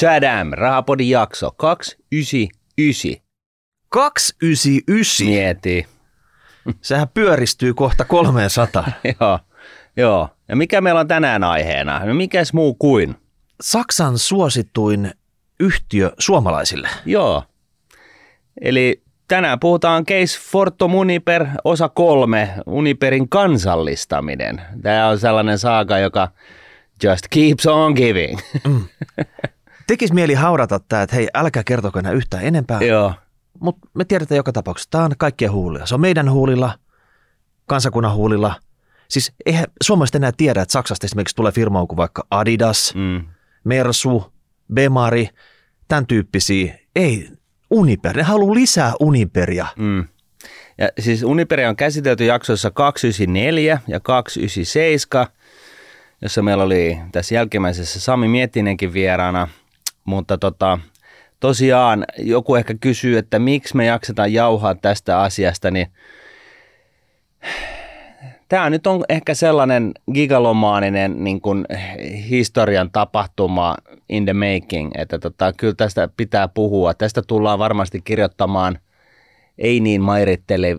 Chadam, 0.00 0.50
Rahapodin 0.52 1.10
jakso 1.10 1.50
299. 1.50 3.22
299. 3.88 5.26
Mieti. 5.26 5.86
Sehän 6.80 7.08
pyöristyy 7.08 7.74
kohta 7.74 8.04
300. 8.04 8.92
joo, 9.20 9.38
joo. 9.96 10.28
Ja 10.48 10.56
mikä 10.56 10.80
meillä 10.80 11.00
on 11.00 11.08
tänään 11.08 11.44
aiheena? 11.44 12.04
No 12.04 12.14
mikäs 12.14 12.52
muu 12.52 12.74
kuin? 12.74 13.14
Saksan 13.60 14.18
suosituin 14.18 15.10
yhtiö 15.60 16.12
suomalaisille. 16.18 16.88
Joo. 17.06 17.44
Eli 18.60 19.02
tänään 19.28 19.60
puhutaan 19.60 20.06
Case 20.06 20.40
Fortum 20.40 20.94
Uniper 20.94 21.46
osa 21.64 21.88
kolme, 21.88 22.54
Uniperin 22.66 23.28
kansallistaminen. 23.28 24.62
Tämä 24.82 25.08
on 25.08 25.18
sellainen 25.18 25.58
saaga, 25.58 25.98
joka 25.98 26.28
just 27.04 27.26
keeps 27.30 27.66
on 27.66 27.92
giving. 27.92 28.38
Mm. 28.68 28.84
Tekisi 29.90 30.14
mieli 30.14 30.34
haudata 30.34 30.80
tämä, 30.80 31.02
että 31.02 31.16
hei, 31.16 31.28
älkää 31.34 31.64
kertoko 31.64 31.98
enää 31.98 32.12
yhtään 32.12 32.44
enempää. 32.44 32.80
Joo. 32.80 33.14
Mutta 33.60 33.88
me 33.94 34.04
tiedetään 34.04 34.36
joka 34.36 34.52
tapauksessa, 34.52 34.90
tämä 34.90 35.04
on 35.04 35.12
kaikkien 35.18 35.52
huulilla. 35.52 35.86
Se 35.86 35.94
on 35.94 36.00
meidän 36.00 36.30
huulilla, 36.30 36.78
kansakunnan 37.66 38.14
huulilla. 38.14 38.54
Siis 39.08 39.32
eihän 39.46 39.66
suomalaiset 39.82 40.14
enää 40.14 40.32
tiedä, 40.36 40.62
että 40.62 40.72
Saksasta 40.72 41.06
esimerkiksi 41.06 41.36
tulee 41.36 41.52
firma 41.52 41.86
kuin 41.86 41.96
vaikka 41.96 42.26
Adidas, 42.30 42.94
mm. 42.94 43.24
Mersu, 43.64 44.32
Bemari, 44.74 45.28
tämän 45.88 46.06
tyyppisiä. 46.06 46.78
Ei, 46.96 47.28
Uniper, 47.70 48.16
ne 48.16 48.22
haluaa 48.22 48.54
lisää 48.54 48.92
Uniperia. 49.00 49.66
Mm. 49.76 50.04
Ja 50.78 50.88
siis 50.98 51.22
Uniperia 51.22 51.68
on 51.68 51.76
käsitelty 51.76 52.24
jaksoissa 52.24 52.70
294 52.70 53.80
ja 53.88 54.00
297, 54.00 55.26
jossa 56.22 56.42
meillä 56.42 56.64
oli 56.64 56.98
tässä 57.12 57.34
jälkimmäisessä 57.34 58.00
Sami 58.00 58.28
Miettinenkin 58.28 58.92
vieraana, 58.92 59.48
mutta 60.10 60.38
tota, 60.38 60.78
tosiaan 61.40 62.04
joku 62.18 62.54
ehkä 62.54 62.74
kysyy, 62.80 63.18
että 63.18 63.38
miksi 63.38 63.76
me 63.76 63.84
jaksetaan 63.84 64.32
jauhaa 64.32 64.74
tästä 64.74 65.20
asiasta, 65.20 65.70
niin 65.70 65.86
tämä 68.48 68.70
nyt 68.70 68.86
on 68.86 69.04
ehkä 69.08 69.34
sellainen 69.34 69.92
gigalomaaninen 70.14 71.24
niin 71.24 71.40
kuin 71.40 71.64
historian 72.30 72.90
tapahtuma 72.90 73.76
in 74.08 74.24
the 74.24 74.32
making, 74.32 74.90
että 74.94 75.18
tota, 75.18 75.52
kyllä 75.52 75.74
tästä 75.76 76.08
pitää 76.16 76.48
puhua. 76.48 76.94
Tästä 76.94 77.22
tullaan 77.22 77.58
varmasti 77.58 78.00
kirjoittamaan 78.00 78.78
ei 79.58 79.80
niin 79.80 80.02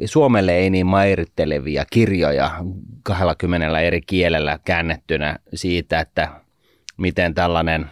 Suomelle 0.06 0.52
ei 0.52 0.70
niin 0.70 0.86
mairittelevia 0.86 1.86
kirjoja 1.92 2.52
20 3.04 3.80
eri 3.80 4.02
kielellä 4.02 4.60
käännettynä 4.66 5.38
siitä, 5.54 6.00
että 6.00 6.30
miten 6.98 7.34
tällainen 7.34 7.86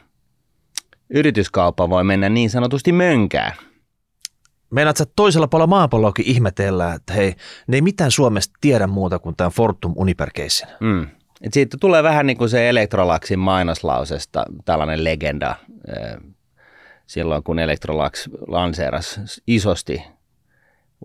yrityskauppa 1.09 1.89
voi 1.89 2.03
mennä 2.03 2.29
niin 2.29 2.49
sanotusti 2.49 2.91
mönkään. 2.91 3.53
Meinaat 4.69 4.99
että 4.99 5.13
toisella 5.16 5.47
puolella 5.47 5.67
maapalloakin 5.67 6.25
ihmetellään, 6.25 6.95
että 6.95 7.13
hei, 7.13 7.35
ne 7.67 7.77
ei 7.77 7.81
mitään 7.81 8.11
Suomesta 8.11 8.53
tiedä 8.61 8.88
muuta 8.88 9.19
kuin 9.19 9.35
tämän 9.35 9.51
Fortum 9.51 9.93
uniper 9.95 10.29
mm. 10.79 11.07
Et 11.41 11.53
siitä 11.53 11.77
tulee 11.81 12.03
vähän 12.03 12.27
niin 12.27 12.38
kuin 12.38 12.49
se 12.49 12.69
Electrolaxin 12.69 13.39
mainoslausesta 13.39 14.45
tällainen 14.66 15.03
legenda 15.03 15.55
silloin, 17.07 17.44
kun 17.44 17.59
Electrolax 17.59 18.27
lanseerasi 18.47 19.19
isosti 19.47 20.03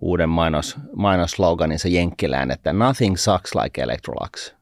uuden 0.01 0.29
mainos, 0.29 0.77
mainossloganinsa 0.97 1.89
Jenkkilään, 1.89 2.51
että 2.51 2.73
nothing 2.73 3.17
sucks 3.17 3.55
like 3.55 3.83
Electrolux. 3.83 4.55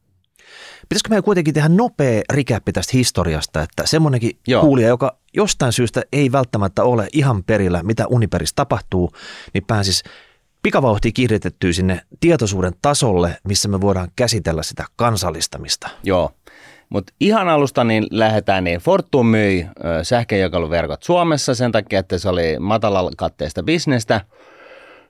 Pitäisikö 0.89 1.09
meidän 1.09 1.23
kuitenkin 1.23 1.53
tehdä 1.53 1.69
nopea 1.69 2.21
rikäppi 2.33 2.71
tästä 2.71 2.91
historiasta, 2.93 3.61
että 3.61 3.83
semmoinenkin 3.85 4.37
Joo. 4.47 4.61
kuulija, 4.61 4.87
joka 4.87 5.17
jostain 5.33 5.73
syystä 5.73 6.01
ei 6.13 6.31
välttämättä 6.31 6.83
ole 6.83 7.07
ihan 7.13 7.43
perillä, 7.43 7.83
mitä 7.83 8.07
Uniperissa 8.07 8.55
tapahtuu, 8.55 9.11
niin 9.53 9.63
pääsisi 9.67 10.03
pikavauhtia 10.63 11.11
kiihdytettyä 11.11 11.73
sinne 11.73 12.01
tietoisuuden 12.19 12.73
tasolle, 12.81 13.37
missä 13.47 13.69
me 13.69 13.81
voidaan 13.81 14.07
käsitellä 14.15 14.63
sitä 14.63 14.85
kansallistamista. 14.95 15.89
Joo, 16.03 16.31
mutta 16.89 17.13
ihan 17.19 17.49
alusta 17.49 17.83
niin 17.83 18.07
lähdetään, 18.11 18.63
niin 18.63 18.79
Fortum 18.79 19.27
myi 19.27 19.67
sähköjakeluverkot 20.03 21.03
Suomessa 21.03 21.55
sen 21.55 21.71
takia, 21.71 21.99
että 21.99 22.17
se 22.17 22.29
oli 22.29 22.59
matalalakatteista 22.59 23.63
bisnestä 23.63 24.21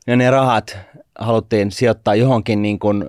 ja 0.08 0.16
ne 0.16 0.32
rahat 0.32 0.78
haluttiin 1.20 1.72
sijoittaa 1.72 2.16
johonkin 2.16 2.62
niin 2.62 2.80
kuin 2.80 3.06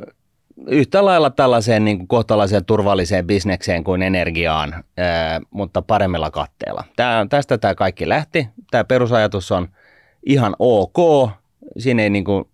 yhtä 0.67 1.05
lailla 1.05 1.31
tällaiseen 1.31 1.85
niin 1.85 1.99
kuin 1.99 2.09
kohtalaiseen 2.09 2.65
turvalliseen 2.65 3.27
bisnekseen 3.27 3.85
kuin 3.85 4.03
energiaan, 4.03 4.85
ää, 4.97 5.41
mutta 5.51 5.83
paremmilla 5.83 6.31
katteella. 6.31 6.85
Tää, 6.97 7.27
tästä 7.27 7.59
tämä 7.59 7.75
kaikki 7.75 8.09
lähti. 8.09 8.49
Tämä 8.71 8.85
perusajatus 8.85 9.53
on 9.53 9.69
ihan 10.27 10.57
ok. 10.59 11.31
Siinä 11.79 12.03
ei 12.03 12.11
niin 12.11 12.25
kuin, 12.25 12.45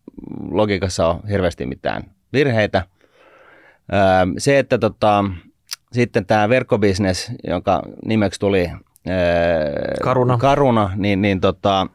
logiikassa 0.51 1.09
ole 1.09 1.17
hirveästi 1.31 1.67
mitään 1.67 2.03
virheitä. 2.33 2.83
Ää, 3.93 4.27
se, 4.39 4.59
että 4.59 4.79
tota, 4.79 5.25
sitten 5.93 6.27
tämä 6.27 6.49
verkkobisnes, 6.49 7.33
jonka 7.49 7.83
nimeksi 8.05 8.41
tuli 8.41 8.71
ää, 8.71 8.77
Karuna, 10.03 10.39
Karuna 10.39 10.91
niin, 10.97 11.23
niin 11.23 11.41
tota, 11.41 11.87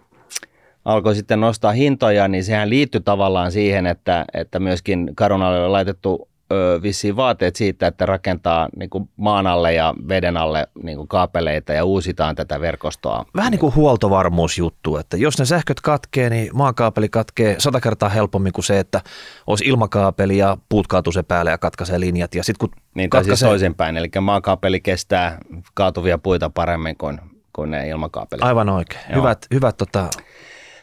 alkoi 0.85 1.15
sitten 1.15 1.41
nostaa 1.41 1.71
hintoja, 1.71 2.27
niin 2.27 2.43
sehän 2.43 2.69
liittyi 2.69 3.01
tavallaan 3.01 3.51
siihen, 3.51 3.85
että, 3.85 4.25
että 4.33 4.59
myöskin 4.59 5.11
Carunalle 5.15 5.65
on 5.65 5.71
laitettu 5.71 6.29
ö, 6.51 6.79
vissiin 6.81 7.15
vaateet 7.15 7.55
siitä, 7.55 7.87
että 7.87 8.05
rakentaa 8.05 8.69
niin 8.75 8.89
kuin 8.89 9.09
maan 9.17 9.47
alle 9.47 9.73
ja 9.73 9.93
veden 10.07 10.37
alle 10.37 10.67
niin 10.83 10.97
kuin 10.97 11.07
kaapeleita 11.07 11.73
ja 11.73 11.85
uusitaan 11.85 12.35
tätä 12.35 12.61
verkostoa. 12.61 13.25
Vähän 13.35 13.51
niin 13.51 13.59
kuin 13.59 13.75
huoltovarmuusjuttu, 13.75 14.97
että 14.97 15.17
jos 15.17 15.39
ne 15.39 15.45
sähköt 15.45 15.81
katkee, 15.81 16.29
niin 16.29 16.49
maakaapeli 16.53 17.09
katkee 17.09 17.55
sata 17.59 17.81
kertaa 17.81 18.09
helpommin 18.09 18.53
kuin 18.53 18.65
se, 18.65 18.79
että 18.79 19.01
olisi 19.47 19.65
ilmakaapeli 19.65 20.37
ja 20.37 20.57
puut 20.69 20.87
kaatuu 20.87 21.13
se 21.13 21.23
päälle 21.23 21.51
ja 21.51 21.57
katkaisee 21.57 21.99
linjat. 21.99 22.35
Ja 22.35 22.43
sit 22.43 22.57
kun 22.57 22.69
niin, 22.69 23.09
tai 23.09 23.19
siis 23.19 23.27
katkaisee... 23.27 23.35
siis 23.35 23.49
toisinpäin, 23.49 23.97
eli 23.97 24.09
maakaapeli 24.21 24.79
kestää 24.79 25.37
kaatuvia 25.73 26.17
puita 26.17 26.49
paremmin 26.49 26.97
kuin, 26.97 27.19
kuin 27.53 27.71
ne 27.71 27.89
ilmakaapelit. 27.89 28.43
Aivan 28.43 28.69
oikein. 28.69 29.01
Joo. 29.09 29.19
Hyvät, 29.19 29.45
hyvät 29.53 29.77
tota, 29.77 30.09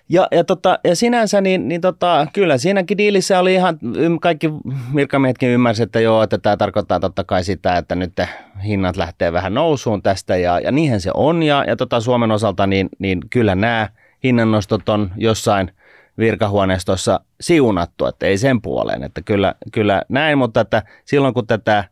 ja, 0.08 0.28
ja, 0.30 0.44
tota, 0.44 0.78
ja 0.84 0.96
sinänsä 0.96 1.40
niin, 1.40 1.68
niin 1.68 1.80
tota, 1.80 2.26
kyllä 2.32 2.58
siinäkin 2.58 2.98
diilissä 2.98 3.40
oli 3.40 3.54
ihan, 3.54 3.78
kaikki 4.20 4.50
virkamiehetkin 4.96 5.48
ymmärsivät, 5.48 5.88
että 5.88 6.00
joo, 6.00 6.22
että 6.22 6.38
tämä 6.38 6.56
tarkoittaa 6.56 7.00
totta 7.00 7.24
kai 7.24 7.44
sitä, 7.44 7.76
että 7.76 7.94
nyt 7.94 8.12
hinnat 8.64 8.96
lähtee 8.96 9.32
vähän 9.32 9.54
nousuun 9.54 10.02
tästä 10.02 10.36
ja, 10.36 10.60
ja 10.60 10.72
niinhän 10.72 11.00
se 11.00 11.10
on. 11.14 11.42
Ja, 11.42 11.64
ja 11.66 11.76
tota 11.76 12.00
Suomen 12.00 12.30
osalta 12.30 12.66
niin, 12.66 12.88
niin 12.98 13.20
kyllä 13.30 13.54
nämä 13.54 13.88
hinnannostot 14.24 14.88
on 14.88 15.10
jossain 15.16 15.70
virkahuoneistossa 16.18 17.20
siunattu, 17.40 18.06
että 18.06 18.26
ei 18.26 18.38
sen 18.38 18.62
puoleen, 18.62 19.02
että 19.02 19.22
kyllä, 19.22 19.54
kyllä 19.72 20.02
näin, 20.08 20.38
mutta 20.38 20.60
että 20.60 20.82
silloin 21.04 21.34
kun 21.34 21.46
tätä 21.46 21.84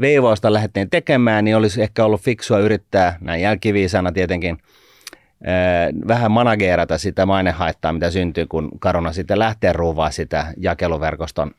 veivausta 0.00 0.52
lähdettiin 0.52 0.90
tekemään, 0.90 1.44
niin 1.44 1.56
olisi 1.56 1.82
ehkä 1.82 2.04
ollut 2.04 2.20
fiksua 2.20 2.58
yrittää, 2.58 3.16
näin 3.20 3.42
jälkiviisana 3.42 4.12
tietenkin– 4.12 4.58
vähän 6.08 6.30
manageerata 6.30 6.98
sitä 6.98 7.26
mainehaittaa, 7.26 7.92
mitä 7.92 8.10
syntyy, 8.10 8.46
kun 8.46 8.70
Karuna 8.78 9.12
sitten 9.12 9.38
lähtee 9.38 9.72
ruuvaa 9.72 10.10
sitä 10.10 10.54
jakeluverkoston 10.56 11.50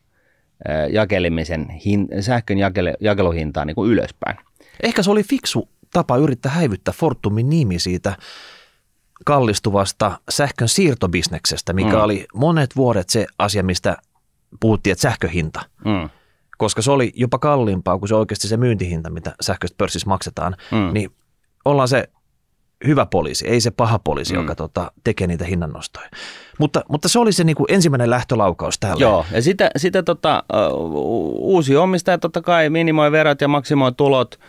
jakelimisen, 0.90 1.70
hin, 1.70 2.08
sähkön 2.20 2.58
jakele, 2.58 2.94
jakeluhintaa 3.00 3.66
niin 3.66 3.76
kuin 3.76 3.92
ylöspäin. 3.92 4.38
Ehkä 4.84 5.04
se 5.04 5.12
oli 5.12 5.24
fiksu 5.24 5.70
tapa 5.94 6.18
yrittää 6.18 6.52
häivyttää 6.52 6.94
Fortumin 6.98 7.50
nimi 7.50 7.80
siitä 7.80 8.16
kallistuvasta 9.26 10.20
sähkön 10.30 10.68
siirtobisneksestä, 10.68 11.74
mikä 11.74 11.96
mm. 11.96 12.04
oli 12.04 12.26
monet 12.34 12.76
vuodet 12.76 13.10
se 13.10 13.26
asia, 13.40 13.64
mistä 13.64 13.98
puhuttiin, 14.60 14.92
että 14.92 15.02
sähköhinta. 15.02 15.62
Mm. 15.86 16.10
Koska 16.58 16.82
se 16.82 16.92
oli 16.92 17.14
jopa 17.16 17.40
kalliimpaa 17.40 18.00
kuin 18.00 18.10
se 18.10 18.16
oikeasti 18.16 18.48
se 18.48 18.58
myyntihinta, 18.58 19.10
mitä 19.10 19.36
sähköistä 19.42 19.78
pörssissä 19.78 20.10
maksetaan. 20.10 20.56
Mm. 20.72 20.94
Niin 20.94 21.12
ollaan 21.66 21.88
se 21.88 22.10
hyvä 22.88 23.06
poliisi, 23.06 23.48
ei 23.48 23.62
se 23.62 23.72
paha 23.72 24.00
poliisi, 24.00 24.34
mm. 24.34 24.42
joka 24.42 24.56
tota, 24.56 24.92
tekee 25.04 25.28
niitä 25.28 25.46
hinnannostoja. 25.46 26.10
Mutta, 26.60 26.84
mutta 26.90 27.10
se 27.10 27.20
oli 27.20 27.32
se 27.32 27.44
niin 27.44 27.56
kuin 27.56 27.66
ensimmäinen 27.70 28.10
lähtölaukaus 28.10 28.80
täällä. 28.80 29.02
Joo, 29.02 29.26
ja 29.32 29.42
sitä, 29.42 29.70
sitä 29.78 30.04
tota, 30.04 30.44
uusi 31.34 31.76
omistaja 31.76 32.18
totta 32.18 32.42
kai 32.42 32.70
minimoi 32.70 33.12
verot 33.12 33.42
ja 33.42 33.48
maksimoi 33.48 33.92
tulot. 33.92 34.40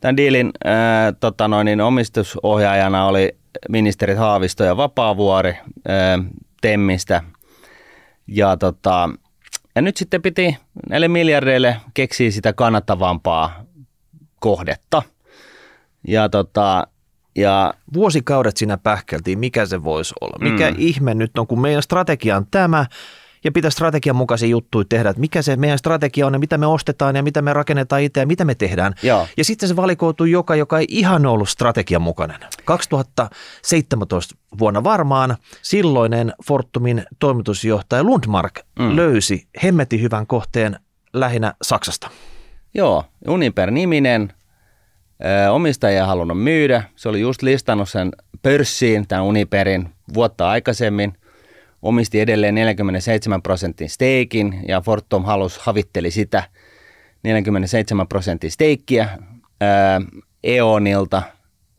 Tämän 0.00 0.16
diilin 0.16 0.50
äh, 0.66 0.72
tota 1.20 1.48
noin, 1.48 1.64
niin 1.64 1.80
omistusohjaajana 1.80 3.06
oli 3.06 3.36
ministerit 3.68 4.18
Haavisto 4.18 4.64
ja 4.64 4.76
Vapaavuori 4.76 5.50
äh, 5.50 6.24
Temmistä. 6.60 7.22
Ja, 8.26 8.56
tota, 8.56 9.10
ja 9.74 9.82
nyt 9.82 9.96
sitten 9.96 10.22
piti 10.22 10.56
näille 10.88 11.08
miljardeille 11.08 11.76
keksiä 11.94 12.30
sitä 12.30 12.52
kannattavampaa 12.52 13.64
kohdetta. 14.40 15.02
Ja 16.08 16.28
tota, 16.28 16.86
ja 17.36 17.74
vuosikaudet 17.94 18.56
siinä 18.56 18.78
pähkeltiin, 18.78 19.38
mikä 19.38 19.66
se 19.66 19.84
voisi 19.84 20.14
olla. 20.20 20.50
Mikä 20.50 20.70
mm. 20.70 20.76
ihme 20.78 21.14
nyt 21.14 21.38
on, 21.38 21.46
kun 21.46 21.60
meidän 21.60 21.82
strategia 21.82 22.36
on 22.36 22.46
tämä, 22.50 22.86
ja 23.44 23.52
pitää 23.52 23.70
strategian 23.70 24.16
mukaisia 24.16 24.48
juttuja 24.48 24.84
tehdä, 24.88 25.10
että 25.10 25.20
mikä 25.20 25.42
se 25.42 25.56
meidän 25.56 25.78
strategia 25.78 26.26
on 26.26 26.32
ja 26.32 26.38
mitä 26.38 26.58
me 26.58 26.66
ostetaan 26.66 27.16
ja 27.16 27.22
mitä 27.22 27.42
me 27.42 27.52
rakennetaan 27.52 28.02
itse 28.02 28.20
ja 28.20 28.26
mitä 28.26 28.44
me 28.44 28.54
tehdään. 28.54 28.94
Joo. 29.02 29.26
Ja 29.36 29.44
sitten 29.44 29.68
se 29.68 29.76
valikoituu 29.76 30.26
joka, 30.26 30.56
joka 30.56 30.78
ei 30.78 30.86
ihan 30.88 31.26
ollut 31.26 31.48
strategian 31.48 32.02
mukainen. 32.02 32.40
2017 32.64 34.34
vuonna 34.58 34.84
varmaan 34.84 35.36
silloinen 35.62 36.32
Fortumin 36.46 37.04
toimitusjohtaja 37.18 38.04
Lundmark 38.04 38.60
mm. 38.78 38.96
löysi 38.96 39.46
hemmetin 39.62 40.02
hyvän 40.02 40.26
kohteen 40.26 40.78
lähinnä 41.12 41.54
Saksasta. 41.62 42.10
Joo, 42.74 43.04
Uniper-niminen, 43.28 44.32
omistaja 45.50 46.00
ei 46.00 46.06
halunnut 46.06 46.42
myydä. 46.42 46.82
Se 46.96 47.08
oli 47.08 47.20
just 47.20 47.42
listannut 47.42 47.88
sen 47.88 48.12
pörssiin, 48.42 49.08
tämän 49.08 49.24
Uniperin, 49.24 49.88
vuotta 50.14 50.48
aikaisemmin. 50.48 51.12
Omisti 51.82 52.20
edelleen 52.20 52.54
47 52.54 53.42
prosentin 53.42 53.90
steikin 53.90 54.60
ja 54.68 54.80
Fortum 54.80 55.24
halus, 55.24 55.58
havitteli 55.58 56.10
sitä 56.10 56.42
47 57.22 58.08
prosentin 58.08 58.50
steikkiä 58.50 59.08
E.ONilta. 60.44 61.22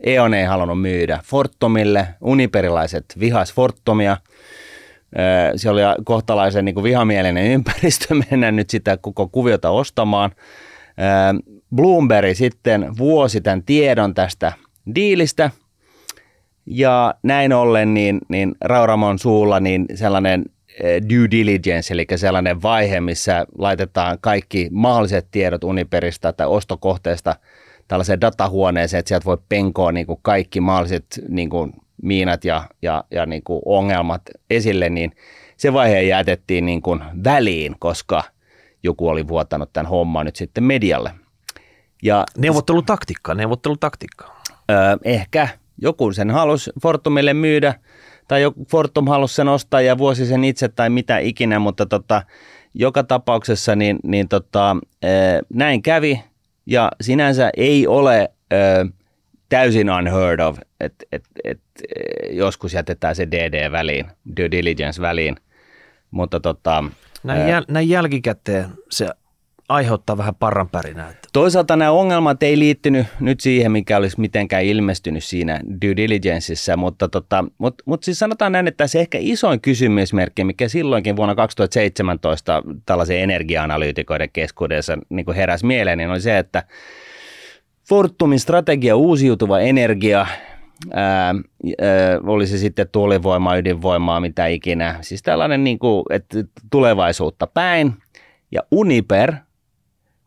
E.ON 0.03 0.33
ei 0.33 0.45
halunnut 0.45 0.81
myydä 0.81 1.19
Fortumille. 1.25 2.07
Uniperilaiset 2.21 3.05
vihas 3.19 3.53
Fortumia. 3.53 4.17
Se 5.55 5.69
oli 5.69 5.81
kohtalaisen 6.03 6.65
niin 6.65 6.75
kuin 6.75 6.83
vihamielinen 6.83 7.45
ympäristö 7.45 8.07
mennä 8.31 8.51
nyt 8.51 8.69
sitä 8.69 8.97
koko 8.97 9.27
kuviota 9.27 9.69
ostamaan. 9.69 10.31
Bloomberg 11.75 12.35
sitten 12.35 12.97
vuosi 12.97 13.41
tämän 13.41 13.63
tiedon 13.63 14.13
tästä 14.13 14.53
diilistä 14.95 15.51
ja 16.65 17.13
näin 17.23 17.53
ollen 17.53 17.93
niin, 17.93 18.19
niin 18.29 18.55
Rauramon 18.61 19.19
suulla 19.19 19.59
niin 19.59 19.85
sellainen 19.95 20.45
due 21.09 21.31
diligence, 21.31 21.93
eli 21.93 22.05
sellainen 22.15 22.61
vaihe, 22.61 22.99
missä 22.99 23.45
laitetaan 23.57 24.17
kaikki 24.21 24.69
mahdolliset 24.71 25.27
tiedot 25.31 25.63
Uniperista 25.63 26.33
tai 26.33 26.47
ostokohteesta 26.47 27.35
tällaiseen 27.87 28.21
datahuoneeseen, 28.21 28.99
että 28.99 29.07
sieltä 29.07 29.25
voi 29.25 29.37
penkoa 29.49 29.91
niin 29.91 30.05
kuin 30.05 30.19
kaikki 30.21 30.61
mahdolliset 30.61 31.05
niin 31.29 31.49
kuin 31.49 31.73
miinat 32.01 32.45
ja, 32.45 32.63
ja, 32.81 33.03
ja 33.11 33.25
niin 33.25 33.43
kuin 33.43 33.61
ongelmat 33.65 34.21
esille, 34.49 34.89
niin 34.89 35.11
se 35.57 35.73
vaihe 35.73 36.01
jätettiin 36.01 36.65
niin 36.65 36.81
kuin 36.81 37.03
väliin, 37.23 37.75
koska 37.79 38.23
joku 38.83 39.07
oli 39.07 39.27
vuotanut 39.27 39.73
tämän 39.73 39.89
homman 39.89 40.25
nyt 40.25 40.35
sitten 40.35 40.63
medialle. 40.63 41.11
Ja, 42.05 42.23
neuvottelutaktiikka, 42.37 43.33
neuvottelutaktiikka. 43.33 44.35
Öö, 44.71 44.77
ehkä 45.03 45.47
joku 45.81 46.11
sen 46.11 46.31
halusi 46.31 46.71
Fortumille 46.81 47.33
myydä, 47.33 47.73
tai 48.27 48.41
joku 48.41 48.65
Fortum 48.71 49.07
halusi 49.07 49.35
sen 49.35 49.47
ostaa 49.47 49.81
ja 49.81 49.97
vuosi 49.97 50.25
sen 50.25 50.43
itse 50.43 50.67
tai 50.67 50.89
mitä 50.89 51.17
ikinä, 51.17 51.59
mutta 51.59 51.85
tota, 51.85 52.21
joka 52.73 53.03
tapauksessa 53.03 53.75
niin, 53.75 53.99
niin 54.03 54.27
tota, 54.27 54.77
öö, 55.03 55.11
näin 55.53 55.81
kävi 55.81 56.23
ja 56.65 56.91
sinänsä 57.01 57.49
ei 57.57 57.87
ole 57.87 58.29
öö, 58.53 58.85
täysin 59.49 59.89
unheard 59.89 60.39
of, 60.39 60.57
että 60.79 61.05
et, 61.11 61.23
et, 61.43 61.59
joskus 62.31 62.73
jätetään 62.73 63.15
se 63.15 63.27
DD 63.31 63.71
väliin, 63.71 64.05
due 64.37 64.51
diligence 64.51 65.01
väliin, 65.01 65.35
mutta 66.11 66.39
tota, 66.39 66.83
näin, 67.23 67.49
jäl, 67.49 67.63
näin 67.67 67.89
jälkikäteen 67.89 68.69
se 68.89 69.09
aiheuttaa 69.69 70.17
vähän 70.17 70.35
parranpärinää. 70.35 71.13
Toisaalta 71.33 71.75
nämä 71.75 71.91
ongelmat 71.91 72.43
ei 72.43 72.59
liittynyt 72.59 73.07
nyt 73.19 73.39
siihen, 73.39 73.71
mikä 73.71 73.97
olisi 73.97 74.19
mitenkään 74.19 74.63
ilmestynyt 74.63 75.23
siinä 75.23 75.59
due 75.81 75.95
diligenceissa, 75.95 76.77
mutta, 76.77 77.07
tota, 77.09 77.45
mutta, 77.57 77.83
mutta 77.87 78.05
siis 78.05 78.19
sanotaan 78.19 78.51
näin, 78.51 78.67
että 78.67 78.87
se 78.87 78.99
ehkä 78.99 79.17
isoin 79.21 79.61
kysymysmerkki, 79.61 80.43
mikä 80.43 80.67
silloinkin 80.67 81.15
vuonna 81.15 81.35
2017 81.35 82.63
tällaisen 82.85 83.19
energia-analyytikoiden 83.19 84.29
keskuudessa 84.33 84.97
niin 85.09 85.25
kuin 85.25 85.35
heräsi 85.35 85.65
mieleen, 85.65 85.97
niin 85.97 86.09
oli 86.09 86.21
se, 86.21 86.37
että 86.37 86.63
Fortumin 87.89 88.39
strategia 88.39 88.95
uusiutuva 88.95 89.59
energia, 89.59 90.27
ää, 90.93 91.27
ää, 91.27 91.35
oli 92.23 92.47
se 92.47 92.57
sitten 92.57 92.89
tuulivoimaa, 92.91 93.57
ydinvoimaa, 93.57 94.19
mitä 94.19 94.47
ikinä, 94.47 94.97
siis 95.01 95.23
tällainen 95.23 95.63
niin 95.63 95.79
kuin, 95.79 96.03
että 96.09 96.37
tulevaisuutta 96.71 97.47
päin, 97.47 97.93
ja 98.51 98.61
Uniper– 98.71 99.33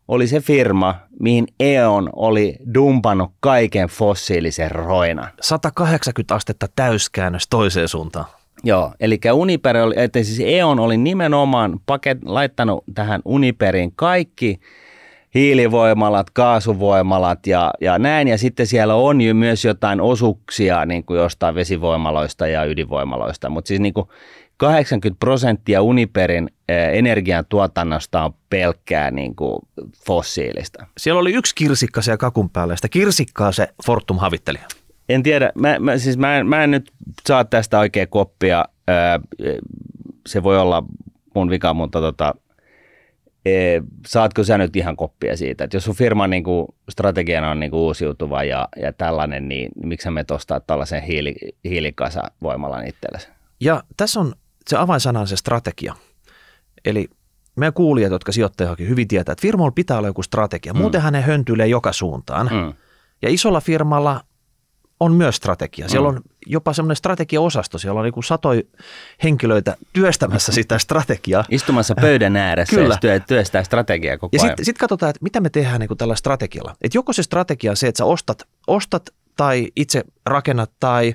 oli 0.09 0.27
se 0.27 0.39
firma, 0.39 0.95
mihin 1.19 1.47
E.ON 1.59 2.09
oli 2.15 2.55
dumpannut 2.73 3.31
kaiken 3.39 3.87
fossiilisen 3.87 4.71
roinan. 4.71 5.27
180 5.41 6.35
astetta 6.35 6.67
täyskäännös 6.75 7.47
toiseen 7.49 7.87
suuntaan. 7.87 8.25
Joo, 8.63 8.93
eli 8.99 9.19
Uniper 9.33 9.77
oli, 9.77 9.95
että 9.97 10.23
siis 10.23 10.39
E.ON 10.45 10.79
oli 10.79 10.97
nimenomaan 10.97 11.79
paket, 11.85 12.17
laittanut 12.25 12.83
tähän 12.93 13.21
Uniperin 13.25 13.91
kaikki 13.95 14.59
hiilivoimalat, 15.33 16.29
kaasuvoimalat 16.29 17.47
ja, 17.47 17.73
ja 17.81 17.99
näin. 17.99 18.27
Ja 18.27 18.37
sitten 18.37 18.67
siellä 18.67 18.95
on 18.95 19.21
jo 19.21 19.33
myös 19.33 19.65
jotain 19.65 20.01
osuuksia 20.01 20.85
niin 20.85 21.03
kuin 21.03 21.19
jostain 21.19 21.55
vesivoimaloista 21.55 22.47
ja 22.47 22.65
ydinvoimaloista. 22.65 23.49
Mutta 23.49 23.67
siis 23.67 23.79
niin 23.79 23.93
kuin 23.93 24.07
80 24.59 25.19
prosenttia 25.19 25.81
Uniperin 25.81 26.49
energiantuotannosta 26.93 28.23
on 28.23 28.33
pelkkää 28.49 29.11
niin 29.11 29.35
kuin 29.35 29.59
fossiilista. 30.05 30.85
Siellä 30.97 31.21
oli 31.21 31.33
yksi 31.33 31.55
kirsikka 31.55 32.01
siellä 32.01 32.17
kakun 32.17 32.49
päällä, 32.49 32.75
sitä 32.75 32.89
kirsikkaa 32.89 33.51
se 33.51 33.67
Fortum 33.85 34.17
havitteli. 34.17 34.57
En 35.09 35.23
tiedä, 35.23 35.51
mä, 35.55 35.79
mä, 35.79 35.97
siis 35.97 36.17
mä, 36.17 36.37
en, 36.37 36.47
mä 36.47 36.63
en 36.63 36.71
nyt 36.71 36.91
saa 37.27 37.45
tästä 37.45 37.79
oikein 37.79 38.07
koppia. 38.07 38.65
Se 40.27 40.43
voi 40.43 40.59
olla 40.59 40.83
mun 41.35 41.49
vika, 41.49 41.73
mutta 41.73 42.01
tota, 42.01 42.35
e, 43.45 43.81
saatko 44.07 44.43
sä 44.43 44.57
nyt 44.57 44.75
ihan 44.75 44.95
koppia 44.95 45.37
siitä, 45.37 45.63
että 45.63 45.77
jos 45.77 45.83
sun 45.83 45.95
firman 45.95 46.29
niin 46.29 46.43
kuin, 46.43 46.67
strategiana 46.89 47.51
on 47.51 47.59
niin 47.59 47.71
kuin, 47.71 47.81
uusiutuva 47.81 48.43
ja, 48.43 48.67
ja 48.81 48.93
tällainen, 48.93 49.47
niin, 49.49 49.71
niin 49.75 49.87
miksi 49.87 50.09
me 50.09 50.25
ostaa 50.31 50.59
tällaisen 50.59 51.03
hiili, 51.03 51.35
hiilikasavoimalan 51.63 52.87
itsellesi? 52.87 53.27
Ja 53.59 53.83
tässä 53.97 54.19
on 54.19 54.33
se 54.67 54.77
avainsana 54.77 55.19
on 55.19 55.27
se 55.27 55.37
strategia. 55.37 55.95
Eli 56.85 57.09
meidän 57.55 57.73
kuulijat, 57.73 58.11
jotka 58.11 58.31
sijoittajakin 58.31 58.89
hyvin 58.89 59.07
tietää, 59.07 59.33
että 59.33 59.41
firmalla 59.41 59.71
pitää 59.71 59.97
olla 59.97 60.07
joku 60.07 60.23
strategia. 60.23 60.73
Mm. 60.73 60.79
Muutenhan 60.79 61.13
ne 61.13 61.21
höntyilee 61.21 61.67
joka 61.67 61.93
suuntaan. 61.93 62.49
Mm. 62.51 62.73
Ja 63.21 63.29
isolla 63.29 63.61
firmalla 63.61 64.23
on 64.99 65.13
myös 65.13 65.35
strategia. 65.35 65.89
Siellä 65.89 66.11
mm. 66.11 66.15
on 66.15 66.21
jopa 66.45 66.73
semmoinen 66.73 66.95
strategiaosasto. 66.95 67.77
Siellä 67.77 67.99
on 67.99 68.03
niin 68.05 68.23
satoi 68.23 68.67
henkilöitä 69.23 69.77
työstämässä 69.93 70.51
sitä 70.51 70.79
strategiaa. 70.79 71.43
Istumassa 71.49 71.95
pöydän 72.01 72.35
ääressä 72.35 72.75
Kyllä. 72.75 72.97
ja 73.03 73.19
työstää 73.19 73.63
strategiaa 73.63 74.17
koko 74.17 74.35
ja 74.35 74.43
ajan. 74.43 74.49
Sitten 74.49 74.65
sit 74.65 74.77
katsotaan, 74.77 75.09
että 75.09 75.23
mitä 75.23 75.39
me 75.39 75.49
tehdään 75.49 75.79
niin 75.79 75.97
tällä 75.97 76.15
strategialla. 76.15 76.75
Että 76.81 76.97
joko 76.97 77.13
se 77.13 77.23
strategia 77.23 77.71
on 77.71 77.77
se, 77.77 77.87
että 77.87 77.97
sä 77.97 78.05
ostat, 78.05 78.43
ostat 78.67 79.09
tai 79.35 79.67
itse 79.75 80.03
rakennat 80.25 80.71
tai 80.79 81.13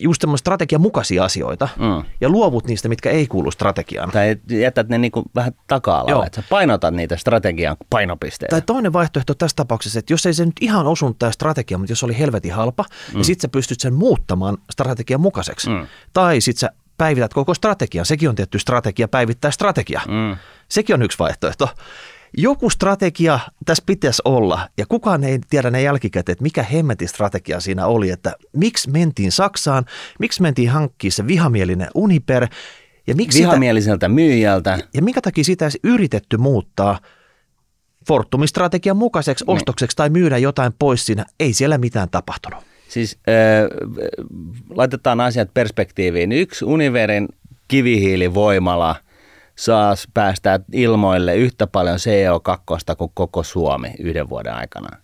just 0.00 0.20
semmoinen 0.20 0.38
strategian 0.38 0.80
mukaisia 0.80 1.24
asioita 1.24 1.68
mm. 1.76 2.04
ja 2.20 2.28
luovut 2.28 2.66
niistä, 2.66 2.88
mitkä 2.88 3.10
ei 3.10 3.26
kuulu 3.26 3.50
strategiaan. 3.50 4.10
Tai 4.10 4.36
jätät 4.50 4.88
ne 4.88 4.98
niin 4.98 5.12
kuin 5.12 5.26
vähän 5.34 5.52
taka-alalle, 5.66 6.26
että 6.26 6.42
sä 6.42 6.48
painotat 6.48 6.94
niitä 6.94 7.16
strategian 7.16 7.76
painopisteitä. 7.90 8.50
Tai 8.50 8.62
toinen 8.62 8.92
vaihtoehto 8.92 9.34
tässä 9.34 9.56
tapauksessa, 9.56 9.98
että 9.98 10.12
jos 10.12 10.26
ei 10.26 10.34
se 10.34 10.46
nyt 10.46 10.56
ihan 10.60 10.86
osunut 10.86 11.18
tämä 11.18 11.32
strategia, 11.32 11.78
mutta 11.78 11.92
jos 11.92 12.04
oli 12.04 12.18
helvetin 12.18 12.52
halpa, 12.52 12.84
niin 12.88 13.12
mm. 13.12 13.16
niin 13.16 13.24
sitten 13.24 13.48
sä 13.48 13.52
pystyt 13.52 13.80
sen 13.80 13.94
muuttamaan 13.94 14.58
strategian 14.70 15.20
mukaiseksi. 15.20 15.70
Mm. 15.70 15.86
Tai 16.12 16.40
sitten 16.40 16.60
sä 16.60 16.70
päivität 16.98 17.34
koko 17.34 17.54
strategian. 17.54 18.06
Sekin 18.06 18.28
on 18.28 18.34
tietty 18.34 18.58
strategia, 18.58 19.08
päivittää 19.08 19.50
strategia. 19.50 20.00
Mm. 20.08 20.36
Sekin 20.68 20.94
on 20.94 21.02
yksi 21.02 21.18
vaihtoehto 21.18 21.68
joku 22.36 22.70
strategia 22.70 23.38
tässä 23.64 23.82
pitäisi 23.86 24.22
olla, 24.24 24.68
ja 24.78 24.86
kukaan 24.88 25.24
ei 25.24 25.38
tiedä 25.50 25.70
ne 25.70 25.82
jälkikäteen, 25.82 26.32
että 26.32 26.42
mikä 26.42 26.62
hemmetin 26.62 27.08
strategia 27.08 27.60
siinä 27.60 27.86
oli, 27.86 28.10
että 28.10 28.32
miksi 28.56 28.90
mentiin 28.90 29.32
Saksaan, 29.32 29.84
miksi 30.18 30.42
mentiin 30.42 30.70
hankkimaan 30.70 31.12
se 31.12 31.26
vihamielinen 31.26 31.88
Uniper, 31.94 32.46
ja 33.06 33.14
miksi 33.14 33.38
Vihamieliseltä 33.38 34.06
sitä, 34.06 34.08
myyjältä. 34.08 34.78
Ja 34.94 35.02
minkä 35.02 35.20
takia 35.20 35.44
sitä 35.44 35.64
ei 35.66 35.70
yritetty 35.84 36.36
muuttaa 36.36 36.98
Fortumin 38.08 38.48
strategian 38.48 38.96
mukaiseksi 38.96 39.44
niin. 39.44 39.56
ostokseksi 39.56 39.96
tai 39.96 40.10
myydä 40.10 40.38
jotain 40.38 40.72
pois 40.78 41.06
siinä, 41.06 41.26
ei 41.40 41.52
siellä 41.52 41.78
mitään 41.78 42.08
tapahtunut. 42.10 42.64
Siis 42.88 43.18
äh, 43.28 43.34
laitetaan 44.70 45.20
asiat 45.20 45.54
perspektiiviin. 45.54 46.32
Yksi 46.32 46.64
Univerin 46.64 47.28
kivihiilivoimala– 47.68 48.96
saa 49.58 49.94
päästää 50.14 50.60
ilmoille 50.72 51.36
yhtä 51.36 51.66
paljon 51.66 51.96
CO2 51.96 52.96
kuin 52.96 53.10
koko 53.14 53.42
Suomi 53.42 53.90
yhden 53.98 54.28
vuoden 54.28 54.54
aikana. 54.54 54.98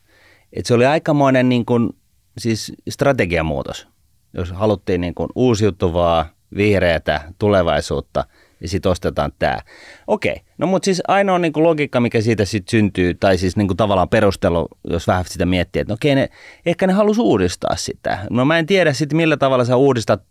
Et 0.53 0.67
se 0.67 0.75
oli 0.75 0.87
aikamoinen 0.87 1.49
niin 1.49 1.65
kuin, 1.65 1.91
siis 2.39 2.73
strategiamuutos. 2.89 3.89
Jos 4.35 4.53
haluttiin 4.53 5.01
niin 5.01 5.15
kuin 5.15 5.29
uusiutuvaa, 5.35 6.27
vihreätä 6.57 7.21
tulevaisuutta, 7.39 8.25
niin 8.61 8.69
sitten 8.69 8.93
ostetaan 8.93 9.33
tämä. 9.39 9.59
Okei, 10.07 10.41
no 10.59 10.67
mutta 10.67 10.85
siis 10.85 11.03
ainoa 11.09 11.39
niin 11.39 11.53
kuin 11.53 11.65
logiikka, 11.65 12.01
mikä 12.01 12.21
siitä 12.21 12.45
sitten 12.45 12.71
syntyy, 12.71 13.15
tai 13.15 13.39
siis 13.39 13.57
niin 13.57 13.77
tavallaan 13.77 14.09
perustelu, 14.09 14.69
jos 14.91 15.07
vähän 15.07 15.25
sitä 15.29 15.47
miettii, 15.47 15.81
että 15.81 15.93
no 15.93 15.95
okei, 15.95 16.15
ne, 16.15 16.29
ehkä 16.67 16.87
ne 16.87 16.93
halusi 16.93 17.21
uudistaa 17.21 17.77
sitä. 17.77 18.19
No 18.31 18.45
mä 18.45 18.59
en 18.59 18.67
tiedä 18.67 18.93
sitten, 18.93 19.17
millä 19.17 19.37
tavalla 19.37 19.65
sä 19.65 19.77
uudistat 19.77 20.23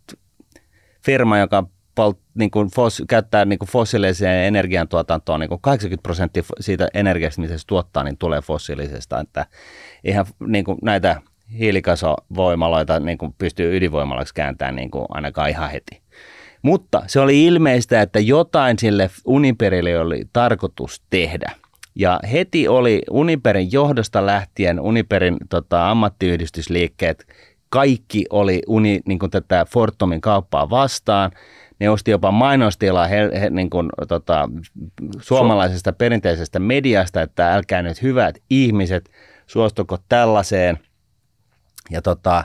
firma, 1.04 1.38
joka 1.38 1.66
polt, 1.94 2.18
niin 2.34 2.50
kuin 2.50 2.68
fos, 2.70 3.02
käyttää 3.08 3.44
niin 3.44 3.58
kuin 3.58 3.68
fossiiliseen 3.68 4.46
energiantuotantoon, 4.46 5.40
niin 5.40 5.48
kuin 5.48 5.60
80 5.60 6.02
prosenttia 6.02 6.42
siitä 6.60 6.88
energiasta, 6.94 7.40
mitä 7.40 7.58
se 7.58 7.66
tuottaa, 7.66 8.04
niin 8.04 8.18
tulee 8.18 8.40
fossiilisesta. 8.40 9.20
Että 9.20 9.46
ihan 10.04 10.26
niin 10.46 10.64
kuin 10.64 10.78
näitä 10.82 11.20
hiilikasovoimaloita 11.58 13.00
niin 13.00 13.18
kuin 13.18 13.34
pystyy 13.38 13.76
ydinvoimalaksi 13.76 14.34
kääntämään 14.34 14.76
niin 14.76 14.90
kuin 14.90 15.06
ainakaan 15.08 15.50
ihan 15.50 15.70
heti. 15.70 16.02
Mutta 16.62 17.02
se 17.06 17.20
oli 17.20 17.44
ilmeistä, 17.44 18.02
että 18.02 18.20
jotain 18.20 18.78
sille 18.78 19.10
Uniperille 19.24 19.98
oli 19.98 20.24
tarkoitus 20.32 21.02
tehdä. 21.10 21.52
Ja 21.94 22.20
heti 22.32 22.68
oli 22.68 23.02
Uniperin 23.10 23.72
johdosta 23.72 24.26
lähtien, 24.26 24.80
Uniperin 24.80 25.36
tota, 25.48 25.90
ammattiyhdistysliikkeet, 25.90 27.26
kaikki 27.74 28.24
oli 28.30 28.62
uni, 28.66 29.00
niin 29.06 29.18
kuin 29.18 29.30
tätä 29.30 29.66
Fortumin 29.70 30.20
kauppaa 30.20 30.70
vastaan. 30.70 31.30
Ne 31.80 31.90
osti 31.90 32.10
jopa 32.10 32.30
mainostilaa 32.30 33.06
he, 33.06 33.30
he, 33.40 33.50
niin 33.50 33.70
kuin, 33.70 33.90
tota, 34.08 34.48
suomalaisesta 35.20 35.92
perinteisestä 35.92 36.58
mediasta, 36.58 37.22
että 37.22 37.54
älkää 37.54 37.82
nyt 37.82 38.02
hyvät 38.02 38.38
ihmiset, 38.50 39.10
suostuko 39.46 39.98
tällaiseen. 40.08 40.78
Ja 41.90 42.02
tota, 42.02 42.44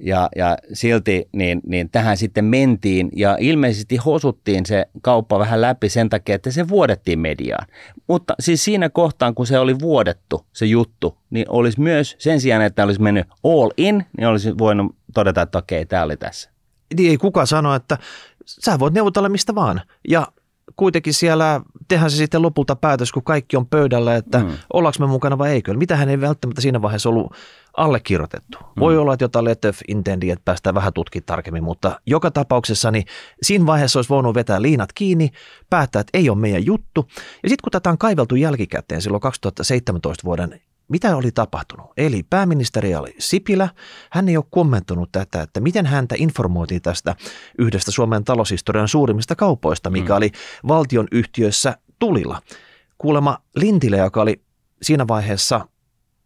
ja, 0.00 0.28
ja 0.36 0.56
silti 0.72 1.28
niin, 1.32 1.60
niin 1.66 1.90
tähän 1.90 2.16
sitten 2.16 2.44
mentiin 2.44 3.10
ja 3.16 3.36
ilmeisesti 3.40 3.96
hosuttiin 3.96 4.66
se 4.66 4.86
kauppa 5.02 5.38
vähän 5.38 5.60
läpi 5.60 5.88
sen 5.88 6.08
takia, 6.08 6.34
että 6.34 6.50
se 6.50 6.68
vuodettiin 6.68 7.18
mediaan. 7.18 7.66
Mutta 8.08 8.34
siis 8.40 8.64
siinä 8.64 8.88
kohtaan, 8.88 9.34
kun 9.34 9.46
se 9.46 9.58
oli 9.58 9.78
vuodettu 9.80 10.46
se 10.52 10.66
juttu, 10.66 11.18
niin 11.30 11.46
olisi 11.48 11.80
myös 11.80 12.16
sen 12.18 12.40
sijaan, 12.40 12.62
että 12.62 12.84
olisi 12.84 13.02
mennyt 13.02 13.26
all 13.44 13.70
in, 13.76 14.04
niin 14.18 14.28
olisi 14.28 14.58
voinut 14.58 14.96
todeta, 15.14 15.42
että 15.42 15.58
okei, 15.58 15.86
tämä 15.86 16.02
oli 16.02 16.16
tässä. 16.16 16.50
Niin 16.96 17.10
ei 17.10 17.16
kukaan 17.16 17.46
sano, 17.46 17.74
että 17.74 17.98
sä 18.46 18.78
voit 18.78 18.94
neuvotella 18.94 19.28
mistä 19.28 19.54
vaan. 19.54 19.80
Ja 20.08 20.26
kuitenkin 20.76 21.14
siellä 21.14 21.60
tehdään 21.90 22.10
se 22.10 22.16
sitten 22.16 22.42
lopulta 22.42 22.76
päätös, 22.76 23.12
kun 23.12 23.22
kaikki 23.24 23.56
on 23.56 23.66
pöydällä, 23.66 24.16
että 24.16 24.38
mm. 24.38 24.50
ollaanko 24.72 24.96
me 25.00 25.06
mukana 25.06 25.38
vai 25.38 25.50
eikö. 25.50 25.74
Mitähän 25.74 26.08
ei 26.08 26.20
välttämättä 26.20 26.60
siinä 26.60 26.82
vaiheessa 26.82 27.08
ollut 27.08 27.32
allekirjoitettu. 27.76 28.58
Mm. 28.58 28.80
Voi 28.80 28.98
olla, 28.98 29.12
että 29.12 29.24
jotain 29.24 29.44
letter 29.44 29.74
intendi, 29.88 30.30
että 30.30 30.44
päästään 30.44 30.74
vähän 30.74 30.92
tutkimaan 30.92 31.26
tarkemmin, 31.26 31.64
mutta 31.64 32.00
joka 32.06 32.30
tapauksessa 32.30 32.90
niin 32.90 33.04
siinä 33.42 33.66
vaiheessa 33.66 33.98
olisi 33.98 34.10
voinut 34.10 34.34
vetää 34.34 34.62
liinat 34.62 34.92
kiinni, 34.92 35.30
päättää, 35.70 36.00
että 36.00 36.18
ei 36.18 36.30
ole 36.30 36.38
meidän 36.38 36.66
juttu. 36.66 37.08
Ja 37.42 37.48
sitten 37.48 37.62
kun 37.62 37.72
tätä 37.72 37.90
on 37.90 37.98
kaiveltu 37.98 38.36
jälkikäteen 38.36 39.02
silloin 39.02 39.20
2017 39.20 40.24
vuoden 40.24 40.60
mitä 40.90 41.16
oli 41.16 41.30
tapahtunut? 41.30 41.86
Eli 41.96 42.22
pääministeri 42.30 42.94
oli 42.94 43.14
Sipilä. 43.18 43.68
Hän 44.10 44.28
ei 44.28 44.36
ole 44.36 44.44
kommentoinut 44.50 45.12
tätä, 45.12 45.42
että 45.42 45.60
miten 45.60 45.86
häntä 45.86 46.14
informoitiin 46.18 46.82
tästä 46.82 47.16
yhdestä 47.58 47.90
Suomen 47.90 48.24
taloushistorian 48.24 48.88
suurimmista 48.88 49.36
kaupoista, 49.36 49.90
mikä 49.90 50.12
mm. 50.12 50.16
oli 50.16 50.30
valtion 50.68 51.08
yhtiössä 51.12 51.76
tulilla. 51.98 52.42
Kuulema 52.98 53.38
Lintilä, 53.56 53.96
joka 53.96 54.22
oli 54.22 54.42
siinä 54.82 55.08
vaiheessa 55.08 55.68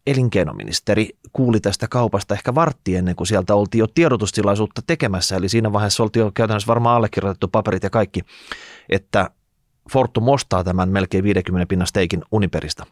elinkeinoministeri, 0.07 1.09
kuuli 1.33 1.59
tästä 1.59 1.87
kaupasta 1.87 2.33
ehkä 2.33 2.55
vartti 2.55 2.95
ennen 2.95 3.15
kuin 3.15 3.27
sieltä 3.27 3.55
oltiin 3.55 3.79
jo 3.79 3.87
tiedotustilaisuutta 3.87 4.81
tekemässä. 4.87 5.35
Eli 5.35 5.49
siinä 5.49 5.73
vaiheessa 5.73 6.03
oltiin 6.03 6.21
jo 6.21 6.31
käytännössä 6.31 6.67
varmaan 6.67 6.95
allekirjoitettu 6.95 7.47
paperit 7.47 7.83
ja 7.83 7.89
kaikki, 7.89 8.21
että 8.89 9.29
Fortum 9.91 10.27
ostaa 10.27 10.63
tämän 10.63 10.89
melkein 10.89 11.23
50 11.23 11.65
pinnan 11.69 11.87
steikin 11.87 12.23
Uniperista. 12.31 12.85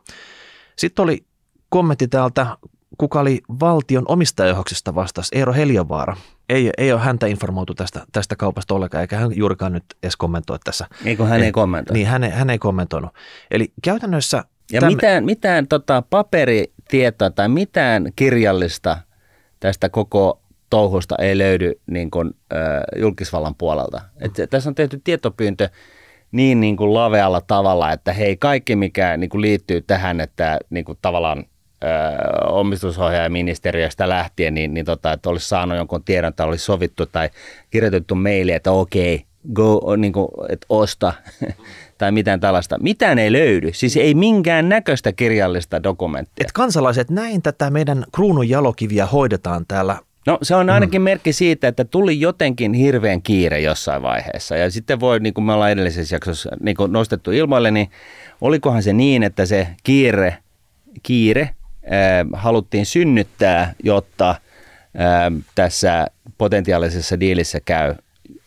Sitten 0.76 1.04
oli 1.04 1.26
kommentti 1.74 2.08
täältä, 2.08 2.58
kuka 2.98 3.20
oli 3.20 3.42
valtion 3.60 4.06
omistajajohdoksesta 4.08 4.96
vastas, 4.96 5.30
Eero 5.32 5.54
Heliovaara. 5.54 6.18
Ei, 6.50 6.70
ei 6.78 6.94
ole 6.94 7.02
häntä 7.02 7.28
informoitu 7.28 7.74
tästä, 7.74 8.06
tästä 8.12 8.36
kaupasta 8.36 8.74
ollenkaan, 8.74 9.02
eikä 9.02 9.18
hän 9.18 9.32
juurikaan 9.36 9.74
nyt 9.74 9.84
edes 10.04 10.16
kommentoi 10.16 10.60
tässä. 10.64 10.88
Eikö 11.06 11.26
hän 11.26 11.40
ei, 11.40 11.46
ei 11.46 11.52
kommentoi? 11.52 11.94
Niin, 11.94 12.08
hän 12.08 12.24
ei, 12.24 12.30
hän 12.30 12.50
ei 12.50 12.58
kommentoinut. 12.58 13.12
Eli 13.52 13.74
käytännössä... 13.84 14.44
Ja 14.72 14.80
tämän, 14.80 14.94
mitään, 14.94 15.26
mitään 15.26 15.68
tota, 15.68 16.04
paperitietoa 16.10 17.30
tai 17.30 17.50
mitään 17.50 18.12
kirjallista 18.16 18.98
tästä 19.60 19.90
koko 19.90 20.42
touhusta 20.70 21.16
ei 21.20 21.38
löydy 21.38 21.72
niin 21.88 22.12
kuin, 22.12 22.32
äh, 22.54 23.02
julkisvallan 23.02 23.56
puolelta. 23.56 24.02
Et, 24.20 24.50
tässä 24.50 24.70
on 24.70 24.76
tehty 24.76 25.02
tietopyyntö 25.04 25.70
niin, 26.32 26.60
niin 26.60 26.78
kuin 26.78 26.94
lavealla 26.94 27.42
tavalla, 27.42 27.92
että 27.92 28.14
hei, 28.14 28.38
kaikki 28.38 28.76
mikä 28.76 29.18
niin 29.18 29.30
kuin 29.30 29.42
liittyy 29.42 29.82
tähän, 29.82 30.22
että 30.22 30.60
niin 30.70 30.86
kuin 30.86 30.98
tavallaan 31.02 31.46
omistusohjaajaministeriöstä 32.46 34.10
lähtien, 34.10 34.54
niin, 34.54 34.74
niin 34.74 34.86
tota, 34.86 35.12
että 35.12 35.30
olisi 35.30 35.48
saanut 35.48 35.78
jonkun 35.78 36.04
tiedon, 36.04 36.30
että 36.30 36.46
olisi 36.46 36.66
sovittu 36.66 37.06
tai 37.06 37.30
kirjoitettu 37.70 38.16
meili, 38.16 38.52
että 38.52 38.72
okei, 38.72 39.26
go, 39.54 39.96
niin 39.96 40.14
kuin, 40.14 40.28
että 40.50 40.66
osta 40.70 41.14
tai 41.98 42.12
mitään 42.12 42.40
tällaista. 42.40 42.78
Mitään 42.80 43.20
ei 43.20 43.32
löydy, 43.32 43.74
siis 43.74 43.98
ei 43.98 44.14
minkään 44.14 44.70
näköistä 44.70 45.12
kirjallista 45.12 45.84
dokumenttia. 45.84 46.46
Et 46.46 46.52
kansalaiset, 46.52 47.10
näin 47.10 47.42
tätä 47.42 47.70
meidän 47.70 48.06
kruunun 48.12 48.50
jalokiviä 48.50 49.06
hoidetaan 49.06 49.66
täällä 49.68 49.98
No 50.28 50.38
se 50.42 50.56
on 50.56 50.70
ainakin 50.70 51.02
mm. 51.02 51.04
merkki 51.04 51.34
siitä, 51.34 51.68
että 51.68 51.86
tuli 51.86 52.20
jotenkin 52.20 52.74
hirveän 52.74 53.22
kiire 53.22 53.60
jossain 53.60 54.02
vaiheessa. 54.02 54.58
Ja 54.58 54.72
sitten 54.72 55.00
voi, 55.00 55.20
niin 55.20 55.34
kuin 55.34 55.46
me 55.46 55.54
ollaan 55.54 55.72
edellisessä 55.72 56.16
jaksossa 56.16 56.50
niin 56.60 56.76
kuin 56.76 56.92
nostettu 56.92 57.32
ilmoille, 57.32 57.72
niin 57.72 57.92
olikohan 58.42 58.84
se 58.84 58.94
niin, 58.94 59.24
että 59.24 59.46
se 59.46 59.68
kiire, 59.84 60.38
kiire 61.04 61.50
haluttiin 62.34 62.86
synnyttää, 62.86 63.74
jotta 63.84 64.36
tässä 65.56 66.08
potentiaalisessa 66.38 67.20
diilissä 67.20 67.60
käy 67.60 67.96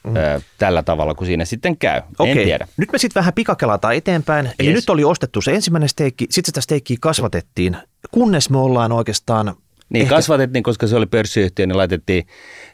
mm. 0.06 0.12
tällä 0.58 0.82
tavalla, 0.82 1.14
kun 1.14 1.26
siinä 1.26 1.44
sitten 1.44 1.76
käy. 1.76 2.02
Okei. 2.18 2.32
En 2.32 2.38
tiedä. 2.38 2.68
Nyt 2.76 2.92
me 2.92 2.98
sitten 2.98 3.20
vähän 3.20 3.34
pikakelataan 3.34 3.94
eteenpäin. 3.94 4.50
Eli 4.58 4.68
yes. 4.68 4.76
nyt 4.76 4.90
oli 4.90 5.04
ostettu 5.04 5.40
se 5.40 5.54
ensimmäinen 5.54 5.88
steikki, 5.88 6.26
sitten 6.30 6.48
sitä 6.48 6.60
steikkiä 6.60 6.96
kasvatettiin, 7.00 7.76
kunnes 8.10 8.50
me 8.50 8.58
ollaan 8.58 8.92
oikeastaan 8.92 9.54
niin, 9.88 10.02
Ehkä. 10.02 10.14
kasvatettiin, 10.14 10.62
koska 10.62 10.86
se 10.86 10.96
oli 10.96 11.06
pörssiyhtiö, 11.06 11.66
niin 11.66 11.76
laitettiin 11.76 12.26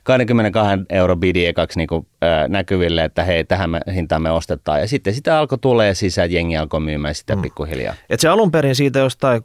22 0.02 0.78
euro 0.90 1.16
bidi 1.16 1.46
ekaksi 1.46 1.78
niin 1.78 1.86
kuin, 1.86 2.06
äh, 2.24 2.48
näkyville, 2.48 3.04
että 3.04 3.24
hei, 3.24 3.44
tähän 3.44 3.70
me, 3.70 3.80
hintaan 3.94 4.22
me 4.22 4.30
ostetaan. 4.30 4.80
Ja 4.80 4.88
sitten 4.88 5.14
sitä 5.14 5.38
alkoi 5.38 5.58
tulee 5.58 5.94
sisään, 5.94 6.32
jengi 6.32 6.56
alkoi 6.56 6.80
myymään 6.80 7.14
sitä 7.14 7.36
mm. 7.36 7.42
pikkuhiljaa. 7.42 7.94
Et 8.10 8.20
se 8.20 8.28
alun 8.28 8.50
perin 8.50 8.74
siitä 8.74 8.98
jostain 8.98 9.40
3-4 9.40 9.42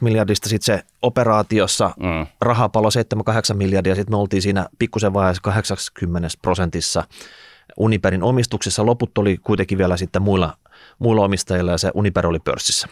miljardista 0.00 0.48
sitten 0.48 0.76
se 0.76 0.82
operaatiossa 1.02 1.90
mm. 2.00 2.26
rahapalo 2.40 2.88
7-8 3.52 3.54
miljardia, 3.54 3.94
sitten 3.94 4.12
me 4.14 4.18
oltiin 4.18 4.42
siinä 4.42 4.66
pikkusen 4.78 5.12
vaiheessa 5.12 5.42
80 5.42 6.28
prosentissa 6.42 7.04
Uniperin 7.76 8.22
omistuksessa. 8.22 8.86
Loput 8.86 9.18
oli 9.18 9.36
kuitenkin 9.36 9.78
vielä 9.78 9.96
sitten 9.96 10.22
muilla, 10.22 10.56
muilla 10.98 11.24
omistajilla 11.24 11.70
ja 11.70 11.78
se 11.78 11.90
Uniper 11.94 12.26
oli 12.26 12.38
pörssissä 12.38 12.88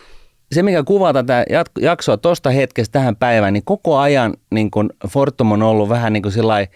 se, 0.52 0.62
mikä 0.62 0.83
kuvaa 0.83 1.12
tätä 1.12 1.45
jaksoa 1.81 2.17
tuosta 2.17 2.50
hetkestä 2.50 2.93
tähän 2.93 3.17
päivään, 3.17 3.52
niin 3.52 3.64
koko 3.64 3.99
ajan 3.99 4.35
niin 4.50 4.71
kun 4.71 4.90
Fortum 5.09 5.52
on 5.52 5.62
ollut 5.62 5.88
vähän 5.88 6.12
niin 6.12 6.23
kuin 6.23 6.33
sillai, 6.33 6.67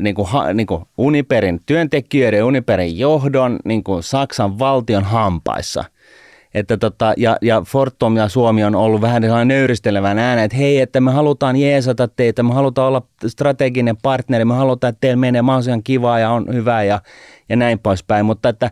niin 0.00 0.14
kuin, 0.14 0.28
niin 0.54 0.66
kuin 0.66 0.84
Uniperin 0.98 1.60
työntekijöiden, 1.66 2.44
Uniperin 2.44 2.98
johdon, 2.98 3.58
niin 3.64 3.84
kuin 3.84 4.02
Saksan 4.02 4.58
valtion 4.58 5.04
hampaissa. 5.04 5.84
Että 6.54 6.76
tota, 6.76 7.14
ja, 7.16 7.36
ja 7.42 7.62
Fortum 7.66 8.16
ja 8.16 8.28
Suomi 8.28 8.64
on 8.64 8.74
ollut 8.74 9.00
vähän 9.00 9.22
sellainen 9.22 9.48
nöyristelevän 9.48 10.18
äänen, 10.18 10.44
että 10.44 10.56
hei, 10.56 10.80
että 10.80 11.00
me 11.00 11.10
halutaan 11.10 11.56
jeesata 11.56 12.08
teitä, 12.08 12.42
me 12.42 12.54
halutaan 12.54 12.88
olla 12.88 13.02
strateginen 13.26 13.96
partneri, 13.96 14.44
me 14.44 14.54
halutaan, 14.54 14.88
että 14.88 15.00
teillä 15.00 15.16
menee 15.16 15.42
mahdollisimman 15.42 15.82
kivaa 15.82 16.18
ja 16.18 16.30
on 16.30 16.46
hyvää 16.52 16.84
ja, 16.84 17.00
ja 17.48 17.56
näin 17.56 17.78
poispäin. 17.78 18.26
Mutta 18.26 18.48
että 18.48 18.70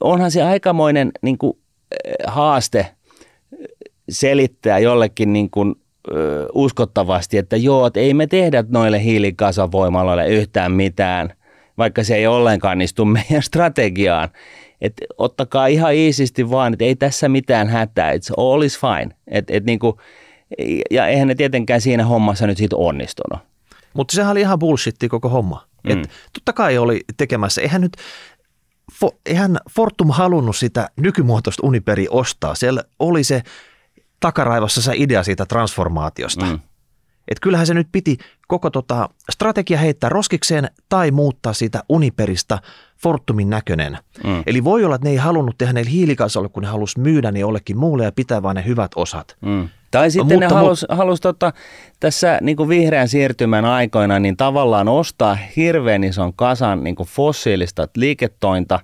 onhan 0.00 0.30
se 0.30 0.42
aikamoinen 0.42 1.10
niin 1.22 1.38
kuin, 1.38 1.58
haaste 2.26 2.86
selittää 4.08 4.78
jollekin 4.78 5.32
niin 5.32 5.50
kuin, 5.50 5.74
ö, 6.14 6.46
uskottavasti, 6.54 7.38
että 7.38 7.56
joo, 7.56 7.86
että 7.86 8.00
ei 8.00 8.14
me 8.14 8.26
tehdä 8.26 8.64
noille 8.68 9.04
hiilikasavoimaloille 9.04 10.28
yhtään 10.28 10.72
mitään, 10.72 11.32
vaikka 11.78 12.04
se 12.04 12.14
ei 12.14 12.26
ollenkaan 12.26 12.82
istu 12.82 13.04
meidän 13.14 13.42
strategiaan. 13.42 14.28
Että 14.80 15.04
ottakaa 15.18 15.66
ihan 15.66 15.94
iisisti 15.94 16.50
vaan, 16.50 16.72
että 16.72 16.84
ei 16.84 16.96
tässä 16.96 17.28
mitään 17.28 17.68
hätää, 17.68 18.12
it's 18.12 18.34
all 18.36 18.62
is 18.62 18.80
fine. 18.80 19.16
Et, 19.28 19.50
et 19.50 19.64
niin 19.64 19.78
kuin, 19.78 19.96
ja 20.90 21.06
eihän 21.06 21.28
ne 21.28 21.34
tietenkään 21.34 21.80
siinä 21.80 22.04
hommassa 22.04 22.46
nyt 22.46 22.58
siitä 22.58 22.76
onnistunut. 22.76 23.38
Mutta 23.94 24.14
sehän 24.14 24.30
oli 24.30 24.40
ihan 24.40 24.58
bullshitti 24.58 25.08
koko 25.08 25.28
homma. 25.28 25.66
Mm. 25.84 25.90
Et 25.90 26.10
totta 26.32 26.52
kai 26.52 26.78
oli 26.78 27.00
tekemässä, 27.16 27.62
eihän 27.62 27.80
nyt, 27.80 27.92
eihän 29.26 29.58
Fortum 29.70 30.10
halunnut 30.10 30.56
sitä 30.56 30.90
nykymuotoista 30.96 31.66
Uniperi 31.66 32.06
ostaa. 32.10 32.54
Siellä 32.54 32.82
oli 32.98 33.24
se 33.24 33.42
takaraivossa 34.24 34.82
se 34.82 34.92
idea 34.96 35.22
siitä 35.22 35.46
transformaatiosta. 35.46 36.44
Mm. 36.44 36.54
Että 37.28 37.40
kyllähän 37.42 37.66
se 37.66 37.74
nyt 37.74 37.88
piti 37.92 38.18
koko 38.48 38.70
tota 38.70 39.08
strategia 39.30 39.78
heittää 39.78 40.10
roskikseen 40.10 40.70
tai 40.88 41.10
muuttaa 41.10 41.52
siitä 41.52 41.82
Uniperista 41.88 42.58
Fortumin 43.02 43.50
näköinen. 43.50 43.98
Mm. 44.24 44.42
Eli 44.46 44.64
voi 44.64 44.84
olla, 44.84 44.94
että 44.94 45.06
ne 45.08 45.10
ei 45.10 45.16
halunnut 45.16 45.58
tehdä 45.58 45.72
ne 45.72 45.82
hiilikasolle, 45.90 46.48
kun 46.48 46.62
ne 46.62 46.68
halusi 46.68 47.00
myydä 47.00 47.32
ne 47.32 47.38
jollekin 47.38 47.76
muulle 47.76 48.04
ja 48.04 48.12
pitää 48.12 48.42
vain 48.42 48.54
ne 48.54 48.64
hyvät 48.66 48.90
osat. 48.96 49.36
Mm. 49.40 49.68
Tai 49.90 50.10
sitten 50.10 50.38
mutta, 50.38 50.54
ne 50.54 50.60
halusi 50.60 50.86
halus, 50.88 51.20
tota, 51.20 51.52
tässä 52.00 52.38
niin 52.40 52.56
kuin 52.56 52.68
vihreän 52.68 53.08
siirtymän 53.08 53.64
aikoina 53.64 54.18
niin 54.18 54.36
tavallaan 54.36 54.88
ostaa 54.88 55.38
hirveän 55.56 56.04
ison 56.04 56.34
kasan 56.34 56.84
niin 56.84 56.96
kuin 56.96 57.08
fossiilista 57.08 57.88
liiketointa, 57.96 58.80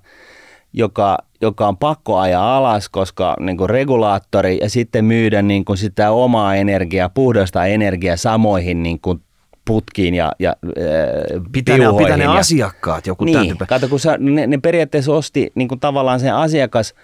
joka, 0.72 1.18
joka 1.40 1.68
on 1.68 1.76
pakko 1.76 2.18
ajaa 2.18 2.56
alas, 2.56 2.88
koska 2.88 3.36
niin 3.40 3.56
kuin 3.56 3.70
regulaattori 3.70 4.58
ja 4.62 4.70
sitten 4.70 5.04
myydä 5.04 5.42
niin 5.42 5.64
kuin 5.64 5.76
sitä 5.76 6.10
omaa 6.10 6.54
energiaa, 6.54 7.08
puhdasta 7.08 7.66
energiaa 7.66 8.16
samoihin 8.16 8.82
niin 8.82 9.00
kuin 9.00 9.20
putkiin 9.64 10.14
ja, 10.14 10.32
ja 10.38 10.56
äh, 10.64 11.42
pitää, 11.52 11.78
ne, 11.78 11.84
pitää 11.98 12.16
ne 12.16 12.26
asiakkaat 12.26 13.06
joku 13.06 13.24
niin, 13.24 13.58
kato, 13.68 13.88
kun 13.88 14.00
sä, 14.00 14.16
ne, 14.18 14.46
ne 14.46 14.58
periaatteessa 14.58 15.12
osti 15.12 15.52
niin 15.54 15.68
kuin 15.68 15.80
tavallaan 15.80 16.20
sen 16.20 16.34
asiakas 16.34 16.94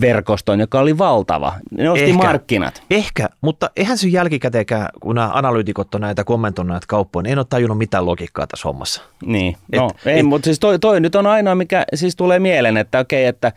verkoston, 0.00 0.60
joka 0.60 0.80
oli 0.80 0.98
valtava. 0.98 1.54
Ne 1.70 1.90
osti 1.90 2.04
ehkä, 2.04 2.16
markkinat. 2.16 2.82
Ehkä, 2.90 3.28
mutta 3.40 3.70
eihän 3.76 3.98
se 3.98 4.08
jälkikäteenkään, 4.08 4.88
kun 5.00 5.14
nämä 5.14 5.30
analyytikot 5.32 5.94
on 5.94 6.00
näitä 6.00 6.24
kommentoineet 6.24 6.72
näitä 6.72 6.86
kauppoja, 6.88 7.22
niin 7.22 7.32
en 7.32 7.38
ole 7.38 7.46
tajunnut 7.50 7.78
mitään 7.78 8.06
logiikkaa 8.06 8.46
tässä 8.46 8.68
hommassa. 8.68 9.02
Niin, 9.24 9.56
et, 9.72 9.80
no 9.80 9.90
ei, 10.06 10.18
et, 10.18 10.26
mutta 10.26 10.44
siis 10.44 10.58
toi, 10.58 10.78
toi 10.78 11.00
nyt 11.00 11.14
on 11.14 11.26
ainoa, 11.26 11.54
mikä 11.54 11.84
siis 11.94 12.16
tulee 12.16 12.38
mieleen, 12.38 12.76
että 12.76 12.98
okei, 12.98 13.26
että 13.26 13.52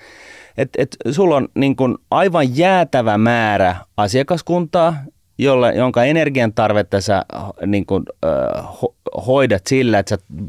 et, 0.57 0.69
et 0.77 0.97
sulla 1.11 1.35
on 1.35 1.47
niin 1.55 1.75
kuin 1.75 1.97
aivan 2.11 2.57
jäätävä 2.57 3.17
määrä 3.17 3.75
asiakaskuntaa, 3.97 4.95
jolle, 5.37 5.73
jonka 5.75 6.03
energian 6.03 6.53
tarvetta 6.53 7.01
sä 7.01 7.25
niin 7.65 7.85
kuin, 7.85 8.03
äh, 8.25 8.65
ho, 8.81 8.95
hoidat 9.27 9.67
sillä, 9.67 9.99
että 9.99 10.09
sä 10.09 10.45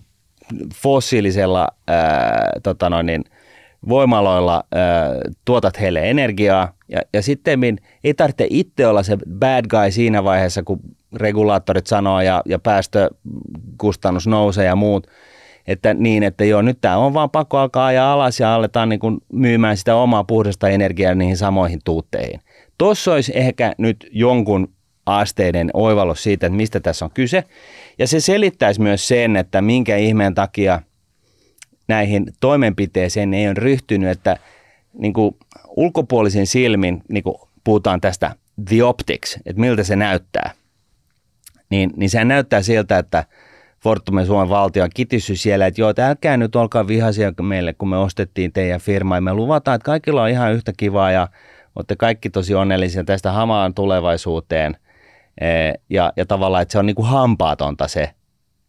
fossiilisella 0.74 1.68
äh, 1.90 1.96
tota 2.62 2.90
noin, 2.90 3.06
niin, 3.06 3.24
voimaloilla 3.88 4.64
äh, 4.76 4.80
tuotat 5.44 5.80
heille 5.80 6.10
energiaa 6.10 6.72
ja, 6.88 7.02
ja 7.12 7.22
sitten 7.22 7.78
ei 8.04 8.14
tarvitse 8.14 8.46
itse 8.50 8.86
olla 8.86 9.02
se 9.02 9.16
bad 9.38 9.64
guy 9.68 9.90
siinä 9.90 10.24
vaiheessa, 10.24 10.62
kun 10.62 10.80
regulaattorit 11.16 11.86
sanoo 11.86 12.20
ja, 12.20 12.42
ja 12.46 12.58
päästökustannus 12.58 14.26
nousee 14.26 14.66
ja 14.66 14.76
muut, 14.76 15.06
että 15.66 15.94
niin, 15.94 16.22
että 16.22 16.44
joo, 16.44 16.62
nyt 16.62 16.78
tämä 16.80 16.96
on 16.96 17.14
vaan 17.14 17.30
pakko 17.30 17.58
alkaa 17.58 17.86
ajaa 17.86 18.12
alas 18.12 18.40
ja 18.40 18.54
aletaan 18.54 18.88
niin 18.88 19.00
kuin 19.00 19.18
myymään 19.32 19.76
sitä 19.76 19.96
omaa 19.96 20.24
puhdasta 20.24 20.68
energiaa 20.68 21.14
niihin 21.14 21.36
samoihin 21.36 21.80
tuutteihin. 21.84 22.40
Tuossa 22.78 23.12
olisi 23.12 23.32
ehkä 23.34 23.74
nyt 23.78 24.06
jonkun 24.12 24.68
asteiden 25.06 25.70
oivallus 25.74 26.22
siitä, 26.22 26.46
että 26.46 26.56
mistä 26.56 26.80
tässä 26.80 27.04
on 27.04 27.10
kyse. 27.14 27.44
Ja 27.98 28.06
se 28.06 28.20
selittäisi 28.20 28.80
myös 28.80 29.08
sen, 29.08 29.36
että 29.36 29.62
minkä 29.62 29.96
ihmeen 29.96 30.34
takia– 30.34 30.80
näihin 31.88 32.26
toimenpiteeseen 32.40 33.34
ei 33.34 33.46
ole 33.46 33.54
ryhtynyt, 33.54 34.10
että 34.10 34.36
niin 34.98 35.12
kuin 35.12 35.36
ulkopuolisin 35.76 36.46
silmin 36.46 37.02
niin 37.08 37.24
kuin 37.24 37.34
puhutaan 37.64 38.00
tästä 38.00 38.36
the 38.68 38.84
optics, 38.84 39.36
että 39.46 39.60
miltä 39.60 39.84
se 39.84 39.96
näyttää, 39.96 40.50
niin, 41.70 41.90
niin 41.96 42.10
se 42.10 42.24
näyttää 42.24 42.62
siltä, 42.62 42.98
että 42.98 43.24
Fortumin 43.82 44.26
Suomen 44.26 44.48
valtio 44.48 44.84
on 44.84 44.90
kitissy 44.94 45.36
siellä, 45.36 45.66
että 45.66 45.80
joo, 45.80 45.92
älkää 45.98 46.36
nyt 46.36 46.56
olkaa 46.56 46.86
vihaisia 46.86 47.32
meille, 47.42 47.72
kun 47.72 47.88
me 47.88 47.96
ostettiin 47.96 48.52
teidän 48.52 48.80
firmaa. 48.80 49.16
Ja 49.16 49.20
me 49.20 49.34
luvataan, 49.34 49.74
että 49.74 49.86
kaikilla 49.86 50.22
on 50.22 50.28
ihan 50.28 50.52
yhtä 50.52 50.72
kivaa 50.76 51.10
ja 51.10 51.28
olette 51.76 51.96
kaikki 51.96 52.30
tosi 52.30 52.54
onnellisia 52.54 53.04
tästä 53.04 53.32
hamaan 53.32 53.74
tulevaisuuteen. 53.74 54.76
Ja, 55.90 56.12
ja 56.16 56.26
tavallaan, 56.26 56.62
että 56.62 56.72
se 56.72 56.78
on 56.78 56.86
niin 56.86 56.96
kuin 56.96 57.08
hampaatonta 57.08 57.88
se, 57.88 58.10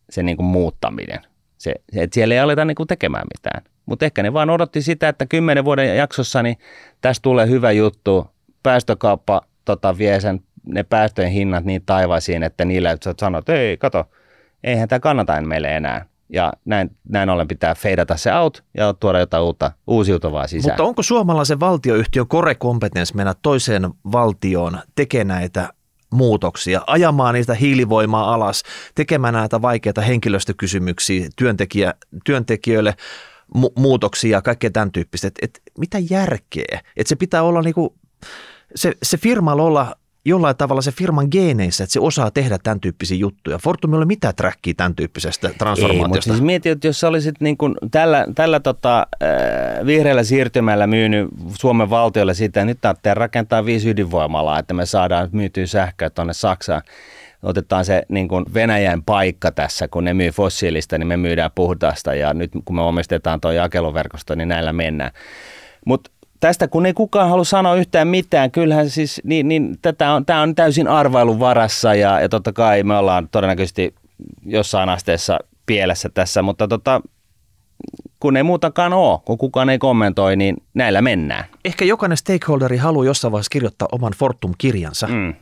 se 0.09 0.23
niin 0.23 0.37
kuin 0.37 0.45
muuttaminen. 0.45 1.19
Se, 1.63 1.73
että 1.95 2.13
siellä 2.13 2.33
ei 2.33 2.39
aleta 2.39 2.65
niin 2.65 2.75
kuin 2.75 2.87
tekemään 2.87 3.23
mitään. 3.37 3.63
Mutta 3.85 4.05
ehkä 4.05 4.23
ne 4.23 4.33
vaan 4.33 4.49
odotti 4.49 4.81
sitä, 4.81 5.09
että 5.09 5.25
kymmenen 5.25 5.65
vuoden 5.65 5.97
jaksossa 5.97 6.43
niin 6.43 6.57
tästä 7.01 7.21
tulee 7.23 7.47
hyvä 7.47 7.71
juttu. 7.71 8.27
Päästökauppa 8.63 9.41
tota, 9.65 9.97
vie 9.97 10.19
sen, 10.19 10.39
ne 10.65 10.83
päästöjen 10.83 11.31
hinnat 11.31 11.65
niin 11.65 11.83
taivaisiin, 11.85 12.43
että 12.43 12.65
niillä 12.65 12.91
että 12.91 13.13
sanoo, 13.19 13.39
että 13.39 13.53
ei, 13.53 13.77
kato, 13.77 14.05
eihän 14.63 14.87
tämä 14.87 14.99
kannata 14.99 15.41
meille 15.41 15.75
enää. 15.75 16.05
Ja 16.29 16.53
näin, 16.65 16.95
näin 17.09 17.29
ollen 17.29 17.47
pitää 17.47 17.75
feidata 17.75 18.17
se 18.17 18.33
out 18.33 18.63
ja 18.77 18.93
tuoda 18.93 19.19
jotain 19.19 19.43
uutta 19.43 19.71
uusiutuvaa 19.87 20.47
sisään. 20.47 20.73
Mutta 20.73 20.83
onko 20.83 21.03
suomalaisen 21.03 21.59
valtioyhtiön 21.59 22.27
core 22.27 22.55
competence 22.55 23.15
mennä 23.15 23.33
toiseen 23.41 23.89
valtioon 24.11 24.79
tekemään 24.95 25.39
näitä 25.39 25.69
muutoksia, 26.13 26.81
ajamaan 26.87 27.33
niistä 27.33 27.53
hiilivoimaa 27.53 28.33
alas, 28.33 28.63
tekemään 28.95 29.33
näitä 29.33 29.61
vaikeita 29.61 30.01
henkilöstökysymyksiä 30.01 31.29
työntekijä, 31.35 31.93
työntekijöille, 32.25 32.95
mu- 33.57 33.73
muutoksia 33.75 34.37
ja 34.37 34.41
kaikkea 34.41 34.71
tämän 34.71 34.91
tyyppistä. 34.91 35.27
Et, 35.27 35.39
et, 35.41 35.61
mitä 35.77 35.97
järkeä? 36.09 36.81
Et 36.97 37.07
se 37.07 37.15
pitää 37.15 37.43
olla 37.43 37.61
niinku, 37.61 37.95
se, 38.75 38.93
se 39.03 39.17
firma 39.17 39.53
olla 39.53 39.95
jollain 40.25 40.57
tavalla 40.57 40.81
se 40.81 40.91
firman 40.91 41.27
geeneissä, 41.31 41.83
että 41.83 41.93
se 41.93 41.99
osaa 41.99 42.31
tehdä 42.31 42.57
tämän 42.63 42.79
tyyppisiä 42.79 43.17
juttuja. 43.17 43.57
Fortum 43.57 43.93
ei 43.93 43.97
ole 43.97 44.05
mitään 44.05 44.35
trackia 44.35 44.73
tämän 44.77 44.95
tyyppisestä 44.95 45.49
transformaatiosta. 45.57 46.03
Ei, 46.03 46.07
mutta 46.07 46.29
siis 46.29 46.41
mieti, 46.41 46.69
että 46.69 46.87
jos 46.87 46.99
sä 46.99 47.07
olisit 47.07 47.35
niin 47.39 47.57
kuin 47.57 47.75
tällä, 47.91 48.27
tällä 48.35 48.59
tota, 48.59 49.07
äh, 49.23 49.85
vihreällä 49.85 50.23
siirtymällä 50.23 50.87
myynyt 50.87 51.27
Suomen 51.59 51.89
valtiolle 51.89 52.33
sitä, 52.33 52.45
että 52.45 52.65
nyt 52.65 52.81
tarvitsee 52.81 53.13
rakentaa 53.13 53.65
viisi 53.65 53.89
ydinvoimalaa, 53.89 54.59
että 54.59 54.73
me 54.73 54.85
saadaan 54.85 55.29
myytyä 55.31 55.65
sähköä 55.65 56.09
tuonne 56.09 56.33
Saksaan 56.33 56.81
otetaan 57.43 57.85
se 57.85 58.03
niin 58.09 58.27
kuin 58.27 58.45
Venäjän 58.53 59.03
paikka 59.03 59.51
tässä, 59.51 59.87
kun 59.87 60.03
ne 60.03 60.13
myy 60.13 60.31
fossiilista, 60.31 60.97
niin 60.97 61.07
me 61.07 61.17
myydään 61.17 61.51
puhdasta 61.55 62.15
ja 62.15 62.33
nyt 62.33 62.51
kun 62.65 62.75
me 62.75 62.81
omistetaan 62.81 63.41
tuo 63.41 63.51
jakeluverkosto, 63.51 64.35
niin 64.35 64.47
näillä 64.47 64.73
mennään. 64.73 65.11
Mutta 65.85 66.11
tästä 66.43 66.67
kun 66.67 66.85
ei 66.85 66.93
kukaan 66.93 67.29
halua 67.29 67.43
sanoa 67.43 67.75
yhtään 67.75 68.07
mitään, 68.07 68.51
kyllähän 68.51 68.89
siis, 68.89 69.21
niin, 69.23 69.47
niin 69.47 69.75
tätä 69.81 70.13
on, 70.13 70.25
tämä 70.25 70.41
on 70.41 70.55
täysin 70.55 70.87
arvailun 70.87 71.39
varassa 71.39 71.95
ja, 71.95 72.19
ja 72.19 72.29
totta 72.29 72.53
kai 72.53 72.83
me 72.83 72.97
ollaan 72.97 73.29
todennäköisesti 73.29 73.95
jossain 74.45 74.89
asteessa 74.89 75.39
pielessä 75.65 76.09
tässä, 76.13 76.41
mutta 76.41 76.67
tota, 76.67 77.01
kun 78.19 78.37
ei 78.37 78.43
muutakaan 78.43 78.93
ole, 78.93 79.19
kun 79.25 79.37
kukaan 79.37 79.69
ei 79.69 79.77
kommentoi, 79.77 80.35
niin 80.35 80.57
näillä 80.73 81.01
mennään. 81.01 81.45
Ehkä 81.65 81.85
jokainen 81.85 82.17
stakeholderi 82.17 82.77
haluaa 82.77 83.05
jossain 83.05 83.31
vaiheessa 83.31 83.51
kirjoittaa 83.51 83.87
oman 83.91 84.13
Fortum-kirjansa 84.13 85.07
mm. 85.07 85.33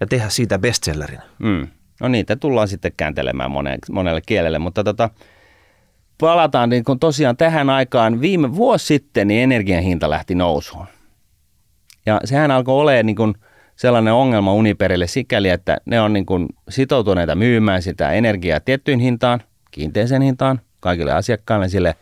ja 0.00 0.06
tehdä 0.06 0.28
siitä 0.28 0.58
bestsellerin. 0.58 1.20
Mm. 1.38 1.68
No 2.00 2.08
niitä 2.08 2.36
tullaan 2.36 2.68
sitten 2.68 2.92
kääntelemään 2.96 3.50
monelle, 3.50 3.78
monelle 3.90 4.20
kielelle, 4.26 4.58
mutta 4.58 4.84
tota, 4.84 5.10
palataan 6.20 6.68
niin 6.68 6.84
kun 6.84 7.00
tosiaan 7.00 7.36
tähän 7.36 7.70
aikaan, 7.70 8.20
viime 8.20 8.54
vuosi 8.54 8.86
sitten 8.86 9.28
niin 9.28 9.42
energian 9.42 9.82
hinta 9.82 10.10
lähti 10.10 10.34
nousuun. 10.34 10.86
Ja 12.06 12.20
sehän 12.24 12.50
alkoi 12.50 12.74
olemaan 12.80 13.06
niin 13.06 13.16
kun 13.16 13.34
sellainen 13.76 14.12
ongelma 14.12 14.52
Uniperille 14.52 15.06
sikäli, 15.06 15.48
että 15.48 15.76
ne 15.84 16.00
on 16.00 16.12
niin 16.12 16.26
kun 16.26 16.48
sitoutuneita 16.68 17.34
myymään 17.34 17.82
sitä 17.82 18.12
energiaa 18.12 18.60
tiettyyn 18.60 19.00
hintaan, 19.00 19.42
kiinteiseen 19.70 20.22
hintaan, 20.22 20.60
kaikille 20.80 21.12
asiakkaille, 21.12 21.68
sille, 21.68 21.94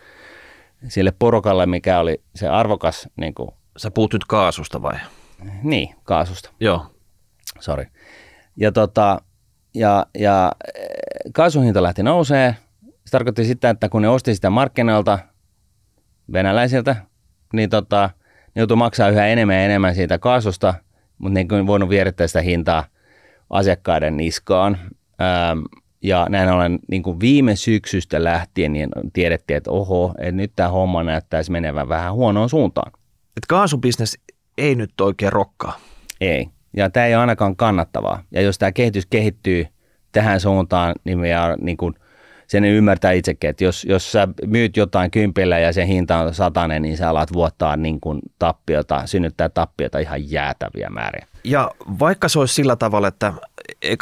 sille 0.89 1.13
porukalle, 1.19 1.67
mikä 1.67 1.99
oli 1.99 2.21
se 2.35 2.49
arvokas. 2.49 3.09
Niin 3.17 3.35
kun, 3.35 3.53
Sä 3.77 3.91
puhut 3.91 4.13
nyt 4.13 4.25
kaasusta 4.25 4.83
vai? 4.83 4.97
Niin, 5.63 5.95
kaasusta. 6.05 6.51
Joo. 6.61 6.87
Sorry. 7.61 7.87
Ja, 8.57 8.73
tota, 8.73 9.21
ja, 9.75 10.07
ja 10.19 10.53
kaasuhinta 11.33 11.83
lähti 11.83 12.03
nousee, 12.03 12.57
se 13.07 13.11
tarkoitti 13.11 13.45
sitä, 13.45 13.71
että 13.71 13.88
kun 13.88 14.03
ne 14.03 14.09
osti 14.09 14.35
sitä 14.35 14.51
markkinoilta 14.51 15.19
venäläisiltä, 16.33 16.97
niin 17.53 17.71
tota, 17.71 18.11
ne 18.55 18.61
joutui 18.61 18.77
maksaa 18.77 19.09
yhä 19.09 19.27
enemmän 19.27 19.57
ja 19.57 19.64
enemmän 19.64 19.95
siitä 19.95 20.19
kaasusta, 20.19 20.75
mutta 21.19 21.35
ne 21.35 21.40
ei 21.40 21.66
voinut 21.66 21.88
vierittää 21.88 22.27
sitä 22.27 22.40
hintaa 22.40 22.85
asiakkaiden 23.51 24.16
niskaan. 24.16 24.79
Ähm, 25.21 25.59
ja 26.03 26.27
näin 26.29 26.49
ollen 26.49 26.79
niin 26.88 27.03
kuin 27.03 27.21
viime 27.21 27.57
syksystä 27.57 28.25
lähtien 28.25 28.73
niin 28.73 28.88
tiedettiin, 29.12 29.57
että 29.57 29.71
oho, 29.71 30.14
että 30.19 30.33
nyt 30.33 30.53
tämä 30.57 30.69
homma 30.69 31.05
näyttäisi 31.05 31.53
menevän 31.53 31.88
vähän 31.88 32.14
huonoon 32.14 32.49
suuntaan. 32.49 32.92
Et 33.37 33.47
kaasubisnes 33.49 34.19
ei 34.59 34.75
nyt 34.75 35.01
oikein 35.01 35.33
rokkaa. 35.33 35.79
Ei. 36.21 36.49
Ja 36.77 36.90
tämä 36.90 37.07
ei 37.07 37.14
ole 37.14 37.21
ainakaan 37.21 37.57
kannattavaa. 37.57 38.23
Ja 38.31 38.42
jos 38.42 38.59
tämä 38.59 38.73
kehitys 38.73 39.07
kehittyy 39.07 39.66
tähän 40.12 40.40
suuntaan, 40.40 40.95
niin 41.05 41.19
me 41.19 41.29
niin 41.61 41.77
kuin– 41.77 41.95
sen 42.47 42.65
ymmärtää 42.65 43.13
itsekin, 43.13 43.51
että 43.51 43.65
jos, 43.65 43.85
jos 43.85 44.13
sä 44.13 44.29
myyt 44.47 44.77
jotain 44.77 45.11
kympillä 45.11 45.59
ja 45.59 45.73
sen 45.73 45.87
hinta 45.87 46.19
on 46.19 46.35
satanen, 46.35 46.83
niin 46.83 46.97
sä 46.97 47.11
alat 47.11 47.33
vuottaa 47.33 47.77
niin 47.77 48.01
kuin 48.01 48.21
tappiota, 48.39 49.07
synnyttää 49.07 49.49
tappiota 49.49 49.99
ihan 49.99 50.31
jäätäviä 50.31 50.91
määriä. 50.91 51.27
Ja 51.45 51.71
vaikka 51.99 52.29
se 52.29 52.39
olisi 52.39 52.55
sillä 52.55 52.77
tavalla, 52.77 53.09
että 53.09 53.33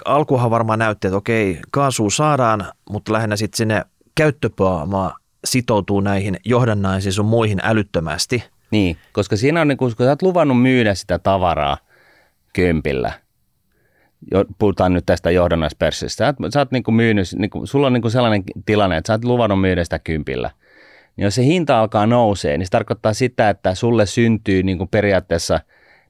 alkuhan 0.05 0.51
varmaan 0.51 0.79
näytti, 0.79 1.07
että 1.07 1.17
okei, 1.17 1.61
kaasua 1.71 2.11
saadaan, 2.11 2.65
mutta 2.91 3.13
lähinnä 3.13 3.37
sitten 3.37 3.57
sinne 3.57 3.85
käyttöpääoma 4.15 5.15
sitoutuu 5.45 6.01
näihin 6.01 6.37
johdannaisiin 6.45 7.13
sun 7.13 7.27
muihin 7.27 7.61
älyttömästi. 7.63 8.45
Niin, 8.71 8.97
koska 9.13 9.37
siinä 9.37 9.61
on, 9.61 9.69
niin 9.69 9.79
kun 9.79 9.91
sä 9.91 10.05
oot 10.05 10.23
luvannut 10.23 10.63
myydä 10.63 10.95
sitä 10.95 11.19
tavaraa 11.19 11.79
kympillä– 12.53 13.13
jo, 14.33 14.45
puhutaan 14.59 14.93
nyt 14.93 15.07
tästä 15.07 15.31
johdannaispörssistä, 15.31 16.35
sä, 16.43 16.51
sä 16.51 16.59
oot 16.59 16.71
niin 16.71 16.83
kuin 16.83 16.95
myynyt, 16.95 17.27
niin 17.39 17.51
kuin, 17.51 17.67
sulla 17.67 17.87
on 17.87 17.93
niin 17.93 18.03
kuin 18.03 18.13
sellainen 18.13 18.43
tilanne, 18.67 18.97
että 18.97 19.07
sä 19.07 19.13
oot 19.13 19.25
luvannut 19.25 19.61
myydä 19.61 19.85
sitä 19.85 19.99
kympillä, 19.99 20.51
niin 21.17 21.25
jos 21.25 21.35
se 21.35 21.45
hinta 21.45 21.81
alkaa 21.81 22.07
nousee, 22.07 22.59
niin 22.59 22.67
se 22.67 22.71
tarkoittaa 22.71 23.13
sitä, 23.13 23.51
että 23.51 23.75
sulle 23.75 24.07
syntyy 24.07 24.63
niin 24.63 24.79
kuin 24.79 24.89
periaatteessa 24.89 25.61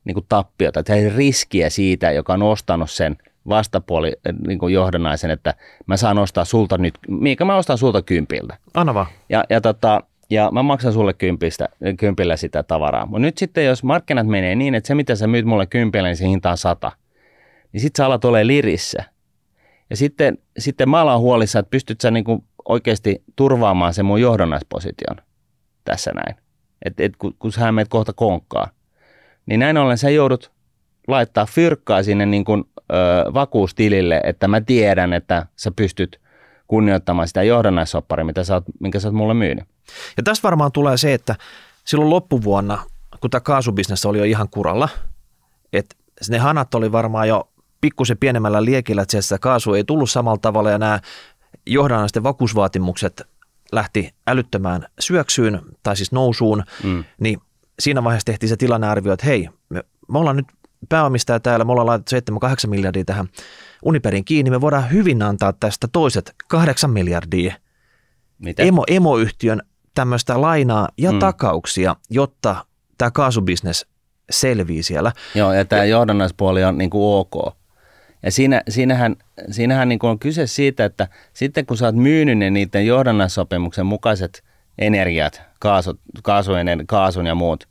niin 0.04 0.14
kuin 0.14 0.26
tappiota, 0.28 0.80
että 0.80 0.94
riskiä 1.16 1.70
siitä, 1.70 2.10
joka 2.10 2.32
on 2.32 2.42
ostanut 2.42 2.90
sen 2.90 3.16
vastapuoli 3.48 4.12
niin 4.46 4.58
kuin 4.58 4.74
johdannaisen, 4.74 5.30
että 5.30 5.54
mä 5.86 5.96
saan 5.96 6.18
ostaa 6.18 6.44
sulta 6.44 6.78
nyt, 6.78 6.94
mikä 7.08 7.44
mä 7.44 7.56
ostan 7.56 7.78
sulta 7.78 8.02
kympiltä. 8.02 8.56
Anna 8.74 8.94
vaan. 8.94 9.06
Ja, 9.28 9.44
ja, 9.50 9.60
tota, 9.60 10.02
ja 10.30 10.50
mä 10.52 10.62
maksan 10.62 10.92
sulle 10.92 11.12
kympistä, 11.12 11.68
kympillä 11.98 12.36
sitä 12.36 12.62
tavaraa. 12.62 13.06
Mutta 13.06 13.18
nyt 13.18 13.38
sitten, 13.38 13.64
jos 13.64 13.82
markkinat 13.82 14.26
menee 14.26 14.54
niin, 14.54 14.74
että 14.74 14.86
se 14.86 14.94
mitä 14.94 15.14
sä 15.14 15.26
myyt 15.26 15.44
mulle 15.44 15.66
kympillä, 15.66 16.08
niin 16.08 16.16
se 16.16 16.28
hinta 16.28 16.50
on 16.50 16.56
sata, 16.56 16.92
niin 17.74 17.80
sitten 17.80 18.02
sä 18.02 18.06
alat 18.06 18.24
ole 18.24 18.46
lirissä. 18.46 19.04
Ja 19.90 19.96
sitten, 19.96 20.38
sitten 20.58 20.88
mä 20.88 21.00
alan 21.00 21.20
huolissa, 21.20 21.58
että 21.58 21.70
pystyt 21.70 22.00
sä 22.00 22.10
niin 22.10 22.24
oikeasti 22.68 23.22
turvaamaan 23.36 23.94
sen 23.94 24.04
mun 24.04 24.20
johdonnaisposition 24.20 25.16
tässä 25.84 26.10
näin. 26.14 26.36
Että 26.84 27.02
et, 27.02 27.16
kun, 27.16 27.34
kun 27.38 27.52
sä 27.52 27.72
meet 27.72 27.88
kohta 27.88 28.12
konkkaa, 28.12 28.70
niin 29.46 29.60
näin 29.60 29.76
ollen 29.76 29.98
sä 29.98 30.10
joudut 30.10 30.52
laittaa 31.08 31.46
fyrkkaa 31.46 32.02
sinne 32.02 32.26
niin 32.26 32.44
kuin, 32.44 32.64
ö, 32.78 32.94
vakuustilille, 33.34 34.20
että 34.24 34.48
mä 34.48 34.60
tiedän, 34.60 35.12
että 35.12 35.46
sä 35.56 35.70
pystyt 35.76 36.20
kunnioittamaan 36.66 37.28
sitä 37.28 37.42
johdannaissopparia, 37.42 38.24
mitä 38.24 38.44
sä 38.44 38.54
oot, 38.54 38.64
minkä 38.80 39.00
sä 39.00 39.08
oot 39.08 39.14
mulle 39.14 39.34
myynyt. 39.34 39.64
Ja 40.16 40.22
tässä 40.22 40.42
varmaan 40.42 40.72
tulee 40.72 40.96
se, 40.96 41.14
että 41.14 41.36
silloin 41.84 42.10
loppuvuonna, 42.10 42.78
kun 43.20 43.30
tämä 43.30 43.40
kaasubisnes 43.40 44.06
oli 44.06 44.18
jo 44.18 44.24
ihan 44.24 44.48
kuralla, 44.48 44.88
että 45.72 45.96
ne 46.28 46.38
hanat 46.38 46.74
oli 46.74 46.92
varmaan 46.92 47.28
jo 47.28 47.48
pikkusen 47.84 48.18
pienemmällä 48.18 48.64
liekillä, 48.64 49.02
että 49.02 49.22
sitä 49.22 49.38
kaasu 49.38 49.74
ei 49.74 49.84
tullut 49.84 50.10
samalla 50.10 50.38
tavalla 50.38 50.70
ja 50.70 50.78
nämä 50.78 51.00
johdannaisten 51.66 52.22
vakuusvaatimukset 52.22 53.22
lähti 53.72 54.14
älyttömään 54.26 54.86
syöksyyn 55.00 55.60
tai 55.82 55.96
siis 55.96 56.12
nousuun, 56.12 56.64
mm. 56.84 57.04
niin 57.20 57.40
siinä 57.80 58.04
vaiheessa 58.04 58.26
tehtiin 58.26 58.48
se 58.48 58.56
tilannearvio, 58.56 59.12
että 59.12 59.26
hei, 59.26 59.48
me, 59.68 59.84
me 60.08 60.18
ollaan 60.18 60.36
nyt 60.36 60.46
pääomistaja 60.88 61.40
täällä, 61.40 61.64
me 61.64 61.72
ollaan 61.72 61.86
laitettu 61.86 62.36
7-8 62.66 62.66
miljardia 62.66 63.04
tähän 63.04 63.28
Uniperin 63.84 64.24
kiinni, 64.24 64.50
me 64.50 64.60
voidaan 64.60 64.90
hyvin 64.90 65.22
antaa 65.22 65.52
tästä 65.52 65.88
toiset 65.92 66.34
8 66.48 66.90
miljardia 66.90 67.54
Mitä? 68.38 68.62
Emo, 68.62 68.84
emoyhtiön 68.86 69.62
tämmöistä 69.94 70.40
lainaa 70.40 70.88
ja 70.98 71.12
mm. 71.12 71.18
takauksia, 71.18 71.96
jotta 72.10 72.64
tämä 72.98 73.10
kaasubisnes 73.10 73.86
selvii 74.30 74.82
siellä. 74.82 75.12
Joo, 75.34 75.52
ja 75.52 75.64
tämä 75.64 75.84
johdannaispuoli 75.84 76.64
on 76.64 76.78
niin 76.78 76.90
kuin 76.90 77.18
ok. 77.18 77.63
Ja 78.24 78.30
siinä, 78.30 78.62
siinähän, 78.68 79.16
siinähän 79.50 79.88
niin 79.88 79.98
kuin 79.98 80.10
on 80.10 80.18
kyse 80.18 80.46
siitä, 80.46 80.84
että 80.84 81.08
sitten 81.32 81.66
kun 81.66 81.76
sä 81.76 81.86
oot 81.86 81.96
myynyt 81.96 82.38
ne 82.38 82.50
niiden 82.50 82.86
johdannaissopimuksen 82.86 83.86
mukaiset 83.86 84.44
energiat, 84.78 85.42
kaasut, 85.60 86.00
kaasujen, 86.22 86.86
kaasun 86.86 87.26
ja 87.26 87.34
muut, 87.34 87.68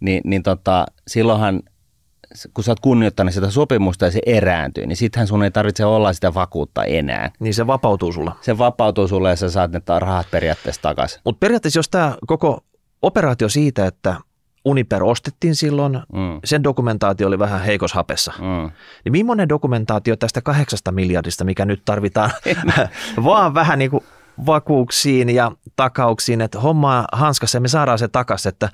niin, 0.00 0.20
niin 0.24 0.42
tota, 0.42 0.86
silloinhan 1.08 1.62
kun 2.54 2.64
sä 2.64 2.70
oot 2.70 2.80
kunnioittanut 2.80 3.34
sitä 3.34 3.50
sopimusta 3.50 4.04
ja 4.04 4.10
se 4.10 4.20
erääntyy, 4.26 4.86
niin 4.86 4.96
sittenhän 4.96 5.26
sun 5.26 5.42
ei 5.42 5.50
tarvitse 5.50 5.84
olla 5.84 6.12
sitä 6.12 6.34
vakuutta 6.34 6.84
enää. 6.84 7.30
Niin 7.40 7.54
se 7.54 7.66
vapautuu 7.66 8.12
sulla. 8.12 8.36
Se 8.40 8.58
vapautuu 8.58 9.08
sulle 9.08 9.30
ja 9.30 9.36
sä 9.36 9.50
saat 9.50 9.72
ne 9.72 9.80
rahat 9.98 10.26
periaatteessa 10.30 10.82
takaisin. 10.82 11.20
Mutta 11.24 11.38
periaatteessa 11.38 11.78
jos 11.78 11.88
tämä 11.88 12.16
koko 12.26 12.64
operaatio 13.02 13.48
siitä, 13.48 13.86
että 13.86 14.16
Uniper 14.64 15.04
ostettiin 15.04 15.56
silloin, 15.56 15.92
mm. 15.92 16.40
sen 16.44 16.64
dokumentaatio 16.64 17.28
oli 17.28 17.38
vähän 17.38 17.60
heikos 17.60 17.92
hapessa. 17.92 18.32
Mm. 18.38 18.70
Niin 19.04 19.12
millainen 19.12 19.48
dokumentaatio 19.48 20.16
tästä 20.16 20.42
kahdeksasta 20.42 20.92
miljardista, 20.92 21.44
mikä 21.44 21.64
nyt 21.64 21.82
tarvitaan, 21.84 22.30
vaan 23.24 23.54
vähän 23.54 23.78
niin 23.78 23.90
kuin 23.90 24.04
vakuuksiin 24.46 25.30
ja 25.30 25.52
takauksiin, 25.76 26.40
että 26.40 26.60
hommaa 26.60 27.08
hanskassa 27.12 27.56
ja 27.56 27.60
me 27.60 27.68
saadaan 27.68 27.98
se 27.98 28.08
takaisin, 28.08 28.48
että 28.48 28.68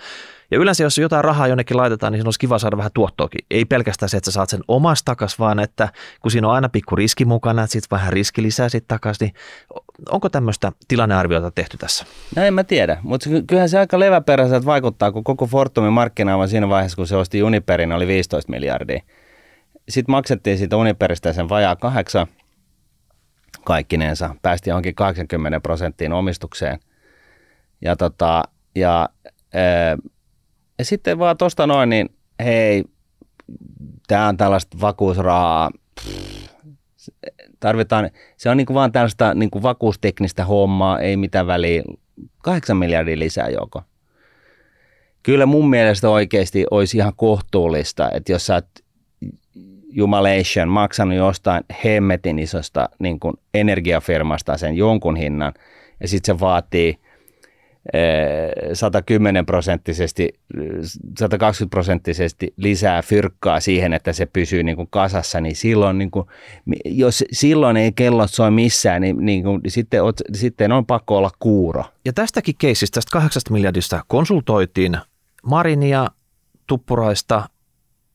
ja 0.51 0.59
yleensä 0.59 0.83
jos 0.83 0.99
jotain 0.99 1.25
rahaa 1.25 1.47
jonnekin 1.47 1.77
laitetaan, 1.77 2.13
niin 2.13 2.27
olisi 2.27 2.39
kiva 2.39 2.59
saada 2.59 2.77
vähän 2.77 2.91
tuottoakin. 2.95 3.47
Ei 3.51 3.65
pelkästään 3.65 4.09
se, 4.09 4.17
että 4.17 4.31
sä 4.31 4.35
saat 4.35 4.49
sen 4.49 4.61
omasta 4.69 5.05
takas, 5.05 5.39
vaan 5.39 5.59
että 5.59 5.89
kun 6.23 6.31
siinä 6.31 6.49
on 6.49 6.55
aina 6.55 6.69
pikku 6.69 6.97
riski 6.97 7.25
mukana, 7.25 7.63
että 7.63 7.73
sitten 7.73 7.97
vähän 7.97 8.13
riski 8.13 8.43
lisää 8.43 8.69
sitten 8.69 8.89
takaisin, 8.89 9.25
niin 9.27 9.35
onko 10.09 10.29
tämmöistä 10.29 10.73
tilannearviota 10.89 11.51
tehty 11.51 11.77
tässä? 11.77 12.05
No 12.37 12.43
en 12.43 12.55
mä 12.55 12.65
tiedä, 12.65 12.99
mutta 13.03 13.31
kyllähän 13.47 13.69
se 13.69 13.79
aika 13.79 14.01
leväperäiseltä 14.01 14.67
vaikuttaa, 14.67 15.13
kun 15.13 15.25
koko 15.25 15.47
Fortumin 15.47 15.93
markkinaava 15.93 16.47
siinä 16.47 16.69
vaiheessa, 16.69 16.97
kun 16.97 17.07
se 17.07 17.17
osti 17.17 17.43
Uniperin, 17.43 17.93
oli 17.93 18.07
15 18.07 18.51
miljardia. 18.51 19.03
Sitten 19.89 20.13
maksettiin 20.13 20.59
siitä 20.59 20.77
Uniperistä 20.77 21.33
sen 21.33 21.49
vajaa 21.49 21.77
kahdeksan 21.77 22.27
kaikkineensa. 23.65 24.35
Päästiin 24.43 24.73
johonkin 24.73 24.95
80 24.95 25.61
prosenttiin 25.61 26.13
omistukseen. 26.13 26.81
Ja, 27.83 27.97
tota, 27.97 28.43
ja 28.75 29.09
ja 30.81 30.85
sitten 30.85 31.19
vaan 31.19 31.37
tuosta 31.37 31.67
noin, 31.67 31.89
niin 31.89 32.09
hei, 32.45 32.85
tämä 34.09 34.29
on 34.29 34.37
tällaista 34.37 34.77
vakuusrahaa. 34.81 35.71
Tarvitaan, 37.61 38.11
se 38.37 38.51
on 38.51 38.57
niinku 38.57 38.75
vaan 38.75 38.93
tällaista 38.93 39.35
niinku 39.35 39.63
vakuusteknistä 39.63 40.45
hommaa, 40.45 40.99
ei 40.99 41.17
mitään 41.17 41.47
väliä. 41.47 41.83
Kahdeksan 42.43 42.77
miljardia 42.77 43.19
lisää 43.19 43.49
joko. 43.49 43.83
Kyllä 45.23 45.47
mun 45.47 45.71
mielestä 45.71 46.11
oikeasti 46.11 46.65
olisi 46.71 46.97
ihan 46.97 47.13
kohtuullista, 47.17 48.11
että 48.15 48.33
jos 48.33 48.47
sä 48.47 48.55
oot 48.55 48.67
jumalation 49.93 50.69
maksanut 50.69 51.17
jostain 51.17 51.65
hemmetin 51.85 52.39
isosta 52.39 52.89
niin 52.99 53.19
energiafirmasta 53.55 54.57
sen 54.57 54.77
jonkun 54.77 55.17
hinnan, 55.17 55.53
ja 56.01 56.09
sitten 56.09 56.35
se 56.35 56.41
vaatii– 56.41 56.99
110 58.73 59.47
prosenttisesti, 59.47 60.29
120 61.19 61.71
prosenttisesti 61.71 62.55
lisää 62.57 63.03
fyrkkaa 63.03 63.61
siihen, 63.61 63.93
että 63.93 64.13
se 64.13 64.27
pysyy 64.27 64.63
niin 64.63 64.77
kuin 64.77 64.89
kasassa, 64.91 65.41
niin 65.41 65.57
silloin, 65.57 65.99
niin 65.99 66.11
kuin, 66.11 66.27
jos 66.85 67.25
silloin 67.33 67.77
ei 67.77 67.93
kellot 67.93 68.31
soi 68.31 68.51
missään, 68.51 69.03
niin, 69.03 69.27
niin 69.27 69.43
kuin, 69.43 69.61
sitten, 69.69 70.01
sitten 70.35 70.73
on 70.73 70.87
pakko 70.87 71.17
olla 71.17 71.31
kuuro. 71.39 71.85
Ja 72.05 72.13
tästäkin 72.13 72.55
keisistä, 72.59 72.95
tästä 72.95 73.13
kahdeksasta 73.13 73.53
miljardista 73.53 74.05
konsultoitiin 74.09 74.99
Marinia, 75.43 76.07
Tuppuraista 76.67 77.49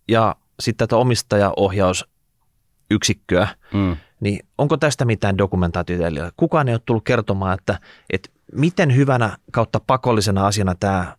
ja 0.08 0.36
sitten 0.60 0.88
tätä 0.88 0.97
omistajaohjausyksikköä, 0.97 3.47
mm. 3.73 3.97
niin 4.19 4.39
onko 4.58 4.78
tästä 4.78 5.06
mitään 5.06 5.38
dokumentaatiota? 5.38 6.32
Kukaan 6.38 6.67
ei 6.67 6.73
ole 6.73 6.82
tullut 6.86 7.04
kertomaan, 7.04 7.58
että, 7.60 7.80
että 8.10 8.30
miten 8.56 8.96
hyvänä 8.96 9.38
kautta 9.52 9.80
pakollisena 9.88 10.48
asiana 10.48 10.76
tämä 10.76 11.18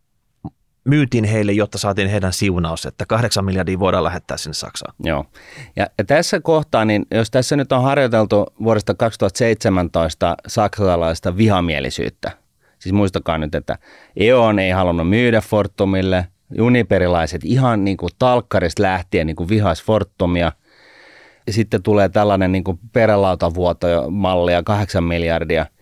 myytiin 0.84 1.24
heille, 1.24 1.52
jotta 1.52 1.78
saatiin 1.78 2.08
heidän 2.08 2.32
siunaus, 2.32 2.86
että 2.86 3.06
kahdeksan 3.06 3.44
miljardia 3.44 3.78
voidaan 3.78 4.04
lähettää 4.04 4.36
sinne 4.36 4.54
Saksaan. 4.54 4.94
Joo. 5.04 5.24
Ja, 5.76 5.86
ja 5.98 6.04
tässä 6.04 6.40
kohtaa, 6.40 6.84
niin 6.84 7.06
jos 7.10 7.30
tässä 7.30 7.56
nyt 7.56 7.72
on 7.72 7.82
harjoiteltu 7.82 8.46
vuodesta 8.62 8.94
2017 8.94 10.36
saksalaista 10.46 11.36
vihamielisyyttä, 11.36 12.30
siis 12.78 12.92
muistakaa 12.92 13.38
nyt, 13.38 13.54
että 13.54 13.78
E.ON 14.16 14.58
ei 14.58 14.70
halunnut 14.70 15.08
myydä 15.08 15.40
Fortumille, 15.40 16.26
Uniperilaiset 16.60 17.44
ihan 17.44 17.84
niin 17.84 17.96
kuin 17.96 18.10
talkkarista 18.18 18.82
lähtien 18.82 19.26
niin 19.26 19.36
kuin 19.36 19.48
vihas 19.48 19.82
Fortumia, 19.82 20.52
sitten 21.50 21.82
tulee 21.82 22.08
tällainen 22.08 22.52
niin 22.52 22.64
kuin 22.64 22.78
perälautavuoto-malli 22.92 24.52
ja 24.52 24.62
kahdeksan 24.62 25.04
miljardia– 25.04 25.66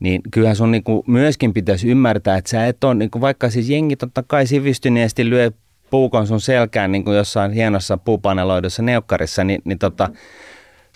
niin 0.00 0.20
kyllähän 0.30 0.56
sun 0.56 0.70
niin 0.70 0.84
kuin 0.84 1.02
myöskin 1.06 1.52
pitäisi 1.52 1.88
ymmärtää, 1.88 2.36
että 2.36 2.50
sä 2.50 2.66
et 2.66 2.84
ole, 2.84 2.94
niin 2.94 3.10
kuin 3.10 3.22
vaikka 3.22 3.50
siis 3.50 3.68
jengi 3.68 3.96
totta 3.96 4.22
kai 4.22 4.46
sivistyneesti 4.46 5.30
lyö 5.30 5.50
puukon 5.90 6.26
sun 6.26 6.40
selkään 6.40 6.92
niin 6.92 7.04
kuin 7.04 7.16
jossain 7.16 7.52
hienossa 7.52 7.96
puupaneloidussa 7.96 8.82
neukkarissa, 8.82 9.44
niin, 9.44 9.62
niin 9.64 9.78
tota, 9.78 10.08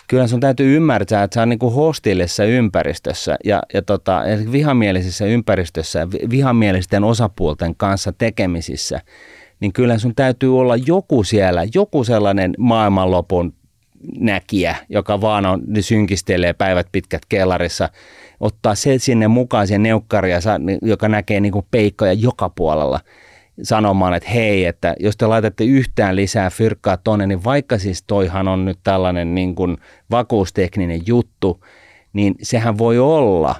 kyllä 0.07 0.27
sun 0.27 0.39
täytyy 0.39 0.75
ymmärtää, 0.75 1.23
että 1.23 1.35
sä 1.35 1.41
on 1.41 1.49
niin 1.49 1.73
hostillisessa 1.75 2.43
ympäristössä 2.43 3.37
ja, 3.43 3.63
ja 3.73 3.81
tota, 3.81 4.21
vihamielisessä 4.51 5.25
ympäristössä 5.25 5.99
ja 5.99 6.07
vihamielisten 6.29 7.03
osapuolten 7.03 7.75
kanssa 7.75 8.13
tekemisissä, 8.17 9.01
niin 9.59 9.73
kyllä 9.73 9.97
sun 9.97 10.15
täytyy 10.15 10.59
olla 10.59 10.75
joku 10.75 11.23
siellä, 11.23 11.65
joku 11.73 12.03
sellainen 12.03 12.53
maailmanlopun 12.57 13.53
näkijä, 14.19 14.75
joka 14.89 15.21
vaan 15.21 15.45
on, 15.45 15.61
synkistelee 15.79 16.53
päivät 16.53 16.87
pitkät 16.91 17.21
kellarissa– 17.29 17.89
ottaa 18.39 18.75
se 18.75 18.97
sinne 18.97 19.27
mukaan 19.27 19.67
siihen 19.67 19.83
neukkaria, 19.83 20.39
joka 20.81 21.09
näkee 21.09 21.39
niin 21.39 21.51
kuin 21.51 21.65
peikkoja 21.71 22.13
joka 22.13 22.49
puolella 22.49 22.99
sanomaan, 23.63 24.13
että 24.13 24.29
hei, 24.29 24.65
että 24.65 24.95
jos 24.99 25.17
te 25.17 25.27
laitatte 25.27 25.63
yhtään 25.63 26.15
lisää 26.15 26.49
fyrkkaa 26.49 26.97
tonne, 26.97 27.27
niin 27.27 27.43
vaikka 27.43 27.77
siis 27.77 28.03
toihan 28.03 28.47
on 28.47 28.65
nyt 28.65 28.79
tällainen 28.83 29.35
niin 29.35 29.55
kuin 29.55 29.77
vakuustekninen 30.11 31.01
juttu, 31.07 31.63
niin 32.13 32.35
sehän 32.41 32.77
voi 32.77 32.99
olla, 32.99 33.55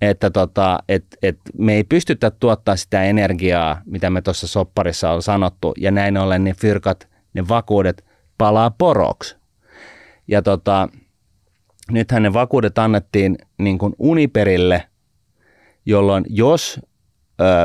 että 0.00 0.30
tota, 0.30 0.78
et, 0.88 1.04
et 1.22 1.38
me 1.58 1.74
ei 1.74 1.84
pystytä 1.84 2.30
tuottaa 2.30 2.76
sitä 2.76 3.02
energiaa, 3.02 3.82
mitä 3.84 4.10
me 4.10 4.22
tuossa 4.22 4.46
sopparissa 4.46 5.10
on 5.10 5.22
sanottu, 5.22 5.74
ja 5.78 5.90
näin 5.90 6.16
ollen 6.16 6.44
ne 6.44 6.54
fyrkat, 6.54 7.08
ne 7.34 7.48
vakuudet 7.48 8.04
palaa 8.38 8.70
poroksi. 8.70 9.36
Ja 10.28 10.42
tota, 10.42 10.88
nythän 11.90 12.22
ne 12.22 12.32
vakuudet 12.32 12.78
annettiin 12.78 13.38
niin 13.58 13.78
kuin 13.78 13.94
Uniperille, 13.98 14.82
jolloin 15.86 16.24
jos 16.28 16.80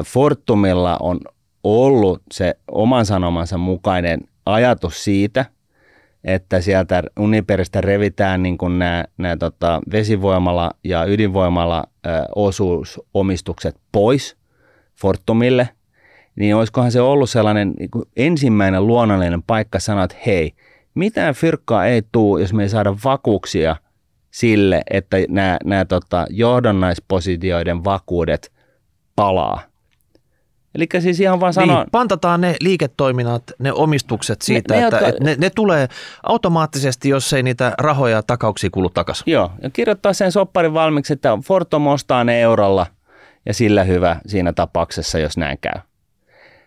Fortumilla 0.06 0.98
on 1.00 1.20
ollut 1.64 2.22
se 2.32 2.56
oman 2.72 3.06
sanomansa 3.06 3.58
mukainen 3.58 4.20
ajatus 4.46 5.04
siitä, 5.04 5.46
että 6.24 6.62
sieltä 6.62 7.04
Uniperistä 7.20 7.82
revitään 7.82 8.44
niin 8.44 8.58
kuin 8.58 8.80
nämä, 8.80 9.06
nämä 9.18 9.38
tota, 9.38 9.82
vesivoimalla 9.92 10.72
ja 10.84 11.06
ydinvoimalla 11.06 11.84
ö, 12.06 12.10
osuusomistukset 12.36 13.76
pois 13.92 14.38
Fortumille, 15.02 15.70
niin 16.36 16.56
olisikohan 16.56 16.92
se 16.92 17.02
ollut 17.02 17.30
sellainen 17.30 17.74
niin 17.80 17.92
kuin 17.92 18.06
ensimmäinen 18.18 18.88
luonnollinen 18.88 19.44
paikka 19.44 19.80
sanoa, 19.80 20.04
että 20.04 20.18
hei, 20.26 20.54
mitään 20.96 21.34
fyrkkaa 21.34 21.86
ei 21.86 22.02
tule, 22.12 22.42
jos 22.42 22.54
me 22.54 22.64
ei 22.64 22.70
saada 22.70 22.96
vakuuksia 23.04 23.76
sille, 24.34 24.82
että 24.90 25.18
nämä, 25.30 25.58
nämä 25.66 25.86
tota, 25.86 26.26
johdonnaispositioiden 26.30 27.84
vakuudet 27.84 28.52
palaa. 29.16 29.62
Eli 30.76 30.88
siis 31.00 31.20
ihan 31.20 31.40
vaan 31.40 31.54
sanoa... 31.54 31.78
Niin, 31.78 31.92
pantataan 31.92 32.42
ne 32.42 32.56
liiketoiminnat, 32.62 33.44
ne 33.60 33.74
omistukset 33.74 34.42
siitä, 34.42 34.74
Ne- 34.74 34.80
ne, 34.80 34.86
että 34.86 34.96
jotka- 34.96 35.10
että 35.10 35.24
ne, 35.24 35.36
ne 35.40 35.50
tulee 35.50 35.88
automaattisesti, 36.24 37.10
jos 37.10 37.34
ei 37.34 37.44
niitä 37.44 37.74
rahoja 37.78 38.16
ja 38.16 38.24
takauksia 38.24 38.70
kulu 38.74 38.90
takaisin. 38.90 39.24
Joo, 39.28 39.52
ja 39.62 39.70
kirjoittaa 39.70 40.14
sen 40.14 40.32
sopparin 40.32 40.74
valmiiksi, 40.74 41.14
että 41.14 41.38
Fortum 41.46 41.88
ostaa 41.88 42.24
ne 42.24 42.42
eurolla 42.42 42.86
ja 43.46 43.54
sillä 43.54 43.84
hyvä 43.84 44.20
siinä 44.26 44.54
tapauksessa, 44.54 45.20
jos 45.20 45.38
näin 45.38 45.58
käy. 45.62 45.82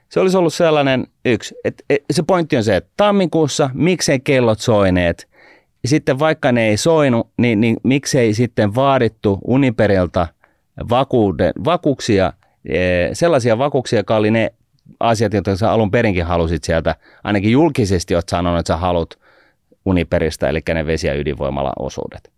Se 0.09 0.21
olisi 0.21 0.37
ollut 0.37 0.55
sellainen 0.55 1.07
yksi, 1.25 1.55
että 1.65 1.85
et, 1.91 2.05
se 2.11 2.23
pointti 2.23 2.57
on 2.57 2.65
se, 2.65 2.77
että 2.77 2.91
tammikuussa 2.97 3.71
miksei 3.75 4.21
kellot 4.21 4.61
soineet, 4.61 5.29
ja 5.87 5.89
sitten 5.89 6.19
vaikka 6.19 6.53
ne 6.53 6.69
ei 6.69 6.77
soinu, 6.77 7.31
niin, 7.39 7.61
niin 7.61 7.77
miksei 7.83 8.35
sitten 8.35 8.75
vaadittu 8.75 9.39
Uniperilta 9.45 10.27
vakuuden, 10.91 11.53
vakuuksia, 11.65 12.33
eh, 12.69 13.11
sellaisia 13.13 13.59
vakuuksia, 13.59 13.99
jotka 13.99 14.17
oli 14.17 14.31
ne 14.31 14.53
asiat, 15.01 15.35
joita 15.35 15.57
sä 15.57 15.73
alun 15.73 15.91
perinkin 15.91 16.25
halusit 16.25 16.65
sieltä, 16.65 16.95
ainakin 17.25 17.53
julkisesti 17.53 18.15
olet 18.15 18.29
sanonut, 18.29 18.61
että 18.61 18.73
sä 18.73 18.77
haluat 18.77 19.11
Uniperistä, 19.85 20.49
eli 20.49 20.61
ne 20.75 20.87
vesi- 20.87 21.07
ja 21.07 21.15
ydinvoimala 21.15 21.73
osuudet 21.79 22.37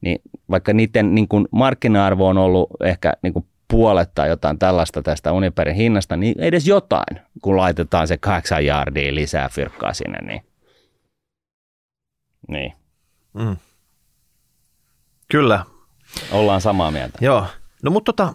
niin 0.00 0.20
vaikka 0.50 0.72
niiden 0.72 1.14
niin 1.14 1.28
kuin 1.28 1.48
markkina-arvo 1.50 2.28
on 2.28 2.38
ollut 2.38 2.68
ehkä 2.84 3.12
niin 3.22 3.32
kuin 3.32 3.46
puolet 3.68 4.10
tai 4.14 4.28
jotain 4.28 4.58
tällaista 4.58 5.02
tästä 5.02 5.32
Uniperin 5.32 5.74
hinnasta, 5.74 6.16
niin 6.16 6.40
edes 6.40 6.66
jotain, 6.66 7.20
kun 7.42 7.56
laitetaan 7.56 8.08
se 8.08 8.16
8 8.16 8.66
jardia 8.66 9.14
lisää 9.14 9.48
fyrkkaa 9.48 9.92
sinne, 9.92 10.18
niin, 10.22 10.42
niin 12.48 12.72
Mm. 13.34 13.56
Kyllä, 15.30 15.64
ollaan 16.32 16.60
samaa 16.60 16.90
mieltä. 16.90 17.18
joo. 17.20 17.46
No 17.82 17.90
mutta 17.90 18.12
tota, 18.12 18.34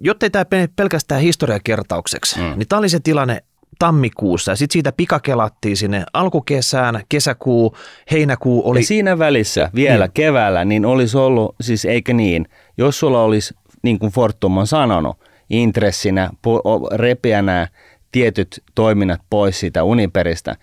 jottei 0.00 0.30
tämä 0.30 0.44
mene 0.50 0.68
pelkästään 0.76 1.20
historiakertaukseksi, 1.20 2.40
Mm. 2.40 2.58
niin 2.58 2.68
tämä 2.68 2.78
oli 2.78 2.88
se 2.88 3.00
tilanne 3.00 3.42
tammikuussa 3.78 4.52
ja 4.52 4.56
sitten 4.56 4.72
siitä 4.72 4.92
pikakelattiin 4.92 5.76
sinne 5.76 6.04
alkukesään, 6.12 7.02
kesäkuu, 7.08 7.76
heinäkuu 8.10 8.70
oli... 8.70 8.78
Ja 8.80 8.84
siinä 8.86 9.18
välissä 9.18 9.70
vielä 9.74 10.04
Niin. 10.04 10.12
keväällä, 10.14 10.64
niin 10.64 10.84
olisi 10.86 11.16
ollut, 11.16 11.54
siis 11.60 11.84
eikö 11.84 12.12
niin, 12.12 12.48
jos 12.78 12.98
sulla 12.98 13.22
olisi, 13.22 13.54
niin 13.82 13.98
kuin 13.98 14.12
Fortum 14.12 14.56
on 14.56 14.66
sanonut, 14.66 15.16
intressinä 15.50 16.30
repiä 16.94 17.42
nämä 17.42 17.68
tietyt 18.12 18.62
toiminnat 18.74 19.20
pois 19.30 19.60
siitä 19.60 19.84
Uniperistä, 19.84 20.56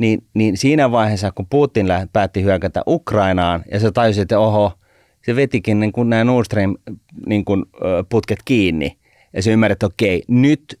niin, 0.00 0.22
niin 0.34 0.56
siinä 0.56 0.90
vaiheessa, 0.90 1.32
kun 1.32 1.46
Putin 1.50 1.86
päätti 2.12 2.42
hyökätä 2.42 2.82
Ukrainaan 2.86 3.64
ja 3.72 3.80
se 3.80 3.90
tajusi, 3.90 4.20
että 4.20 4.38
oho, 4.38 4.72
se 5.26 5.36
vetikin 5.36 5.80
niin 5.80 5.92
kuin 5.92 6.10
nämä 6.10 6.24
Nord 6.24 6.44
Stream 6.44 6.76
niin 7.26 7.44
kuin, 7.44 7.64
putket 8.08 8.38
kiinni. 8.44 8.98
Ja 9.32 9.42
se 9.42 9.52
ymmärrät, 9.52 9.76
että 9.76 9.86
okei, 9.86 10.22
nyt, 10.28 10.80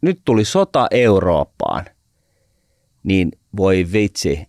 nyt 0.00 0.20
tuli 0.24 0.44
sota 0.44 0.86
Eurooppaan. 0.90 1.84
Niin 3.02 3.32
voi 3.56 3.86
vitsi, 3.92 4.46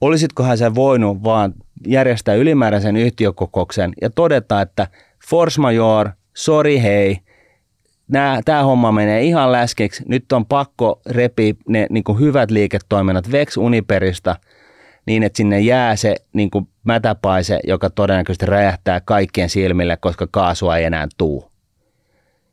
olisitkohan 0.00 0.58
sä 0.58 0.74
voinut 0.74 1.24
vaan 1.24 1.54
järjestää 1.86 2.34
ylimääräisen 2.34 2.96
yhtiökokouksen 2.96 3.92
ja 4.02 4.10
todeta, 4.10 4.60
että 4.60 4.88
force 5.30 5.60
majeure, 5.60 6.10
sorry 6.36 6.82
hei, 6.82 7.18
tämä 8.44 8.62
homma 8.62 8.92
menee 8.92 9.22
ihan 9.22 9.52
läskeksi, 9.52 10.02
nyt 10.08 10.32
on 10.32 10.46
pakko 10.46 11.00
repiä 11.06 11.54
ne 11.68 11.86
niin 11.90 12.04
kuin 12.04 12.20
hyvät 12.20 12.50
liiketoiminnat 12.50 13.32
Vex 13.32 13.56
Uniperista 13.56 14.36
niin, 15.06 15.22
että 15.22 15.36
sinne 15.36 15.60
jää 15.60 15.96
se 15.96 16.16
niin 16.32 16.50
kuin 16.50 16.68
mätäpaise, 16.84 17.60
joka 17.64 17.90
todennäköisesti 17.90 18.46
räjähtää 18.46 19.00
kaikkien 19.00 19.48
silmille, 19.48 19.96
koska 19.96 20.26
kaasua 20.30 20.76
ei 20.76 20.84
enää 20.84 21.08
tuu. 21.18 21.50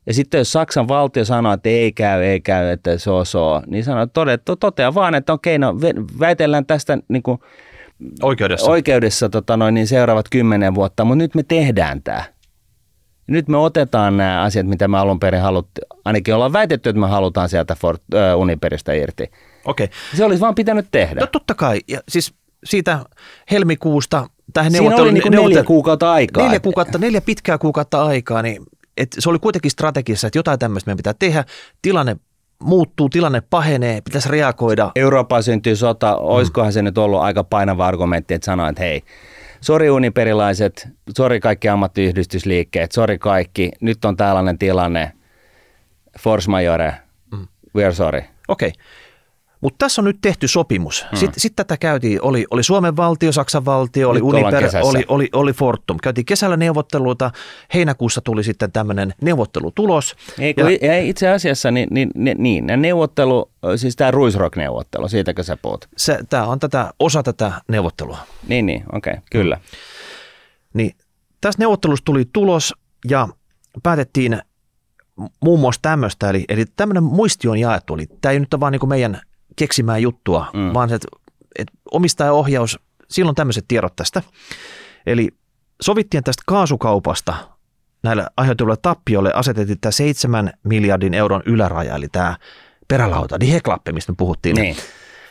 Ja 0.06 0.14
sitten 0.14 0.38
jos 0.38 0.52
Saksan 0.52 0.88
valtio 0.88 1.24
sanoo, 1.24 1.52
että 1.52 1.68
ei 1.68 1.92
käy, 1.92 2.22
ei 2.22 2.40
käy, 2.40 2.68
että 2.68 2.98
se 2.98 3.10
on 3.10 3.26
so, 3.26 3.62
niin 3.66 3.84
sanoo, 3.84 4.02
että 4.02 4.56
totea 4.60 4.94
vaan, 4.94 5.14
että 5.14 5.32
okei, 5.32 5.58
no 5.58 5.74
väitellään 6.20 6.66
tästä 6.66 6.98
niin 7.08 7.22
kuin 7.22 7.38
Oikeudessa. 8.22 8.70
oikeudessa 8.70 9.28
tota 9.28 9.56
noin, 9.56 9.74
niin 9.74 9.86
seuraavat 9.86 10.26
kymmenen 10.30 10.74
vuotta, 10.74 11.04
mutta 11.04 11.18
nyt 11.18 11.34
me 11.34 11.42
tehdään 11.42 12.02
tämä. 12.02 12.24
Nyt 13.26 13.48
me 13.48 13.56
otetaan 13.56 14.16
nämä 14.16 14.42
asiat, 14.42 14.66
mitä 14.66 14.88
me 14.88 14.98
alun 14.98 15.20
perin 15.20 15.40
haluttiin, 15.40 15.86
ainakin 16.04 16.34
ollaan 16.34 16.52
väitetty, 16.52 16.88
että 16.88 17.00
me 17.00 17.06
halutaan 17.06 17.48
sieltä 17.48 17.74
Fort, 17.74 18.02
äh, 18.14 18.38
Uniperistä 18.38 18.92
irti. 18.92 19.30
Okei. 19.64 19.88
Se 20.16 20.24
olisi 20.24 20.40
vaan 20.40 20.54
pitänyt 20.54 20.86
tehdä. 20.90 21.20
No 21.20 21.26
totta 21.26 21.54
kai, 21.54 21.80
ja 21.88 22.00
siis 22.08 22.34
siitä 22.64 22.98
helmikuusta 23.50 24.28
tähän 24.52 24.72
Siinä 24.72 24.96
oli 24.96 25.12
niin 25.12 25.32
neljä 25.32 25.64
kuukautta 25.64 26.12
aikaa. 26.12 26.44
Neljä 26.44 26.60
kuukautta, 26.60 26.98
neljä 26.98 27.20
pitkää 27.20 27.58
kuukautta 27.58 28.04
aikaa, 28.04 28.42
niin 28.42 28.62
et 28.96 29.16
se 29.18 29.30
oli 29.30 29.38
kuitenkin 29.38 29.70
strategiassa, 29.70 30.26
että 30.26 30.38
jotain 30.38 30.58
tämmöistä 30.58 30.88
meidän 30.88 30.96
pitää 30.96 31.14
tehdä. 31.18 31.44
Tilanne 31.82 32.16
muuttuu, 32.62 33.08
tilanne 33.08 33.42
pahenee, 33.50 34.00
pitäisi 34.00 34.28
reagoida. 34.28 34.92
Eurooppaan 34.96 35.42
syntyy 35.42 35.76
sota, 35.76 36.16
olisikohan 36.16 36.72
se 36.72 36.82
nyt 36.82 36.98
ollut 36.98 37.20
aika 37.20 37.44
painava 37.44 37.86
argumentti, 37.86 38.34
että 38.34 38.44
sanoa, 38.44 38.68
että 38.68 38.82
hei, 38.82 39.02
sori 39.64 39.90
uniperilaiset, 39.90 40.88
sori 41.16 41.40
kaikki 41.40 41.68
ammattiyhdistysliikkeet, 41.68 42.92
sori 42.92 43.18
kaikki, 43.18 43.72
nyt 43.80 44.04
on 44.04 44.16
tällainen 44.16 44.58
tilanne, 44.58 45.12
force 46.20 46.50
majeure, 46.50 46.94
we 47.74 47.84
are 47.84 47.94
sorry. 47.94 48.22
Okei. 48.48 48.72
Mutta 49.64 49.78
tässä 49.78 50.00
on 50.00 50.04
nyt 50.04 50.18
tehty 50.22 50.48
sopimus. 50.48 51.06
Hmm. 51.10 51.18
Sitten 51.18 51.40
sit 51.40 51.56
tätä 51.56 51.76
käytiin, 51.76 52.22
oli, 52.22 52.46
oli 52.50 52.62
Suomen 52.62 52.96
valtio, 52.96 53.32
Saksan 53.32 53.64
valtio, 53.64 54.10
oli 54.10 54.18
Nyt 54.18 54.28
Uniper, 54.28 54.70
oli, 54.82 55.04
oli, 55.08 55.28
oli 55.32 55.52
Fortum. 55.52 55.96
Käytiin 56.02 56.24
kesällä 56.24 56.56
neuvotteluita, 56.56 57.30
heinäkuussa 57.74 58.20
tuli 58.20 58.44
sitten 58.44 58.72
tämmöinen 58.72 59.14
neuvottelutulos. 59.22 60.16
Ei, 60.38 60.54
kun 60.54 60.64
ja, 60.82 60.98
itse 60.98 61.28
asiassa 61.28 61.70
niin, 61.70 61.88
niin, 61.90 62.10
niin, 62.14 62.36
niin 62.38 62.66
neuvottelu, 62.76 63.50
siis 63.76 63.96
tämä 63.96 64.10
Ruisrock-neuvottelu, 64.10 65.08
siitäkö 65.08 65.42
sä 65.42 65.56
puhut? 65.56 65.88
Se, 65.96 66.18
tämä 66.30 66.46
on 66.46 66.58
tätä, 66.58 66.90
osa 66.98 67.22
tätä 67.22 67.52
neuvottelua. 67.68 68.18
Niin, 68.48 68.66
niin, 68.66 68.84
okei, 68.92 69.12
okay, 69.12 69.22
kyllä. 69.30 69.60
Niin 70.74 70.96
tässä 71.40 71.58
neuvottelussa 71.58 72.04
tuli 72.04 72.24
tulos 72.32 72.74
ja 73.08 73.28
päätettiin 73.82 74.42
muun 75.44 75.60
muassa 75.60 75.82
tämmöistä, 75.82 76.30
eli, 76.30 76.44
eli 76.48 76.64
tämmöinen 76.76 77.02
muisti 77.02 77.48
on 77.48 77.58
jaettu, 77.58 77.94
eli 77.94 78.06
tämä 78.20 78.32
ei 78.32 78.40
nyt 78.40 78.54
ole 78.54 78.60
vaan 78.60 78.72
niin 78.72 78.88
meidän 78.88 79.20
keksimään 79.56 80.02
juttua, 80.02 80.46
Mm. 80.54 80.74
vaan 80.74 80.88
se, 80.88 80.94
että, 80.94 81.08
että 81.58 81.72
omistajaohjaus, 81.90 82.78
silloin 83.10 83.34
tämmöiset 83.34 83.64
tiedot 83.68 83.96
tästä. 83.96 84.22
Eli 85.06 85.28
sovittiin 85.82 86.24
tästä 86.24 86.42
kaasukaupasta 86.46 87.34
näille 88.02 88.26
aiheutuille 88.36 88.76
tappioille 88.82 89.32
asetettiin 89.34 89.80
tämä 89.80 89.92
7 89.92 90.52
miljardin 90.62 91.14
euron 91.14 91.42
yläraja, 91.46 91.94
eli 91.94 92.08
tämä 92.12 92.36
perälauta, 92.88 93.40
die 93.40 93.52
Heklappe, 93.52 93.92
mistä 93.92 94.12
me 94.12 94.16
puhuttiin 94.18 94.56
Niin. 94.56 94.76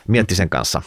Miettisen 0.08 0.50
kanssa. 0.50 0.82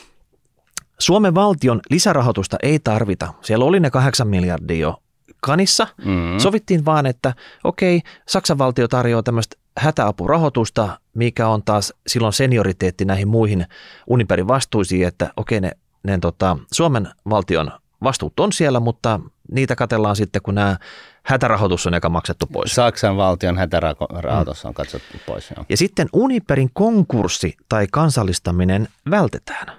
Suomen 0.99 1.35
valtion 1.35 1.79
lisärahoitusta 1.89 2.57
ei 2.63 2.79
tarvita. 2.79 3.33
Siellä 3.41 3.65
oli 3.65 3.79
ne 3.79 3.89
8 3.89 4.27
miljardia 4.27 4.77
jo 4.79 5.01
kanissa. 5.41 5.87
Mm. 6.05 6.11
Mm. 6.11 6.39
Sovittiin 6.39 6.85
vaan, 6.85 7.05
että 7.05 7.33
okei, 7.63 8.01
Saksan 8.27 8.57
valtio 8.57 8.87
tarjoaa 8.87 9.23
tämmöistä 9.23 9.55
hätäapurahoitusta, 9.77 10.99
mikä 11.13 11.47
on 11.47 11.63
taas 11.63 11.93
silloin 12.07 12.33
senioriteetti 12.33 13.05
näihin 13.05 13.27
muihin 13.27 13.65
Uniperin 14.07 14.47
vastuisiin, 14.47 15.07
että 15.07 15.33
okei, 15.37 15.61
ne, 15.61 15.71
ne 16.03 16.17
tota, 16.21 16.57
Suomen 16.73 17.09
valtion 17.29 17.71
vastuut 18.03 18.39
on 18.39 18.53
siellä, 18.53 18.79
mutta 18.79 19.19
niitä 19.51 19.75
katellaan 19.75 20.15
sitten, 20.15 20.41
kun 20.41 20.55
nämä 20.55 20.77
hätärahoitus 21.23 21.87
on 21.87 21.93
eka 21.93 22.09
maksettu 22.09 22.45
pois. 22.45 22.75
Saksan 22.75 23.17
valtion 23.17 23.57
hätärahoitus 23.57 24.65
on 24.65 24.73
katsottu 24.73 25.17
pois. 25.25 25.51
Joo. 25.51 25.65
Ja 25.69 25.77
sitten 25.77 26.09
Uniperin 26.13 26.69
konkurssi 26.73 27.57
tai 27.69 27.87
kansallistaminen 27.91 28.87
vältetään. 29.09 29.77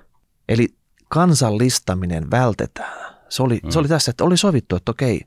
Eli 0.49 0.69
kansallistaminen 1.09 2.31
vältetään. 2.31 3.15
Se 3.29 3.43
oli, 3.43 3.61
mm. 3.63 3.71
se 3.71 3.79
oli 3.79 3.89
tässä, 3.89 4.11
että 4.11 4.25
oli 4.25 4.37
sovittu, 4.37 4.77
että 4.77 4.91
okei, 4.91 5.21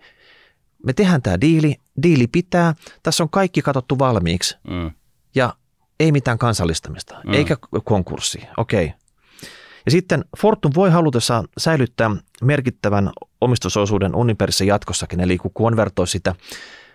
me 0.86 0.94
tehdään 0.94 1.22
tämä 1.22 1.42
diili, 1.42 1.76
diili 2.04 2.28
pitää, 2.28 2.76
tässä 3.04 3.24
on 3.24 3.30
kaikki 3.30 3.62
katsottu 3.62 4.00
valmiiksi 4.00 4.58
Mm. 4.68 4.92
ja 5.36 5.54
ei 6.00 6.12
mitään 6.12 6.38
kansallistamista, 6.38 7.22
Mm. 7.26 7.34
eikä 7.34 7.58
konkurssi, 7.84 8.42
okei. 8.58 8.94
Ja 9.86 9.92
sitten 9.92 10.26
Fortum 10.38 10.72
voi 10.76 10.92
halutessaan 10.92 11.48
säilyttää 11.58 12.12
merkittävän 12.42 13.12
omistusosuuden 13.42 14.16
Uniperissä 14.16 14.64
jatkossakin, 14.66 15.20
eli 15.20 15.38
kun 15.38 15.54
konvertoi 15.54 16.08
sitä, 16.08 16.36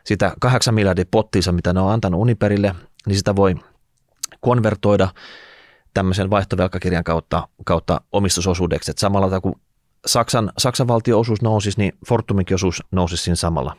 sitä 0.04 0.32
8 0.40 0.74
miljardin 0.74 1.06
pottiinsa, 1.10 1.52
mitä 1.52 1.72
ne 1.72 1.80
on 1.80 1.92
antanut 1.92 2.20
Uniperille, 2.20 2.74
niin 3.06 3.16
sitä 3.16 3.36
voi 3.36 3.54
konvertoida 4.40 5.08
tämmöisen 5.94 6.30
vaihtovelkakirjan 6.30 7.04
kautta, 7.04 7.48
kautta 7.64 8.00
omistusosuudeksi. 8.12 8.90
Et 8.90 8.98
samalla 8.98 9.26
tavalla 9.26 9.40
kuin 9.40 9.54
Saksan, 10.06 10.52
Saksan 10.58 10.88
valtio-osuus 10.88 11.42
nousisi, 11.42 11.78
niin 11.78 11.92
Fortuminkin 12.08 12.54
osuus 12.54 12.82
nousisi 12.90 13.22
siinä 13.24 13.36
samalla. 13.36 13.76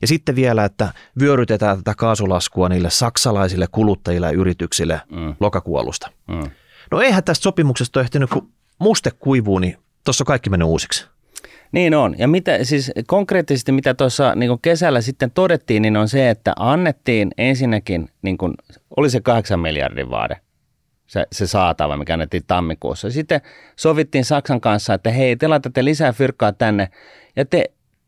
Ja 0.00 0.06
sitten 0.06 0.36
vielä, 0.36 0.64
että 0.64 0.92
vyörytetään 1.20 1.76
tätä 1.76 1.94
kaasulaskua 1.94 2.68
niille 2.68 2.90
saksalaisille 2.90 3.66
kuluttajille 3.72 4.26
ja 4.26 4.32
yrityksille 4.32 5.00
mm. 5.10 5.34
lokakuolusta. 5.40 6.10
Mm. 6.26 6.50
No 6.90 7.00
eihän 7.00 7.24
tästä 7.24 7.42
sopimuksesta 7.42 8.00
ole 8.00 8.04
ehtinyt, 8.04 8.30
kun 8.30 8.48
muste 8.78 9.10
kuivuu, 9.10 9.58
niin 9.58 9.76
tuossa 10.04 10.24
kaikki 10.24 10.50
menee 10.50 10.64
uusiksi. 10.64 11.06
Niin 11.72 11.94
on. 11.94 12.14
Ja 12.18 12.28
mitä, 12.28 12.64
siis 12.64 12.92
konkreettisesti 13.06 13.72
mitä 13.72 13.94
tuossa 13.94 14.34
niin 14.34 14.60
kesällä 14.62 15.00
sitten 15.00 15.30
todettiin, 15.30 15.82
niin 15.82 15.96
on 15.96 16.08
se, 16.08 16.30
että 16.30 16.52
annettiin 16.56 17.30
ensinnäkin, 17.38 18.08
niin 18.22 18.38
kuin, 18.38 18.54
oli 18.96 19.10
se 19.10 19.20
8 19.20 19.60
miljardin 19.60 20.10
vaade, 20.10 20.36
se, 21.08 21.26
se 21.32 21.46
saatava, 21.46 21.96
mikä 21.96 22.12
annettiin 22.12 22.44
tammikuussa. 22.46 23.10
Sitten 23.10 23.40
sovittiin 23.76 24.24
Saksan 24.24 24.60
kanssa, 24.60 24.94
että 24.94 25.10
hei, 25.10 25.36
te 25.36 25.48
laitatte 25.48 25.84
lisää 25.84 26.12
fyrkkaa 26.12 26.52
tänne 26.52 26.88
ja 27.36 27.44
te, 27.44 27.64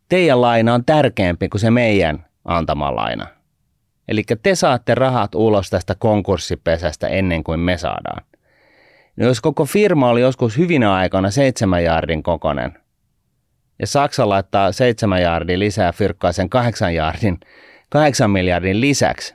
teidän 0.09 0.41
laina 0.41 0.75
on 0.75 0.85
tärkeämpi 0.85 1.49
kuin 1.49 1.61
se 1.61 1.71
meidän 1.71 2.27
antama 2.45 2.97
laina. 2.97 3.27
Eli 4.09 4.25
te 4.43 4.55
saatte 4.55 4.95
rahat 4.95 5.35
ulos 5.35 5.71
tästä 5.71 5.95
konkurssipesästä 5.95 7.09
ennen 7.09 7.45
kuin 7.45 7.61
me 7.61 7.77
saadaan. 7.77 8.25
No 9.17 9.27
jos 9.27 9.41
koko 9.41 9.65
firma 9.65 10.11
oli 10.11 10.21
joskus 10.21 10.59
hyvinä 10.59 10.95
aikana 10.95 11.31
7 11.31 11.85
jaardin 11.85 12.23
kokonen, 12.23 12.79
ja 13.79 13.87
Saksa 13.87 14.29
laittaa 14.29 14.73
7 14.73 15.23
jaardia 15.23 15.59
lisää 15.59 15.93
fyrkkaa 15.93 16.33
sen 16.33 16.51
8 16.51 16.95
jaardin, 16.95 17.41
8 17.91 18.31
miljardin 18.31 18.81
lisäksi, 18.81 19.35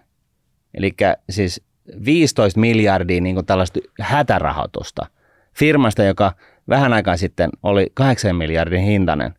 eli 0.73 0.95
siis 1.30 1.64
15 2.06 2.60
miljardia 2.60 3.21
niin 3.21 3.36
kuin 3.36 3.45
tällaista 3.45 3.80
hätärahoitusta 4.02 5.06
firmasta, 5.54 6.04
joka 6.04 6.32
vähän 6.69 6.93
aikaa 6.93 7.17
sitten 7.17 7.50
oli 7.63 7.91
8 7.93 8.36
miljardin 8.36 8.82
hintainen, 8.82 9.34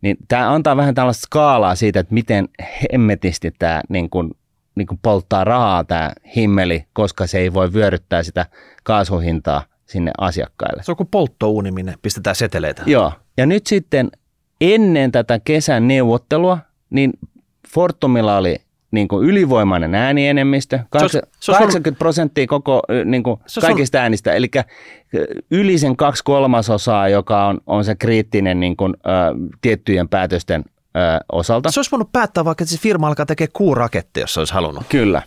niin 0.00 0.16
tämä 0.28 0.52
antaa 0.52 0.76
vähän 0.76 0.94
tällaista 0.94 1.22
skaalaa 1.22 1.74
siitä, 1.74 2.00
että 2.00 2.14
miten 2.14 2.48
hemmetisti 2.92 3.52
tämä 3.58 3.80
niin 3.88 4.10
kuin, 4.10 4.30
niin 4.74 4.86
kuin 4.86 4.98
polttaa 5.02 5.44
rahaa 5.44 5.84
tämä 5.84 6.12
himmeli, 6.36 6.84
koska 6.92 7.26
se 7.26 7.38
ei 7.38 7.54
voi 7.54 7.72
vyöryttää 7.72 8.22
sitä 8.22 8.46
kaasuhintaa 8.82 9.64
sinne 9.86 10.10
asiakkaille. 10.18 10.82
Se 10.82 10.92
on 10.92 10.96
kuin 10.96 11.08
polttouuni, 11.10 11.70
minne 11.70 11.94
pistetään 12.02 12.36
seteleitä. 12.36 12.82
Joo. 12.86 13.12
Ja 13.36 13.46
nyt 13.46 13.66
sitten 13.66 14.10
ennen 14.60 15.12
tätä 15.12 15.38
kesän 15.44 15.88
neuvottelua, 15.88 16.58
niin 16.90 17.12
Fortumilla 17.68 18.36
oli 18.36 18.56
niin 18.90 19.08
kuin 19.08 19.28
ylivoimainen 19.28 19.94
äänienemmistö, 19.94 20.78
80 20.90 21.98
prosenttia 21.98 22.46
koko 22.46 22.82
niin 23.04 23.22
kuin 23.22 23.40
kaikista 23.60 23.98
äänistä, 23.98 24.32
eli 24.32 24.50
yli 25.50 25.78
sen 25.78 25.96
kaksi 25.96 26.24
kolmasosaa, 26.24 27.08
joka 27.08 27.46
on, 27.46 27.60
on 27.66 27.84
se 27.84 27.94
kriittinen 27.94 28.60
niin 28.60 28.76
kuin, 28.76 28.94
ä, 28.98 29.10
tiettyjen 29.60 30.08
päätösten 30.08 30.64
ä, 30.96 31.20
osalta. 31.32 31.70
Se 31.70 31.78
olisi 31.80 31.90
voinut 31.90 32.12
päättää 32.12 32.44
vaikka, 32.44 32.62
että 32.62 32.74
se 32.74 32.80
firma 32.80 33.08
alkaa 33.08 33.26
tekemään 33.26 33.52
kuuraketti, 33.52 34.20
jos 34.20 34.34
se 34.34 34.40
olisi 34.40 34.54
halunnut. 34.54 34.84
Kyllä. 34.88 35.22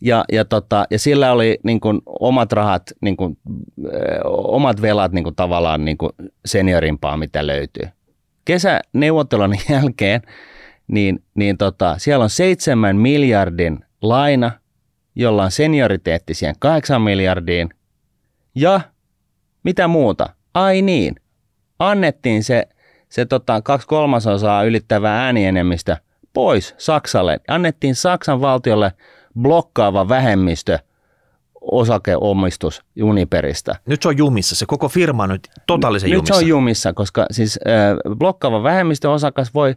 Ja, 0.00 0.24
ja, 0.32 0.44
tota, 0.44 0.86
ja 0.90 0.98
sillä 0.98 1.32
oli 1.32 1.58
niin 1.62 1.80
kuin, 1.80 2.00
omat 2.06 2.52
rahat, 2.52 2.82
niin 3.00 3.16
kuin, 3.16 3.38
ö, 3.84 4.20
omat 4.28 4.82
velat 4.82 5.12
niin 5.12 5.24
kuin, 5.24 5.36
tavallaan 5.36 5.84
niin 5.84 5.98
kuin 5.98 6.12
seniorimpaa, 6.44 7.16
mitä 7.16 7.46
löytyy. 7.46 7.88
Kesäneuvottelun 8.44 9.54
jälkeen 9.70 10.22
niin, 10.88 11.22
niin 11.34 11.58
tota, 11.58 11.98
siellä 11.98 12.22
on 12.22 12.30
seitsemän 12.30 12.96
miljardin 12.96 13.84
laina, 14.02 14.50
jolla 15.14 15.44
on 15.44 15.50
senioriteetti 15.50 16.34
siihen 16.34 16.54
kahdeksan 16.58 17.02
miljardiin. 17.02 17.68
Ja 18.54 18.80
mitä 19.62 19.88
muuta? 19.88 20.28
Ai 20.54 20.82
niin, 20.82 21.14
annettiin 21.78 22.44
se, 22.44 22.68
se 23.08 23.26
tota, 23.26 23.62
kaksi 23.62 23.86
kolmasosaa 23.86 24.64
ylittävä 24.64 25.24
äänienemmistö 25.24 25.96
pois 26.32 26.74
Saksalle. 26.78 27.40
Annettiin 27.48 27.94
Saksan 27.94 28.40
valtiolle 28.40 28.92
blokkaava 29.40 30.08
vähemmistö 30.08 30.78
osakeomistus 31.60 32.82
Uniperistä. 33.02 33.76
Nyt 33.86 34.02
se 34.02 34.08
on 34.08 34.18
jumissa, 34.18 34.56
se 34.56 34.66
koko 34.66 34.88
firma 34.88 35.22
on 35.22 35.28
nyt 35.28 35.48
totaalisen 35.66 36.10
nyt 36.10 36.14
jumissa. 36.14 36.34
Nyt 36.34 36.38
se 36.38 36.44
on 36.44 36.48
jumissa, 36.48 36.92
koska 36.92 37.26
siis 37.30 37.58
äh, 37.68 38.16
blokkaava 38.18 38.62
vähemmistöosakas 38.62 39.54
voi 39.54 39.76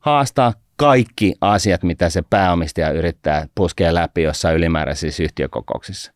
haastaa 0.00 0.52
kaikki 0.76 1.34
asiat, 1.40 1.82
mitä 1.82 2.10
se 2.10 2.22
pääomistaja 2.30 2.90
yrittää 2.90 3.46
puskea 3.54 3.94
läpi 3.94 4.22
jossain 4.22 4.56
ylimääräisissä 4.56 5.22
yhtiökokouksissa. 5.22 6.12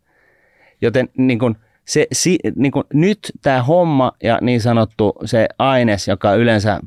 Joten 0.80 1.08
niin 1.16 1.38
kun 1.38 1.56
se, 1.84 2.06
si, 2.12 2.38
niin 2.56 2.72
kun 2.72 2.84
nyt 2.92 3.18
tämä 3.42 3.62
homma 3.62 4.12
ja 4.22 4.38
niin 4.40 4.60
sanottu 4.60 5.12
se 5.24 5.48
aines, 5.58 6.08
joka 6.08 6.34
yleensä 6.34 6.80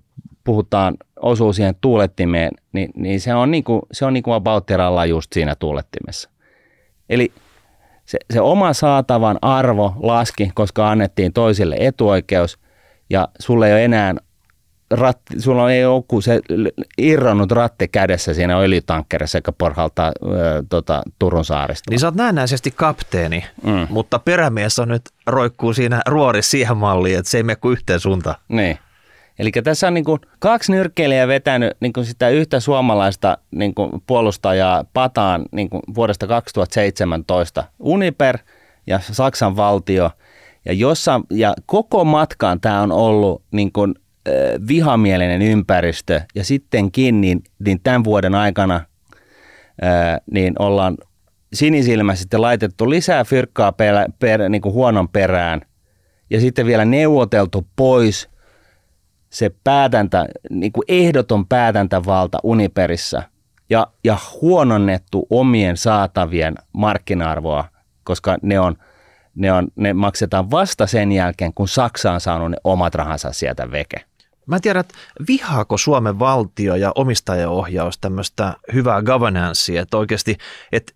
puhutaan, 0.43 0.97
osuu 1.19 1.53
siihen 1.53 1.75
tuulettimeen, 1.82 2.51
niin, 2.73 2.91
niin 2.95 3.21
se 3.21 3.34
on 3.34 3.51
niin 3.51 3.63
kuin, 3.63 3.82
se 3.91 4.06
on 4.06 4.13
niin 4.13 4.23
kuin 4.23 4.43
just 5.10 5.34
siinä 5.34 5.56
tuulettimessa. 5.56 6.29
Eli 7.10 7.32
se, 8.06 8.17
se 8.34 8.41
oma 8.41 8.73
saatavan 8.73 9.38
arvo 9.41 9.93
laski, 9.99 10.51
koska 10.53 10.89
annettiin 10.89 11.34
toisille 11.34 11.75
etuoikeus 11.79 12.60
ja 13.10 13.27
sulle 13.39 13.67
ei 13.67 13.73
ole 13.73 13.86
enää 13.86 14.15
ratti, 14.95 15.41
sulla 15.41 15.71
ei 15.71 15.82
joku 15.82 16.21
se 16.21 16.39
irronnut 16.97 17.51
ratti 17.51 17.88
kädessä 17.88 18.34
siinä 18.34 18.60
öljytankkerissa, 18.60 19.38
joka 19.38 19.51
porhaltaa 19.51 20.08
ö, 20.25 20.63
tota, 20.69 21.01
Turun 21.19 21.45
saarista. 21.45 21.91
Niin 21.91 21.99
sä 21.99 22.08
oot 22.08 22.15
näennäisesti 22.15 22.71
kapteeni, 22.71 23.45
mm. 23.63 23.88
mutta 23.89 24.19
perämies 24.19 24.79
on 24.79 24.88
nyt 24.88 25.01
roikkuu 25.27 25.73
siinä 25.73 26.01
ruorissa 26.08 26.51
siihen 26.51 26.77
malliin, 26.77 27.19
että 27.19 27.32
se 27.32 27.38
ei 27.38 27.43
mene 27.43 27.56
kuin 27.56 27.71
yhteen 27.71 27.99
suuntaan. 27.99 28.36
Niin. 28.49 28.77
Eli 29.39 29.51
tässä 29.51 29.88
on 29.88 29.93
niin 29.93 30.03
kuin 30.03 30.21
kaksi 30.39 30.71
nyrkkeilijää 30.71 31.27
vetänyt 31.27 31.77
niin 31.79 31.93
kuin 31.93 32.06
sitä 32.06 32.29
yhtä 32.29 32.60
suomalaista 32.60 33.38
niin 33.51 33.75
kuin 33.75 33.91
puolustajaa 34.08 34.86
pataan 34.93 35.45
niin 35.51 35.69
kuin 35.69 35.82
vuodesta 35.95 36.27
2017. 36.27 37.63
Uniper 37.79 38.38
ja 38.88 38.99
Saksan 39.12 39.56
valtio. 39.56 40.12
Ja, 40.65 40.73
jossa, 40.73 41.21
ja 41.29 41.53
koko 41.65 42.06
matkaan 42.06 42.62
tämä 42.62 42.82
on 42.82 42.91
ollut 42.91 43.41
niin 43.51 43.71
kuin 43.71 43.95
vihamielinen 44.67 45.41
ympäristö 45.41 46.21
ja 46.36 46.43
sittenkin 46.43 47.21
niin, 47.21 47.43
niin 47.65 47.79
tämän 47.83 48.03
vuoden 48.03 48.36
aikana 48.36 48.81
niin 50.31 50.53
ollaan 50.59 50.97
sinisilmäisesti 51.53 52.38
laitettu 52.38 52.89
lisää 52.89 53.23
fyrkkaa 53.23 53.71
per, 53.71 53.95
per, 54.19 54.49
niin 54.49 54.62
kuin 54.62 54.73
huonon 54.73 55.09
perään 55.09 55.62
ja 56.29 56.39
sitten 56.39 56.65
vielä 56.65 56.86
neuvoteltu 56.86 57.67
pois 57.75 58.29
se 59.29 59.51
päätäntä, 59.63 60.25
niin 60.49 60.71
kuin 60.71 60.86
ehdoton 60.88 61.47
päätäntävalta 61.47 62.39
Uniperissa 62.43 63.23
ja, 63.69 63.88
ja 64.03 64.17
huononnettu 64.41 65.27
omien 65.29 65.77
saatavien 65.77 66.55
markkina-arvoa, 66.73 67.65
koska 68.03 68.38
ne 68.41 68.59
on, 68.59 68.75
ne, 69.36 69.53
on, 69.53 69.67
ne 69.75 69.93
maksetaan 69.93 70.51
vasta 70.51 70.88
sen 70.88 71.12
jälkeen, 71.12 71.53
kun 71.53 71.67
Saksa 71.67 72.12
on 72.12 72.21
saanut 72.21 72.51
ne 72.51 72.57
omat 72.63 72.95
rahansa 72.95 73.31
sieltä 73.31 73.71
veke. 73.71 73.97
Mä 74.45 74.56
en 74.56 74.62
tiedä, 74.62 74.79
että 74.79 74.93
vihaako 75.27 75.77
Suomen 75.77 76.19
valtio 76.19 76.75
ja 76.75 76.91
omistajaohjaus 76.95 77.97
tämmöistä 77.97 78.53
hyvää 78.73 79.01
governancea, 79.01 79.82
että 79.82 79.97
oikeasti, 79.97 80.38
että 80.71 80.93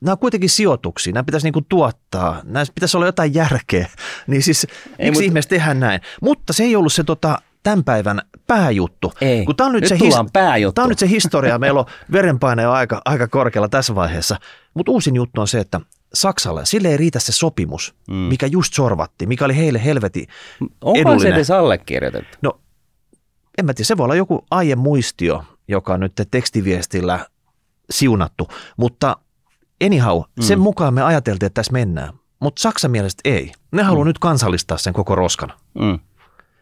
nämä 0.00 0.12
on 0.12 0.18
kuitenkin 0.18 0.50
sijoituksia, 0.50 1.12
nämä 1.12 1.24
pitäisi 1.24 1.46
niinku 1.46 1.62
tuottaa, 1.68 2.40
näissä 2.44 2.72
pitäisi 2.74 2.96
olla 2.96 3.06
jotain 3.06 3.34
järkeä, 3.34 3.88
niin 4.26 4.42
siis 4.42 4.64
ei, 4.64 4.70
miksi 4.98 5.10
mutta... 5.10 5.22
ihmeessä 5.24 5.48
tehdään 5.48 5.80
näin? 5.80 6.00
Mutta 6.20 6.52
se 6.52 6.64
ei 6.64 6.76
ollut 6.76 6.92
se 6.92 7.04
tota, 7.04 7.38
tämän 7.62 7.84
päivän 7.84 8.22
pääjuttu. 8.46 9.12
Ei, 9.20 9.44
Kun 9.44 9.56
tämä 9.56 9.66
on 9.66 9.72
nyt, 9.72 9.80
nyt 9.80 9.88
se 9.88 9.94
his- 9.94 10.30
pääjuttu. 10.32 10.72
Tämä 10.72 10.84
on 10.84 10.88
nyt 10.88 10.98
se 10.98 11.08
historia, 11.08 11.58
meillä 11.58 11.80
on 11.80 11.86
verenpaine 12.12 12.68
on 12.68 12.74
aika, 12.74 13.02
aika 13.04 13.28
korkealla 13.28 13.68
tässä 13.68 13.94
vaiheessa, 13.94 14.36
mutta 14.74 14.92
uusin 14.92 15.16
juttu 15.16 15.40
on 15.40 15.48
se, 15.48 15.60
että 15.60 15.80
Saksalle, 16.14 16.66
sille 16.66 16.88
ei 16.88 16.96
riitä 16.96 17.20
se 17.20 17.32
sopimus, 17.32 17.94
mm. 18.10 18.14
mikä 18.14 18.46
just 18.46 18.74
sorvatti, 18.74 19.26
mikä 19.26 19.44
oli 19.44 19.56
heille 19.56 19.84
helveti 19.84 20.26
Onko 20.80 20.98
edullinen. 20.98 21.20
se 21.20 21.28
edes 21.28 21.50
allekirjoitettu? 21.50 22.38
No 22.42 22.60
en 23.58 23.66
mä 23.66 23.74
tiedä, 23.74 23.86
se 23.86 23.96
voi 23.96 24.04
olla 24.04 24.14
joku 24.14 24.44
muistio, 24.76 25.44
joka 25.68 25.94
on 25.94 26.00
nyt 26.00 26.12
tekstiviestillä 26.30 27.26
siunattu, 27.90 28.48
mutta 28.76 29.16
anyhow, 29.84 30.16
mm. 30.16 30.42
sen 30.42 30.60
mukaan 30.60 30.94
me 30.94 31.02
ajateltiin, 31.02 31.46
että 31.46 31.54
tässä 31.54 31.72
mennään. 31.72 32.14
Mutta 32.40 32.62
Saksan 32.62 32.90
mielestä 32.90 33.20
ei. 33.24 33.52
Ne 33.72 33.82
haluaa 33.82 34.04
mm. 34.04 34.08
nyt 34.08 34.18
kansallistaa 34.18 34.78
sen 34.78 34.92
koko 34.92 35.14
roskan. 35.14 35.52
Mm. 35.74 35.98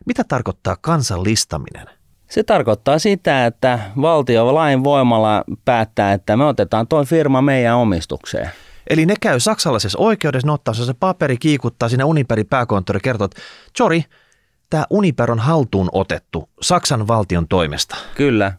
Mitä 0.07 0.25
tarkoittaa 0.25 0.77
kansallistaminen? 0.81 1.87
Se 2.31 2.43
tarkoittaa 2.43 2.99
sitä, 2.99 3.47
että 3.47 3.79
valtio 4.01 4.55
lain 4.55 4.85
voimalla 4.85 5.45
päättää, 5.65 6.13
että 6.13 6.37
me 6.37 6.45
otetaan 6.45 6.89
tuo 6.89 7.05
firma 7.05 7.43
meidän 7.43 7.77
omistukseen. 7.77 8.51
Eli 8.91 9.07
ne 9.07 9.15
käy 9.21 9.41
saksalaisessa 9.41 9.99
oikeudessa, 9.99 10.49
ne 10.49 10.53
ottaa 10.53 10.75
se 10.75 10.95
paperi, 10.95 11.37
kiikuttaa 11.37 11.89
sinne 11.89 12.05
Uniperin 12.05 12.47
pääkonttori, 12.47 13.01
kertoo, 13.01 13.25
että 13.25 13.41
Jori, 13.79 14.05
tämä 14.73 14.87
Uniper 14.91 15.31
on 15.31 15.39
haltuun 15.39 15.89
otettu 15.93 16.49
Saksan 16.61 17.09
valtion 17.09 17.49
toimesta. 17.49 17.97
Kyllä. 18.15 18.53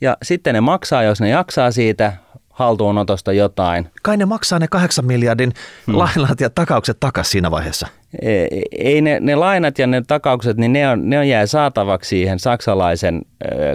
Ja 0.00 0.16
sitten 0.22 0.54
ne 0.54 0.60
maksaa, 0.60 1.02
jos 1.02 1.20
ne 1.20 1.28
jaksaa 1.28 1.70
siitä 1.70 2.12
haltuunotosta 2.50 3.32
jotain. 3.32 3.90
Kai 4.02 4.16
ne 4.16 4.24
maksaa 4.24 4.58
ne 4.58 4.68
kahdeksan 4.68 5.06
miljardin 5.06 5.52
hmm. 5.86 5.98
lainat 5.98 6.40
ja 6.40 6.50
takaukset 6.50 6.96
takaisin 7.00 7.32
siinä 7.32 7.50
vaiheessa. 7.50 7.86
Ei, 8.22 8.62
ei 8.78 9.00
ne, 9.00 9.20
ne 9.20 9.34
lainat 9.34 9.78
ja 9.78 9.86
ne 9.86 10.02
takaukset, 10.06 10.56
niin 10.56 10.72
ne 10.72 10.88
on, 10.88 11.10
ne 11.10 11.18
on 11.18 11.28
jää 11.28 11.46
saatavaksi 11.46 12.08
siihen 12.08 12.38
saksalaisen 12.38 13.22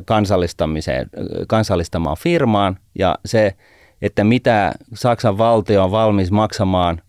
kansallistamiseen, 0.05 1.09
kansallistamaan 1.47 2.17
firmaan 2.19 2.77
ja 2.99 3.17
se, 3.25 3.55
että 4.01 4.23
mitä 4.23 4.71
Saksan 4.93 5.37
valtio 5.37 5.83
on 5.83 5.91
valmis 5.91 6.31
maksamaan 6.31 7.01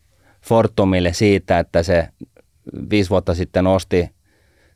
Fortumille 0.42 1.12
siitä, 1.12 1.58
että 1.58 1.82
se 1.82 2.08
viisi 2.90 3.10
vuotta 3.10 3.34
sitten 3.34 3.66
osti 3.66 4.17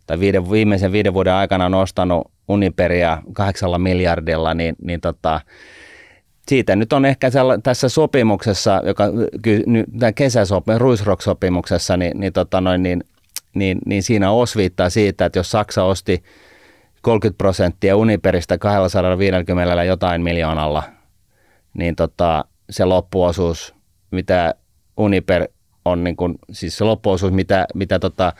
tai 0.06 0.20
viiden, 0.20 0.50
viimeisen 0.50 0.92
viiden 0.92 1.14
vuoden 1.14 1.32
aikana 1.32 1.66
on 1.66 1.74
ostanut 1.74 2.30
Uniperia 2.48 3.22
kahdeksalla 3.32 3.78
miljardilla, 3.78 4.54
niin, 4.54 4.76
niin 4.82 5.00
tota, 5.00 5.40
siitä 6.48 6.76
nyt 6.76 6.92
on 6.92 7.04
ehkä 7.04 7.30
tässä 7.62 7.88
sopimuksessa, 7.88 8.82
joka 8.84 9.04
kesäsopimus, 10.14 10.80
Ruisrock-sopimuksessa, 10.80 11.96
niin, 11.96 12.20
niin, 12.20 12.32
tota 12.32 12.60
noin, 12.60 12.82
niin, 12.82 13.04
niin, 13.54 13.78
niin 13.86 14.02
siinä 14.02 14.30
osviittaa 14.30 14.90
siitä, 14.90 15.24
että 15.24 15.38
jos 15.38 15.50
Saksa 15.50 15.84
osti 15.84 16.22
30 17.02 17.38
prosenttia 17.38 17.96
Uniperistä 17.96 18.58
250 18.58 19.84
jotain 19.84 20.22
miljoonalla, 20.22 20.82
niin 21.74 21.96
tota, 21.96 22.44
se 22.70 22.84
loppuosuus, 22.84 23.74
mitä 24.10 24.54
Uniper 24.96 25.48
on, 25.84 26.04
niin 26.04 26.16
kun, 26.16 26.38
siis 26.50 26.78
se 26.78 26.84
loppuosuus, 26.84 27.32
mitä, 27.32 27.66
mitä 27.74 27.98
tota 27.98 28.32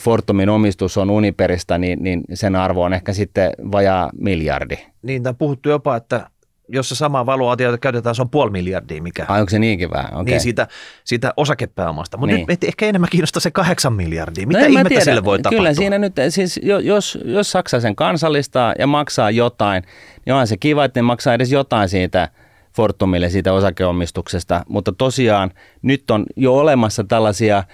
Fortumin 0.00 0.48
omistus 0.48 0.98
on 0.98 1.10
Uniperistä, 1.10 1.78
niin, 1.78 2.02
niin 2.02 2.24
sen 2.34 2.56
arvo 2.56 2.82
on 2.82 2.92
ehkä 2.92 3.12
sitten 3.12 3.52
vajaa 3.72 4.10
miljardi. 4.18 4.76
Niin, 5.02 5.28
on 5.28 5.36
puhuttu 5.36 5.68
jopa, 5.68 5.96
että 5.96 6.30
jos 6.68 6.88
se 6.88 6.94
sama 6.94 7.26
valuaatio 7.26 7.78
käytetään, 7.78 8.14
se 8.14 8.22
on 8.22 8.30
puoli 8.30 8.50
miljardia. 8.50 9.02
Mikä, 9.02 9.24
Ai 9.28 9.40
onko 9.40 9.50
se 9.50 9.58
niinkin 9.58 9.90
vähän? 9.90 10.12
Okay. 10.12 10.24
Niin, 10.24 10.40
siitä, 10.40 10.68
siitä 11.04 11.32
osakepääomasta. 11.36 12.16
Mutta 12.16 12.36
niin. 12.36 12.46
nyt 12.48 12.64
ehkä 12.64 12.86
enemmän 12.86 13.10
kiinnostaa 13.10 13.40
se 13.40 13.50
kahdeksan 13.50 13.92
miljardia. 13.92 14.46
Mitä 14.46 14.60
no 14.60 14.66
ihmettä 14.66 14.88
tiedä. 14.88 15.04
sille 15.04 15.24
voi 15.24 15.38
tapahtua? 15.38 15.58
Kyllä 15.58 15.74
siinä 15.74 15.98
nyt, 15.98 16.12
siis 16.28 16.60
jos, 16.82 17.18
jos 17.24 17.50
Saksa 17.50 17.80
sen 17.80 17.96
kansallistaa 17.96 18.74
ja 18.78 18.86
maksaa 18.86 19.30
jotain, 19.30 19.82
niin 20.26 20.32
onhan 20.32 20.46
se 20.46 20.56
kiva, 20.56 20.84
että 20.84 20.98
ne 20.98 21.02
maksaa 21.02 21.34
edes 21.34 21.52
jotain 21.52 21.88
siitä 21.88 22.28
Fortumille 22.76 23.30
siitä 23.30 23.52
osakeomistuksesta. 23.52 24.64
Mutta 24.68 24.92
tosiaan 24.92 25.50
nyt 25.82 26.10
on 26.10 26.26
jo 26.36 26.54
olemassa 26.54 27.04
tällaisia 27.04 27.64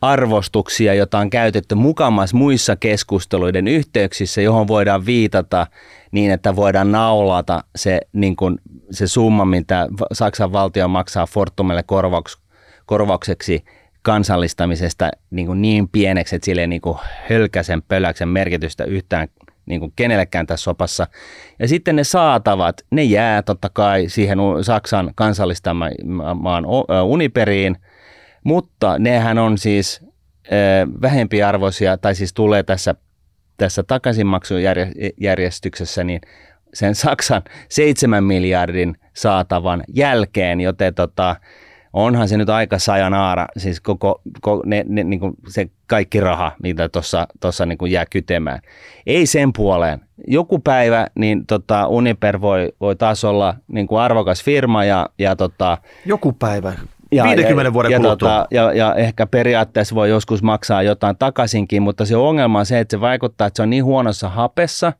arvostuksia, 0.00 0.94
joita 0.94 1.18
on 1.18 1.30
käytetty 1.30 1.74
mukamas 1.74 2.34
muissa 2.34 2.76
keskusteluiden 2.76 3.68
yhteyksissä, 3.68 4.40
johon 4.40 4.68
voidaan 4.68 5.06
viitata 5.06 5.66
niin, 6.10 6.30
että 6.30 6.56
voidaan 6.56 6.92
naulata 6.92 7.64
se, 7.76 8.00
niin 8.12 8.36
kuin, 8.36 8.58
se 8.90 9.06
summa, 9.06 9.44
mitä 9.44 9.88
Saksan 10.12 10.52
valtio 10.52 10.88
maksaa 10.88 11.26
Fortumille 11.26 11.82
korvauks, 11.82 12.38
korvaukseksi 12.86 13.64
kansallistamisesta 14.02 15.10
niin, 15.30 15.46
kuin 15.46 15.62
niin 15.62 15.88
pieneksi, 15.88 16.36
että 16.36 16.44
sille 16.44 16.60
ei 16.60 16.66
niin 16.66 16.80
kuin 16.80 16.98
hölkäsen 17.30 17.82
pöläksen 17.82 18.28
merkitystä 18.28 18.84
yhtään 18.84 19.28
niin 19.66 19.80
kuin 19.80 19.92
kenellekään 19.96 20.46
tässä 20.46 20.64
sopassa. 20.64 21.06
Ja 21.58 21.68
sitten 21.68 21.96
ne 21.96 22.04
saatavat, 22.04 22.80
ne 22.90 23.02
jää 23.02 23.42
totta 23.42 23.68
kai 23.72 24.08
siihen 24.08 24.38
Saksan 24.62 25.12
kansallistamaan 25.14 26.64
Uniperiin– 27.04 27.76
mutta 28.44 28.98
nehän 28.98 29.38
on 29.38 29.58
siis 29.58 30.04
vähempiarvoisia, 31.02 31.98
tai 31.98 32.14
siis 32.14 32.32
tulee 32.32 32.62
tässä, 32.62 32.94
tässä 33.56 33.82
takaisinmaksujärjestyksessä, 33.82 36.04
niin 36.04 36.20
sen 36.74 36.94
Saksan 36.94 37.42
7 37.68 38.24
miljardin 38.24 38.96
saatavan 39.14 39.84
jälkeen, 39.94 40.60
joten 40.60 40.94
tota, 40.94 41.36
onhan 41.92 42.28
se 42.28 42.36
nyt 42.36 42.48
aika 42.48 42.78
sajanaara, 42.78 43.46
siis 43.56 43.80
koko, 43.80 44.22
koko 44.40 44.62
ne, 44.66 44.84
ne, 44.88 45.04
niin 45.04 45.20
kuin 45.20 45.34
se 45.48 45.70
kaikki 45.86 46.20
raha, 46.20 46.52
mitä 46.62 46.88
tuossa 47.40 47.66
niin 47.66 47.90
jää 47.90 48.04
kytemään. 48.10 48.60
Ei 49.06 49.26
sen 49.26 49.52
puoleen. 49.52 50.00
Joku 50.26 50.58
päivä 50.58 51.06
niin 51.14 51.46
tota, 51.46 51.86
Uniper 51.86 52.40
voi, 52.40 52.72
voi 52.80 52.96
taas 52.96 53.24
olla 53.24 53.54
niin 53.68 53.86
kuin 53.86 54.00
arvokas 54.00 54.44
firma 54.44 54.84
ja, 54.84 55.08
ja 55.18 55.36
tota, 55.36 55.78
Joku 56.06 56.32
päivä. 56.32 56.72
Ja, 57.12 57.24
50 57.24 57.68
ja, 57.68 57.72
vuoden 57.72 57.92
ja, 57.92 58.00
Tota, 58.00 58.46
ja, 58.50 58.72
ja 58.72 58.94
ehkä 58.94 59.26
periaatteessa 59.26 59.94
voi 59.94 60.10
joskus 60.10 60.42
maksaa 60.42 60.82
jotain 60.82 61.16
takaisinkin, 61.16 61.82
mutta 61.82 62.04
se 62.04 62.16
ongelma 62.16 62.58
on 62.58 62.66
se, 62.66 62.80
että 62.80 62.96
se 62.96 63.00
vaikuttaa, 63.00 63.46
että 63.46 63.56
se 63.56 63.62
on 63.62 63.70
niin 63.70 63.84
huonossa 63.84 64.28
hapessa, 64.28 64.92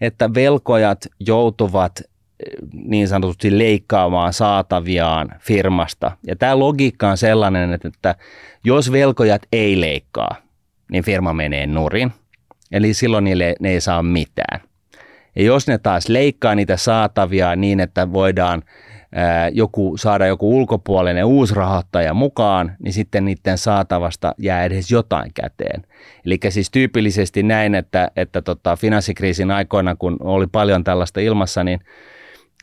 että 0.00 0.34
velkojat 0.34 1.06
joutuvat 1.20 2.00
eh, 2.00 2.06
niin 2.72 3.08
sanotusti 3.08 3.58
leikkaamaan 3.58 4.32
saataviaan 4.32 5.34
firmasta. 5.40 6.12
Ja 6.26 6.36
tämä 6.36 6.58
logiikka 6.58 7.08
on 7.08 7.16
sellainen, 7.16 7.72
että, 7.72 7.88
että 7.88 8.14
jos 8.64 8.92
velkojat 8.92 9.42
ei 9.52 9.80
leikkaa, 9.80 10.36
niin 10.90 11.04
firma 11.04 11.32
menee 11.32 11.66
nurin. 11.66 12.12
Eli 12.72 12.94
silloin 12.94 13.24
niille, 13.24 13.54
ne 13.60 13.70
ei 13.70 13.80
saa 13.80 14.02
mitään. 14.02 14.60
Ja 15.36 15.42
jos 15.42 15.66
ne 15.66 15.78
taas 15.78 16.08
leikkaa 16.08 16.54
niitä 16.54 16.76
saatavia 16.76 17.56
niin, 17.56 17.80
että 17.80 18.12
voidaan 18.12 18.62
joku, 19.52 19.96
saada 19.96 20.26
joku 20.26 20.56
ulkopuolinen 20.56 21.24
uusi 21.24 21.54
rahoittaja 21.54 22.14
mukaan, 22.14 22.72
niin 22.78 22.92
sitten 22.92 23.24
niiden 23.24 23.58
saatavasta 23.58 24.34
jää 24.38 24.64
edes 24.64 24.90
jotain 24.90 25.30
käteen. 25.34 25.82
Eli 26.26 26.38
siis 26.48 26.70
tyypillisesti 26.70 27.42
näin, 27.42 27.74
että, 27.74 28.10
että 28.16 28.42
tota, 28.42 28.76
finanssikriisin 28.76 29.50
aikoina, 29.50 29.96
kun 29.96 30.16
oli 30.20 30.46
paljon 30.46 30.84
tällaista 30.84 31.20
ilmassa, 31.20 31.64
niin, 31.64 31.80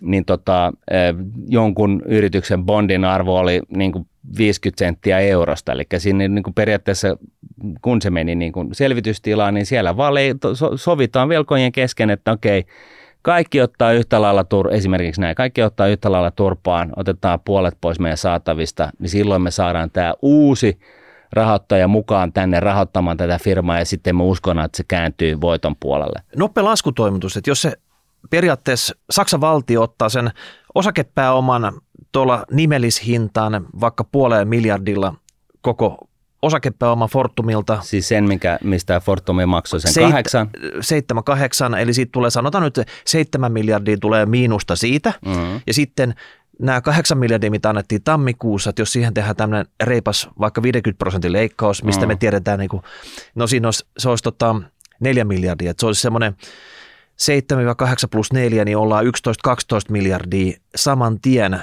niin 0.02 0.26
tota, 0.26 0.74
jonkun 1.48 2.02
yrityksen 2.06 2.66
bondin 2.66 3.06
arvo 3.06 3.40
oli 3.40 3.62
niin 3.70 3.92
kuin 3.92 4.08
50 4.38 4.80
senttiä 4.80 5.20
eurosta. 5.20 5.72
Eli 5.72 5.84
siinä 5.98 6.28
niin 6.28 6.44
kuin 6.44 6.54
periaatteessa, 6.54 7.18
kun 7.82 8.02
se 8.02 8.10
meni 8.10 8.36
niin 8.36 8.52
kuin 8.52 8.70
selvitystilaan, 8.72 9.54
niin 9.54 9.66
siellä 9.66 9.98
vaan 9.98 10.14
sovitaan 10.76 11.30
velkojen 11.30 11.72
kesken, 11.72 12.10
että 12.10 12.32
okei, 12.32 12.66
kaikki 13.22 13.62
ottaa 13.62 13.92
yhtä 13.92 14.22
lailla, 14.22 14.42
tur- 14.42 14.74
esimerkiksi 14.74 15.22
näin, 15.22 15.36
kaikki 15.36 15.64
ottaa 15.64 15.88
yhtä 15.88 16.12
lailla 16.12 16.32
turpaan, 16.32 16.94
otetaan 16.96 17.40
puolet 17.46 17.78
pois 17.82 18.00
meidän 18.00 18.18
saatavista, 18.18 18.90
niin 19.00 19.10
silloin 19.10 19.42
me 19.42 19.52
saadaan 19.52 19.92
tämä 19.92 20.14
uusi 20.22 20.80
rahoittaja 21.34 21.88
mukaan 21.88 22.34
tänne 22.34 22.60
rahoittamaan 22.60 23.18
tätä 23.18 23.40
firmaa 23.42 23.80
ja 23.80 23.86
sitten 23.86 24.16
me 24.16 24.24
uskon, 24.24 24.60
että 24.60 24.78
se 24.78 24.84
kääntyy 24.88 25.42
voiton 25.42 25.76
puolelle. 25.80 26.22
Nopea 26.36 26.64
laskutoimitus, 26.64 27.38
että 27.38 27.50
jos 27.50 27.62
se 27.62 27.74
periaatteessa 28.30 28.96
Saksan 29.10 29.42
valtio 29.42 29.82
ottaa 29.82 30.10
sen 30.10 30.32
osakepääoman 30.76 31.74
tuolla 32.12 32.46
nimellishintaan 32.52 33.66
vaikka 33.82 34.04
puoleen 34.04 34.48
miljardilla 34.48 35.14
koko 35.62 36.08
osakepääoma 36.42 37.08
Fortumilta. 37.08 37.80
Siis 37.82 38.08
sen, 38.08 38.24
mikä, 38.24 38.60
mistä 38.64 39.00
Fortumi 39.00 39.46
maksoi 39.46 39.82
sen 39.82 39.94
Seit, 39.94 40.08
kahdeksan? 40.08 40.50
Seitsemän, 40.82 41.24
kahdeksan, 41.24 41.76
eli 41.76 41.94
siitä 41.94 42.10
tulee, 42.12 42.30
sanotaan 42.30 42.64
nyt, 42.64 42.80
seitsemän 43.06 43.52
miljardia 43.52 43.98
tulee 43.98 44.26
miinusta 44.26 44.76
siitä, 44.76 45.14
mm-hmm. 45.26 45.62
ja 45.68 45.74
sitten 45.74 46.14
nämä 46.60 46.82
kahdeksan 46.82 47.18
miljardia, 47.18 47.52
mitä 47.52 47.70
annettiin 47.70 48.04
tammikuussa, 48.04 48.70
että 48.70 48.82
jos 48.82 48.94
siihen 48.94 49.14
tehdään 49.14 49.36
tämmöinen 49.36 49.66
reipas 49.84 50.30
vaikka 50.40 50.62
50 50.64 51.00
prosentin 51.00 51.34
leikkaus, 51.34 51.84
mistä 51.84 52.06
mm. 52.06 52.08
me 52.08 52.16
tiedetään, 52.16 52.60
niin 52.60 52.70
kuin, 52.70 52.84
no 53.36 53.48
siinä 53.48 53.68
olisi, 53.68 53.86
se 53.98 54.10
olisi 54.10 54.24
tota, 54.24 54.56
neljä 55.00 55.26
miljardia, 55.26 55.72
että 55.72 55.82
se 55.82 55.88
olisi 55.88 56.02
semmoinen 56.02 56.34
7-8 56.34 56.36
plus 58.12 58.34
4, 58.34 58.66
niin 58.66 58.78
ollaan 58.78 59.06
11-12 59.06 59.10
miljardia 59.90 60.58
saman 60.76 61.20
tien 61.20 61.60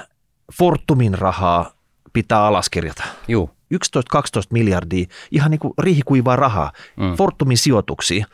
Fortumin 0.57 1.13
rahaa 1.13 1.71
pitää 2.13 2.45
alaskirjata. 2.45 3.03
Joo. 3.27 3.54
11-12 3.73 3.77
miljardia 4.49 5.05
ihan 5.31 5.51
niin 5.51 5.59
kuin 5.59 5.73
riihikuivaa 5.79 6.35
rahaa 6.35 6.71
mm. 6.97 7.15
Fortumin 7.15 7.57
sijoituksiin. 7.57 8.25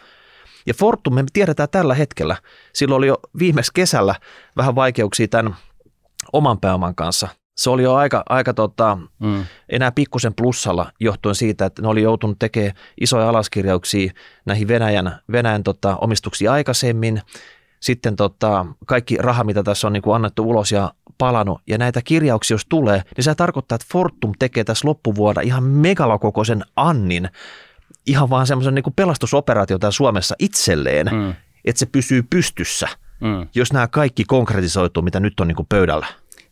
Ja 0.66 0.74
Fortum, 0.74 1.14
me 1.14 1.24
tiedetään 1.34 1.70
tällä 1.70 1.96
hetkellä, 1.96 2.38
silloin 2.74 2.98
oli 2.98 3.08
jo 3.08 3.20
viimeksi 3.40 3.72
kesällä 3.74 4.16
vähän 4.58 4.76
vaikeuksia 4.76 5.28
tämän 5.28 5.56
oman 6.34 6.60
pääoman 6.60 6.96
kanssa. 6.96 7.28
Se 7.58 7.70
oli 7.70 7.84
jo 7.84 7.96
aika, 7.96 8.24
aika 8.30 8.54
tota, 8.54 8.98
mm. 9.20 9.46
enää 9.70 9.92
pikkusen 9.92 10.34
plussalla 10.34 10.92
johtuen 11.00 11.36
siitä, 11.36 11.66
että 11.66 11.82
ne 11.82 11.88
oli 11.88 12.02
joutunut 12.02 12.40
tekemään 12.40 12.76
isoja 13.02 13.30
alaskirjauksia 13.30 14.12
näihin 14.46 14.68
Venäjän, 14.68 15.20
Venäjän 15.32 15.64
tota, 15.64 15.98
omistuksiin 15.98 16.52
aikaisemmin. 16.52 17.22
Sitten 17.80 18.16
tota, 18.16 18.66
kaikki 18.86 19.18
raha, 19.18 19.44
mitä 19.44 19.64
tässä 19.64 19.88
on 19.88 19.94
niin 19.94 20.04
kuin 20.04 20.16
annettu 20.16 20.50
ulos 20.50 20.72
ja 20.72 20.94
palannut 21.22 21.62
ja 21.68 21.78
näitä 21.78 22.02
kirjauksia 22.04 22.56
jos 22.56 22.66
tulee, 22.70 23.02
niin 23.18 23.24
se 23.24 23.36
tarkoittaa, 23.36 23.76
että 23.76 23.88
Fortum 23.92 24.32
tekee 24.40 24.64
tässä 24.64 24.88
loppuvuonna 24.88 25.42
ihan 25.42 25.64
megalokokoisen 25.64 26.64
annin, 26.76 27.30
ihan 28.06 28.30
vaan 28.30 28.48
semmoisen 28.48 28.76
niin 28.76 28.94
pelastusoperaatio 28.96 29.80
täällä 29.80 29.92
Suomessa 29.92 30.36
itselleen, 30.40 31.10
mm. 31.12 31.34
että 31.66 31.80
se 31.80 31.86
pysyy 31.86 32.24
pystyssä, 32.30 32.88
mm. 33.20 33.48
jos 33.56 33.74
nämä 33.74 33.88
kaikki 33.88 34.24
konkretisoituu, 34.24 35.04
mitä 35.04 35.20
nyt 35.20 35.40
on 35.40 35.48
niin 35.48 35.56
kuin 35.56 35.68
pöydällä. 35.70 36.08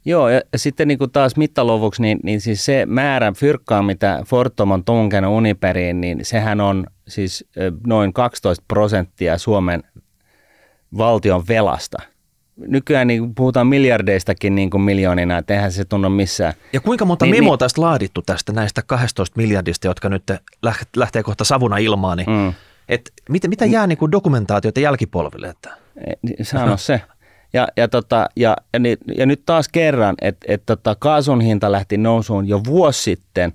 Joo, 0.06 0.30
ja 0.30 0.42
sitten 0.56 0.88
niin 0.88 0.98
kuin 0.98 1.12
taas 1.12 1.36
mittaluvuksi, 1.36 2.02
niin, 2.02 2.20
niin 2.24 2.42
siis 2.42 2.66
se 2.66 2.86
määrä 2.86 3.32
fyrkkaa, 3.32 3.84
mitä 3.84 4.24
Fortum 4.26 4.72
on 4.72 4.84
tunkenut 4.84 5.34
Uniperiin, 5.34 6.02
niin 6.02 6.26
sehän 6.26 6.62
on 6.62 6.88
siis 7.08 7.46
noin 7.88 8.14
12 8.14 8.66
prosenttia 8.68 9.38
Suomen 9.38 9.84
valtion 10.98 11.44
velasta. 11.48 11.98
Nykyään 12.68 13.08
niin 13.08 13.36
puhutaan 13.36 13.68
miljardeistakin 13.68 14.56
niin 14.56 14.70
kuin 14.70 14.82
miljoonina, 14.82 15.38
että 15.38 15.54
eihän 15.54 15.72
se 15.72 15.86
tunnu 15.86 16.10
missään. 16.10 16.54
Ja 16.74 16.80
kuinka 16.80 17.06
monta 17.06 17.26
niin, 17.26 17.36
memoa 17.36 17.54
niin, 17.54 17.60
tästä 17.60 17.82
laadittu 17.82 18.22
tästä 18.22 18.54
näistä 18.54 18.82
12 18.82 19.38
miljardista, 19.38 19.88
jotka 19.88 20.10
nyt 20.10 20.24
lähtee 20.96 21.24
kohta 21.24 21.44
savuna 21.44 21.78
ilmaan, 21.78 22.18
niin 22.18 22.30
mm. 22.30 22.54
et 22.90 23.12
mitä, 23.30 23.48
mitä 23.48 23.66
jää 23.66 23.88
niin 23.88 23.98
kuin 23.98 24.12
dokumentaatiota 24.12 24.80
jälkipolville? 24.80 25.50
Että? 25.50 25.70
Niin, 26.22 26.46
sano 26.46 26.78
se. 26.78 27.02
Ja, 27.54 27.68
ja, 27.78 27.88
tota, 27.88 28.30
ja, 28.36 28.58
ja, 28.74 28.80
ja 29.18 29.26
nyt 29.26 29.42
taas 29.46 29.70
kerran, 29.70 30.16
että 30.22 30.46
et 30.50 30.64
tota, 30.66 30.96
kaasun 31.00 31.42
hinta 31.42 31.72
lähti 31.72 31.98
nousuun 31.98 32.48
jo 32.48 32.62
vuosi 32.66 33.02
sitten. 33.04 33.54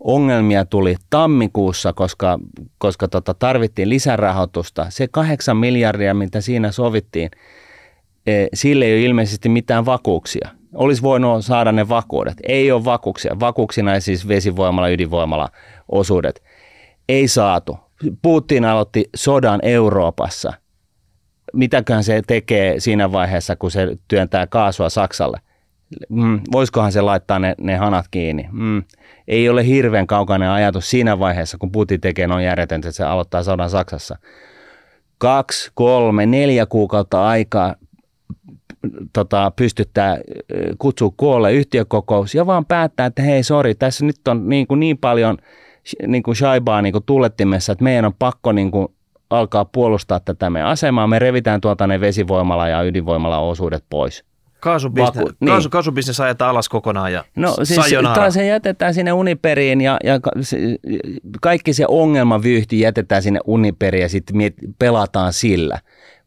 Ongelmia 0.00 0.64
tuli 0.64 0.96
tammikuussa, 1.10 1.92
koska, 1.92 2.38
koska 2.78 3.08
tota, 3.08 3.34
tarvittiin 3.34 3.88
lisärahoitusta. 3.88 4.86
Se 4.88 5.08
kahdeksan 5.08 5.56
miljardia, 5.56 6.14
mitä 6.14 6.40
siinä 6.40 6.72
sovittiin, 6.72 7.30
sille 8.54 8.84
ei 8.84 8.92
ole 8.92 9.02
ilmeisesti 9.02 9.48
mitään 9.48 9.86
vakuuksia. 9.86 10.48
Olisi 10.74 11.02
voinut 11.02 11.44
saada 11.44 11.72
ne 11.72 11.88
vakuudet. 11.88 12.36
Ei 12.42 12.72
ole 12.72 12.84
vakuuksia. 12.84 13.40
Vakuuksina 13.40 14.00
siis 14.00 14.28
vesivoimalla, 14.28 14.88
ydinvoimalla 14.88 15.48
osuudet. 15.92 16.42
Ei 17.08 17.28
saatu. 17.28 17.78
Putin 18.22 18.64
aloitti 18.64 19.04
sodan 19.16 19.60
Euroopassa– 19.62 20.52
mitäköhän 21.52 22.04
se 22.04 22.22
tekee 22.26 22.80
siinä 22.80 23.12
vaiheessa, 23.12 23.56
kun 23.56 23.70
se 23.70 23.96
työntää 24.08 24.46
kaasua 24.46 24.88
Saksalle. 24.88 25.40
Mm, 26.08 26.40
voisikohan 26.52 26.92
se 26.92 27.00
laittaa 27.00 27.38
ne, 27.38 27.54
ne 27.60 27.76
hanat 27.76 28.06
kiinni? 28.10 28.48
Mm, 28.52 28.82
ei 29.28 29.48
ole 29.48 29.66
hirveän 29.66 30.06
kaukainen 30.06 30.50
ajatus 30.50 30.90
siinä 30.90 31.18
vaiheessa, 31.18 31.58
kun 31.58 31.72
Putin 31.72 32.00
tekee 32.00 32.26
noin 32.26 32.44
järjetöntä, 32.44 32.88
että 32.88 32.96
se 32.96 33.04
aloittaa 33.04 33.42
sodan 33.42 33.70
Saksassa. 33.70 34.18
Kaksi, 35.18 35.70
kolme, 35.74 36.26
neljä 36.26 36.66
kuukautta 36.66 37.28
aikaa 37.28 37.74
tota, 39.12 39.52
pystyttää 39.56 40.18
kutsua 40.78 41.12
koolle 41.16 41.52
yhtiökokous 41.52 42.34
ja 42.34 42.46
vaan 42.46 42.64
päättää, 42.64 43.06
että 43.06 43.22
hei 43.22 43.42
sori, 43.42 43.74
tässä 43.74 44.04
nyt 44.04 44.28
on 44.28 44.48
niin, 44.48 44.66
kuin 44.66 44.80
niin 44.80 44.98
paljon 44.98 45.38
niin 46.06 46.22
kuin 46.22 46.36
shaibaa 46.36 46.82
niin 46.82 46.92
kuin 46.92 47.04
tuulettimessa, 47.06 47.72
että 47.72 47.84
meidän 47.84 48.04
on 48.04 48.14
pakko 48.18 48.52
niin 48.52 48.70
kuin 48.70 48.88
alkaa 49.30 49.64
puolustaa 49.64 50.20
tätä 50.20 50.50
meidän 50.50 50.68
asemaa. 50.68 51.06
Me 51.06 51.18
revitään 51.18 51.60
tuolta 51.60 51.86
ne 51.86 52.00
vesivoimala 52.00 52.68
ja 52.68 52.82
ydinvoimala 52.82 53.38
osuudet 53.38 53.84
pois. 53.90 54.24
Kaasubisnes, 54.60 55.16
Vaku, 55.16 55.30
niin. 55.40 55.48
kaasu, 55.48 55.70
kaasubisnes 55.70 56.20
ajetaan 56.20 56.50
alas 56.50 56.68
kokonaan 56.68 57.12
ja 57.12 57.24
No 57.36 57.54
siis 57.62 57.80
taas 58.14 58.34
se 58.34 58.46
jätetään 58.46 58.94
sinne 58.94 59.12
Uniperiin 59.12 59.80
ja, 59.80 59.96
ja 60.04 60.20
kaikki 61.42 61.72
se 61.72 61.84
ongelmavyyhti 61.88 62.80
jätetään 62.80 63.22
sinne 63.22 63.40
Uniperiin 63.44 64.02
ja 64.02 64.08
sitten 64.08 64.36
pelataan 64.78 65.32
sillä. 65.32 65.78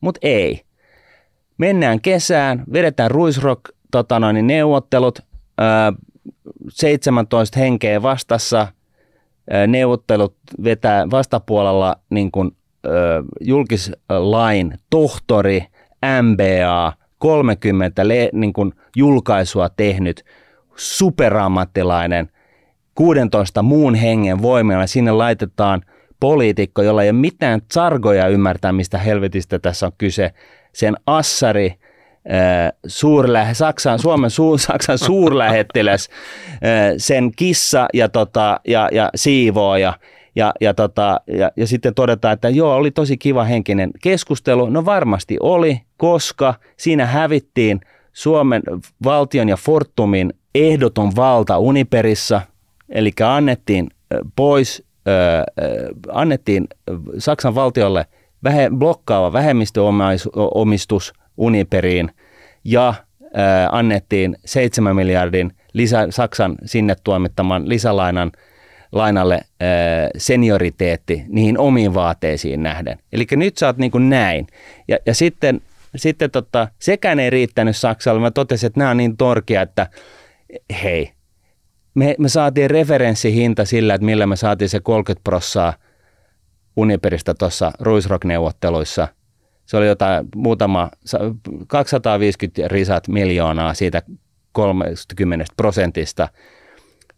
Mutta 0.01 0.19
ei. 0.21 0.61
Mennään 1.61 2.01
kesään, 2.01 2.63
vedetään 2.73 3.11
Ruisrock 3.11 3.61
tota 3.91 4.19
noin, 4.19 4.47
neuvottelut, 4.47 5.19
ää, 5.57 5.93
17 6.69 7.59
henkeä 7.59 8.01
vastassa, 8.01 8.67
ää, 9.49 9.67
neuvottelut 9.67 10.35
vetää 10.63 11.09
vastapuolella 11.11 11.95
niin 12.09 12.31
kuin 12.31 12.51
julkislain 13.41 14.73
tohtori, 14.89 15.65
MBA, 16.21 16.93
30 17.17 18.07
le, 18.07 18.29
niin 18.33 18.53
kuin 18.53 18.73
julkaisua 18.95 19.69
tehnyt 19.69 20.23
superammattilainen 20.75 22.29
16 22.95 23.61
muun 23.61 23.95
hengen 23.95 24.41
voimilla. 24.41 24.87
Sinne 24.87 25.11
laitetaan 25.11 25.81
poliitikko, 26.19 26.81
jolla 26.81 27.03
ei 27.03 27.09
ole 27.09 27.17
mitään 27.17 27.61
sargoja 27.71 28.27
ymmärtää, 28.27 28.71
mistä 28.71 28.97
helvetistä 28.97 29.59
tässä 29.59 29.85
on 29.85 29.91
kyse. 29.97 30.33
Sen 30.73 30.95
assari, 31.07 31.73
suurlä, 32.87 33.53
Saksan, 33.53 33.99
Suomen 33.99 34.29
su, 34.29 34.57
Saksan 34.67 34.97
suurlähettiläs, 34.97 36.09
sen 36.97 37.31
kissa 37.35 37.87
ja, 37.93 38.09
tota, 38.09 38.59
ja, 38.67 38.89
ja 38.91 39.09
siivooja– 39.15 39.93
ja, 40.35 40.53
ja, 40.61 40.73
tota, 40.73 41.21
ja, 41.27 41.51
ja 41.55 41.67
sitten 41.67 41.93
todetaan, 41.93 42.33
että 42.33 42.49
joo, 42.49 42.75
oli 42.75 42.91
tosi 42.91 43.17
kiva 43.17 43.43
henkinen 43.43 43.91
keskustelu. 44.01 44.69
No 44.69 44.85
varmasti 44.85 45.37
oli, 45.39 45.81
koska 45.97 46.53
siinä 46.77 47.05
hävittiin 47.05 47.81
Suomen 48.13 48.61
valtion 49.03 49.49
ja 49.49 49.57
Fortumin 49.57 50.33
ehdoton 50.55 51.11
valta 51.15 51.57
Uniperissa, 51.57 52.41
eli 52.89 53.11
annettiin 53.25 53.89
pois, 54.35 54.83
äh, 55.07 55.43
annettiin 56.11 56.67
Saksan 57.17 57.55
valtiolle 57.55 58.05
vähe, 58.43 58.69
blokkaava 58.77 59.33
vähemmistöomistus 59.33 61.13
Uniperiin 61.37 62.11
ja 62.63 62.87
äh, 62.89 62.95
annettiin 63.71 64.37
7 64.45 64.95
miljardin 64.95 65.51
lisä, 65.73 66.07
Saksan 66.09 66.55
sinne 66.65 66.95
tuomittaman 67.03 67.69
lisälainan– 67.69 68.31
lainalle 68.91 69.35
äh, 69.35 69.41
senioriteetti 70.17 71.25
niihin 71.27 71.57
omiin 71.57 71.93
vaateisiin 71.93 72.63
nähden. 72.63 72.97
Eli 73.13 73.25
nyt 73.31 73.57
sä 73.57 73.67
oot 73.67 73.77
niin 73.77 73.91
kuin 73.91 74.09
näin. 74.09 74.47
Ja, 74.87 74.97
ja 75.05 75.13
sitten, 75.13 75.61
sitten 75.95 76.31
tota, 76.31 76.67
sekään 76.79 77.19
ei 77.19 77.29
riittänyt 77.29 77.77
Saksalle. 77.77 78.21
Mä 78.21 78.31
totesin, 78.31 78.67
että 78.67 78.79
nämä 78.79 78.91
on 78.91 78.97
niin 78.97 79.17
torkia, 79.17 79.61
että 79.61 79.87
hei, 80.83 81.11
me, 81.95 82.15
me 82.19 82.29
saatiin 82.29 82.69
referenssihinta 82.69 83.65
sillä, 83.65 83.93
että 83.93 84.05
millä 84.05 84.27
me 84.27 84.35
saatiin 84.35 84.69
se 84.69 84.79
30 84.79 85.23
prossaa 85.23 85.73
Uniperistä 86.75 87.33
tuossa 87.33 87.71
Ruisrock-neuvotteluissa. 87.79 89.07
Se 89.65 89.77
oli 89.77 89.87
jotain 89.87 90.27
muutama, 90.35 90.89
250 91.67 92.67
risat 92.67 93.07
miljoonaa 93.07 93.73
siitä 93.73 94.01
30 94.51 95.45
prosentista– 95.57 96.27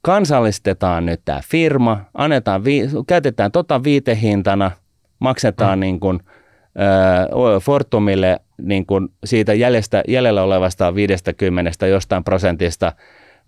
kansallistetaan 0.05 1.05
nyt 1.05 1.21
tämä 1.25 1.41
firma, 1.43 2.01
annetaan, 2.13 2.63
vi- 2.63 2.89
käytetään 3.07 3.51
tota 3.51 3.83
viitehintana, 3.83 4.71
maksetaan 5.19 5.79
mm. 5.79 5.81
niin 5.81 5.99
kuin, 5.99 6.19
ö, 6.25 7.59
Fortumille 7.59 8.39
niin 8.61 8.85
kuin 8.85 9.09
siitä 9.25 9.53
jäljestä, 9.53 10.03
jäljellä 10.07 10.43
olevasta 10.43 10.95
50 10.95 11.87
jostain 11.87 12.23
prosentista 12.23 12.93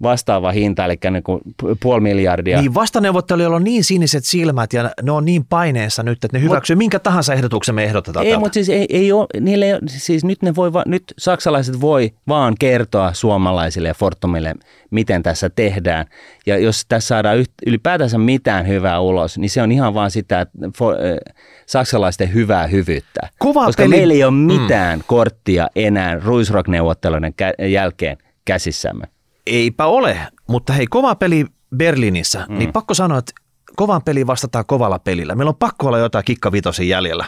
vastaava 0.02 0.52
hinta, 0.52 0.86
eli 0.86 0.98
niin 1.12 1.24
kuin 1.24 1.42
puoli 1.82 2.02
miljardia. 2.02 2.62
Niin 2.62 2.74
vastaneuvottelijoilla 2.74 3.56
on 3.56 3.64
niin 3.64 3.84
siniset 3.84 4.26
silmät 4.26 4.74
ja 4.74 4.92
ne 5.04 5.12
on 5.12 5.26
niin 5.26 5.46
paineessa 5.46 6.04
nyt, 6.04 6.26
että 6.26 6.38
ne 6.38 6.44
hyväksyy 6.44 6.76
Mut, 6.76 6.80
minkä 6.80 7.00
tahansa 7.00 7.34
ehdotuksen 7.34 7.76
me 7.76 7.84
ehdotetaan. 7.84 8.26
Ei, 8.26 8.38
mutta 8.38 8.54
siis, 8.54 8.70
ei, 8.70 8.86
ei 8.90 9.12
ole, 9.12 9.28
niille 9.40 9.66
ei 9.66 9.80
siis 9.88 10.26
nyt, 10.26 10.42
ne 10.42 10.56
voi, 10.56 10.72
nyt 10.86 11.04
saksalaiset 11.18 11.82
voi 11.82 12.14
vaan 12.28 12.56
kertoa 12.60 13.14
suomalaisille 13.14 13.88
ja 13.88 13.94
Fortumille, 13.94 14.56
miten 14.92 15.24
tässä 15.24 15.50
tehdään. 15.50 16.06
Ja 16.46 16.58
jos 16.58 16.86
tässä 16.88 17.08
saadaan 17.08 17.38
ylipäätänsä 17.66 18.18
mitään 18.18 18.68
hyvää 18.68 19.00
ulos, 19.00 19.38
niin 19.38 19.50
se 19.50 19.62
on 19.62 19.72
ihan 19.72 19.94
vaan 19.94 20.12
sitä, 20.12 20.42
että 20.42 20.58
for, 20.78 20.94
äh, 20.94 21.36
saksalaisten 21.66 22.34
hyvää 22.34 22.68
hyvyyttä. 22.68 23.30
Kova 23.40 23.66
Koska 23.66 23.84
peli. 23.84 23.96
meillä 23.96 24.14
ei 24.14 24.24
ole 24.24 24.32
mm. 24.32 24.38
mitään 24.38 25.00
mm. 25.00 25.04
korttia 25.08 25.68
enää 25.76 26.20
Ruisrock-neuvotteluiden 26.20 27.34
jälkeen 27.72 28.18
käsissämme. 28.46 29.15
Eipä 29.48 29.86
ole, 29.86 30.18
mutta 30.48 30.74
hei, 30.74 30.88
kova 30.88 31.16
peli 31.16 31.46
Berliinissä, 31.76 32.46
mm. 32.50 32.58
niin 32.58 32.74
pakko 32.74 32.94
sanoa, 32.94 33.18
että 33.18 33.32
kovan 33.76 34.02
peli 34.04 34.28
vastataan 34.28 34.66
kovalla 34.66 35.00
pelillä. 35.00 35.36
Meillä 35.36 35.50
on 35.50 35.56
pakko 35.56 35.88
olla 35.88 35.98
jotain 35.98 36.26
kikkavitosin 36.26 36.90
jäljellä. 36.90 37.26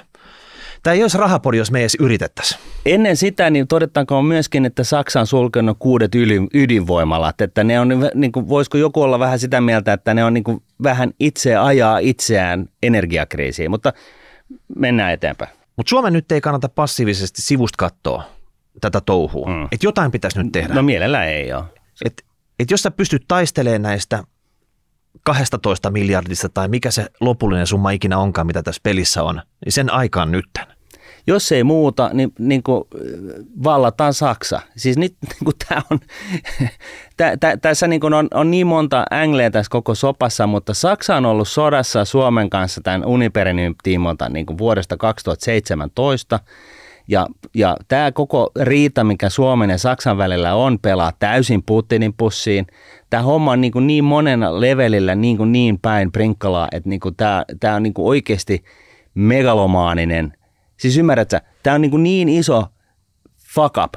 Tämä 0.84 0.93
ei 0.93 1.01
olisi 1.01 1.18
rahapori, 1.18 1.57
jos 1.57 1.72
me 1.72 1.80
edes 1.80 1.97
yritettäisiin. 1.99 2.61
Ennen 2.86 3.18
sitä 3.18 3.49
niin 3.49 3.68
todetaanko 3.68 4.22
myöskin, 4.22 4.65
että 4.65 4.84
Saksa 4.84 5.20
on 5.20 5.28
sulkenut 5.28 5.78
kuudet 5.80 6.11
ydinvoimalat. 6.53 7.41
Että 7.41 7.63
ne 7.63 7.80
on, 7.80 7.89
niin 8.15 8.32
kuin, 8.32 8.49
voisiko 8.49 8.78
joku 8.78 9.01
olla 9.01 9.20
vähän 9.20 9.39
sitä 9.39 9.61
mieltä, 9.61 9.93
että 9.93 10.13
ne 10.13 10.24
on 10.24 10.34
niin 10.34 10.43
kuin, 10.43 10.63
vähän 10.84 11.11
itse 11.20 11.55
ajaa 11.55 11.99
itseään 11.99 12.65
energiakriisiin, 12.84 13.72
mutta 13.72 13.93
mennään 14.76 15.13
eteenpäin. 15.13 15.51
Mutta 15.76 15.89
Suomen 15.89 16.13
nyt 16.13 16.32
ei 16.32 16.41
kannata 16.41 16.70
passiivisesti 16.70 17.41
sivusta 17.41 17.76
katsoa 17.78 18.24
tätä 18.82 19.01
touhua. 19.01 19.49
Mm. 19.49 19.63
Että 19.63 19.88
jotain 19.88 20.11
pitäisi 20.11 20.43
nyt 20.43 20.51
tehdä. 20.51 20.74
No 20.74 20.84
mielellään 20.84 21.28
ei 21.28 21.53
ole. 21.53 21.63
Et, 22.06 22.26
et 22.60 22.72
jos 22.72 22.82
sä 22.82 22.91
pystyt 22.91 23.26
taistelemaan 23.28 23.82
näistä 23.82 24.24
12 25.24 25.91
miljardista 25.91 26.50
tai 26.50 26.68
mikä 26.68 26.91
se 26.91 27.06
lopullinen 27.20 27.68
summa 27.68 27.91
ikinä 27.91 28.18
onkaan, 28.18 28.48
mitä 28.48 28.64
tässä 28.64 28.82
pelissä 28.84 29.24
on, 29.24 29.41
niin 29.66 29.74
sen 29.74 29.93
aikaan 29.93 30.32
nytten. 30.32 30.66
Jos 31.28 31.52
ei 31.52 31.64
muuta, 31.64 32.10
niin, 32.14 32.34
niin 32.39 32.64
kuin 32.64 32.84
vallataan 33.64 34.14
Saksa. 34.14 34.62
Siis 34.78 34.98
nyt 34.98 35.16
niin 35.30 35.43
kuin 35.43 35.56
tämä 35.68 35.82
on, 35.91 36.00
tä, 37.18 37.38
tä, 37.38 37.58
tässä 37.58 37.88
niin 37.88 38.02
kuin 38.02 38.14
on, 38.14 38.28
on 38.34 38.52
niin 38.52 38.68
monta 38.68 39.06
ängleä 39.14 39.52
tässä 39.52 39.70
koko 39.70 39.95
sopassa, 39.95 40.48
mutta 40.48 40.74
Saksa 40.74 41.16
on 41.16 41.26
ollut 41.26 41.48
sodassa 41.48 42.06
Suomen 42.06 42.50
kanssa 42.50 42.82
tämän 42.82 43.06
Uniperin 43.06 43.76
tiimolta 43.84 44.30
niin 44.30 44.45
kuin 44.45 44.58
vuodesta 44.58 44.98
2017. 44.98 46.39
Ja, 47.08 47.28
ja 47.53 47.78
tämä 47.88 48.12
koko 48.12 48.51
riita, 48.62 49.03
mikä 49.03 49.30
Suomen 49.30 49.70
ja 49.70 49.78
Saksan 49.78 50.18
välillä 50.18 50.53
on, 50.55 50.80
pelaa 50.80 51.12
täysin 51.20 51.64
Putinin 51.64 52.14
pussiin. 52.14 52.68
Tämä 53.10 53.24
homma 53.24 53.51
on 53.51 53.62
niin, 53.62 53.72
kuin 53.72 53.88
niin 53.88 54.03
monen 54.03 54.39
levelillä 54.62 55.16
niin, 55.16 55.38
kuin 55.38 55.51
niin 55.51 55.80
päin 55.80 56.12
prinkkalaa, 56.12 56.68
että 56.72 56.89
niin 56.89 56.99
kuin 56.99 57.16
tämä, 57.16 57.45
tämä 57.60 57.76
on 57.76 57.84
niin 57.84 57.93
kuin 57.93 58.05
oikeasti 58.05 58.64
megalomaaninen. 59.14 60.34
Siis 60.78 60.97
ymmärrätkö, 60.97 61.39
tämä 61.64 61.74
on 61.74 61.82
niin, 61.82 61.91
kuin 61.91 62.03
niin 62.03 62.30
iso 62.30 62.66
fuck 63.53 63.78
up. 63.78 63.93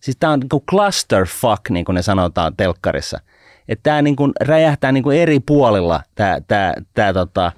Siis 0.00 0.16
tämä 0.20 0.32
on 0.32 0.40
niin 0.40 0.48
kuin 0.48 0.64
clusterfuck, 0.70 1.70
niin 1.70 1.84
kuin 1.84 1.94
ne 1.94 2.02
sanotaan 2.02 2.56
telkkarissa. 2.56 3.20
Että 3.68 3.82
tämä 3.82 4.02
niin 4.02 4.16
kuin 4.16 4.32
räjähtää 4.40 4.92
niin 4.92 5.02
kuin 5.02 5.18
eri 5.18 5.40
puolilla 5.40 6.00
tämä, 6.14 6.38
tämä, 6.48 6.72
tämä 6.94 7.12
tota, 7.12 7.52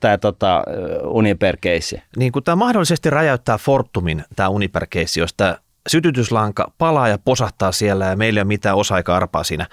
tämä 0.00 0.18
tota, 0.18 0.64
Uniper-keissi. 1.04 2.02
Niin 2.16 2.32
kuin 2.32 2.44
tämä 2.44 2.56
mahdollisesti 2.56 3.10
räjäyttää 3.10 3.58
Fortumin, 3.58 4.24
tämä 4.36 4.48
Uniper-keissi, 4.48 5.20
jos 5.20 5.34
tämä 5.36 5.56
sytytyslanka 5.88 6.72
palaa 6.78 7.08
ja 7.08 7.18
posahtaa 7.18 7.72
siellä 7.72 8.06
ja 8.06 8.16
meillä 8.16 8.38
ei 8.38 8.42
ole 8.42 8.48
mitään 8.48 8.76
osa 8.76 8.94
arpaa 9.08 9.44
siinä. 9.44 9.66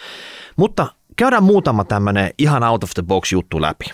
Mutta 0.56 0.88
käydään 1.16 1.44
muutama 1.44 1.84
tämmöinen 1.84 2.32
ihan 2.38 2.64
out 2.64 2.84
of 2.84 2.92
the 2.94 3.04
box 3.04 3.32
juttu 3.32 3.62
läpi. 3.62 3.86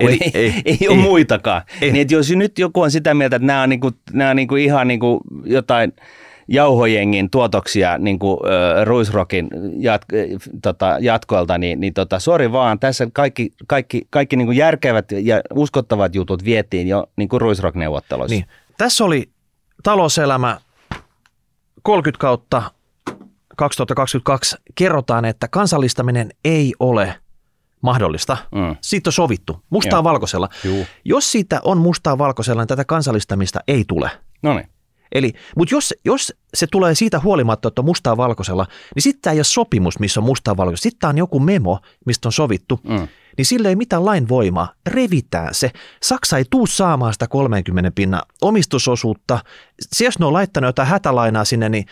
Eli, 0.00 0.18
ei, 0.20 0.30
ei, 0.34 0.54
ei, 0.64 0.78
ei 0.80 0.88
ole 0.88 0.96
muitakaan. 0.96 1.62
Ei. 1.80 1.92
Niin, 1.92 2.06
jos 2.10 2.30
nyt 2.30 2.58
joku 2.58 2.82
on 2.82 2.90
sitä 2.90 3.14
mieltä, 3.14 3.36
että 3.36 3.46
nämä 3.46 3.62
on, 3.62 3.68
niinku, 3.68 3.90
nämä 4.12 4.30
on 4.30 4.36
niinku 4.36 4.56
ihan 4.56 4.88
niinku 4.88 5.20
jotain– 5.44 5.92
jauhojengin 6.48 7.30
tuotoksia 7.30 7.98
niin 7.98 8.18
kuin, 8.18 8.38
äh, 8.46 8.86
Ruisrokin 8.86 9.48
jat, 9.78 10.02
tota, 10.62 10.96
jatkoilta, 11.00 11.58
niin, 11.58 11.80
niin 11.80 11.94
tota, 11.94 12.18
sori 12.18 12.52
vaan, 12.52 12.78
tässä 12.78 13.06
kaikki, 13.12 13.52
kaikki, 13.66 14.06
kaikki 14.10 14.36
niin 14.36 14.46
kuin 14.46 14.56
järkevät 14.56 15.12
ja 15.12 15.40
uskottavat 15.54 16.14
jutut 16.14 16.44
vietiin 16.44 16.88
jo 16.88 17.06
niin 17.16 17.28
kuin 17.28 17.40
Ruisrock-neuvotteluissa. 17.40 18.34
Niin. 18.34 18.46
Tässä 18.78 19.04
oli 19.04 19.30
talouselämä 19.82 20.60
30 21.82 22.20
kautta 22.20 22.62
2022 23.56 24.56
kerrotaan, 24.74 25.24
että 25.24 25.48
kansallistaminen 25.48 26.30
ei 26.44 26.72
ole 26.80 27.14
mahdollista. 27.80 28.36
Mm. 28.54 28.76
Siitä 28.80 29.08
on 29.08 29.12
sovittu 29.12 29.62
mustaa 29.70 29.96
Joo. 29.96 30.04
valkoisella. 30.04 30.48
Juu. 30.64 30.86
Jos 31.04 31.32
siitä 31.32 31.60
on 31.64 31.78
mustaa 31.78 32.18
valkoisella, 32.18 32.62
niin 32.62 32.68
tätä 32.68 32.84
kansallistamista 32.84 33.60
ei 33.68 33.84
tule. 33.88 34.10
No 34.42 34.54
niin. 34.54 34.68
Eli, 35.14 35.32
mutta 35.56 35.74
jos, 35.74 35.94
jos 36.04 36.32
se 36.54 36.66
tulee 36.66 36.94
siitä 36.94 37.20
huolimatta, 37.20 37.68
että 37.68 37.80
on 37.80 37.84
mustaa 37.84 38.16
valkoisella, 38.16 38.66
niin 38.94 39.02
sitten 39.02 39.22
tämä 39.22 39.32
ei 39.32 39.38
ole 39.38 39.44
sopimus, 39.44 39.98
missä 39.98 40.20
on 40.20 40.26
mustaa 40.26 40.56
valkoisella. 40.56 40.82
Sitten 40.82 41.00
tämä 41.00 41.08
on 41.08 41.18
joku 41.18 41.40
memo, 41.40 41.78
mistä 42.06 42.28
on 42.28 42.32
sovittu. 42.32 42.80
Mm. 42.88 43.08
Niin 43.38 43.46
sille 43.46 43.68
ei 43.68 43.76
mitään 43.76 44.04
lain 44.04 44.28
voimaa. 44.28 44.72
Revitään 44.86 45.54
se. 45.54 45.70
Saksa 46.02 46.38
ei 46.38 46.44
tuu 46.50 46.66
saamaan 46.66 47.12
sitä 47.12 47.26
30 47.26 47.90
pinnan 47.94 48.22
omistusosuutta. 48.42 49.38
Se, 49.80 50.04
jos 50.04 50.18
ne 50.18 50.26
on 50.26 50.32
laittanut 50.32 50.68
jotain 50.68 50.88
hätälainaa 50.88 51.44
sinne, 51.44 51.68
niin 51.68 51.86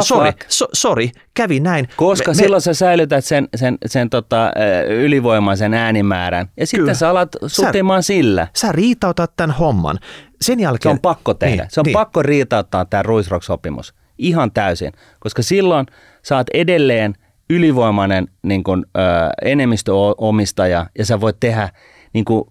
Sori, 0.00 0.30
so, 0.48 0.66
sorry, 0.72 1.08
kävi 1.34 1.60
näin. 1.60 1.88
Koska 1.96 2.30
me, 2.30 2.34
silloin 2.34 2.58
me, 2.58 2.60
sä 2.60 2.74
säilytät 2.74 3.24
sen, 3.24 3.48
sen, 3.56 3.78
sen 3.86 4.10
tota, 4.10 4.52
ylivoimaisen 4.88 5.74
äänimäärän 5.74 6.48
ja 6.56 6.66
sitten 6.66 6.80
kyllä. 6.80 6.94
sä 6.94 7.10
alat 7.10 7.28
sutimaan 7.46 8.02
sä, 8.02 8.06
sillä. 8.06 8.46
Sä 8.56 8.72
riitautat 8.72 9.32
tämän 9.36 9.56
homman. 9.56 9.98
Sen 10.40 10.60
jälkeen, 10.60 10.90
se 10.90 10.96
on 10.96 11.00
pakko 11.00 11.34
tehdä. 11.34 11.62
Niin, 11.62 11.70
se 11.70 11.80
on 11.80 11.84
niin. 11.84 11.92
pakko 11.92 12.22
riitauttaa 12.22 12.84
tämä 12.84 13.02
Ruisrock-sopimus 13.02 13.94
ihan 14.18 14.52
täysin, 14.52 14.92
koska 15.20 15.42
silloin 15.42 15.86
saat 16.22 16.46
edelleen 16.54 17.14
ylivoimainen 17.50 18.28
niin 18.42 18.64
kun, 18.64 18.86
ö, 18.96 19.00
enemmistöomistaja 19.42 20.86
ja 20.98 21.06
sä 21.06 21.20
voit 21.20 21.36
tehdä 21.40 21.68
niin 22.12 22.24
kuin, 22.24 22.44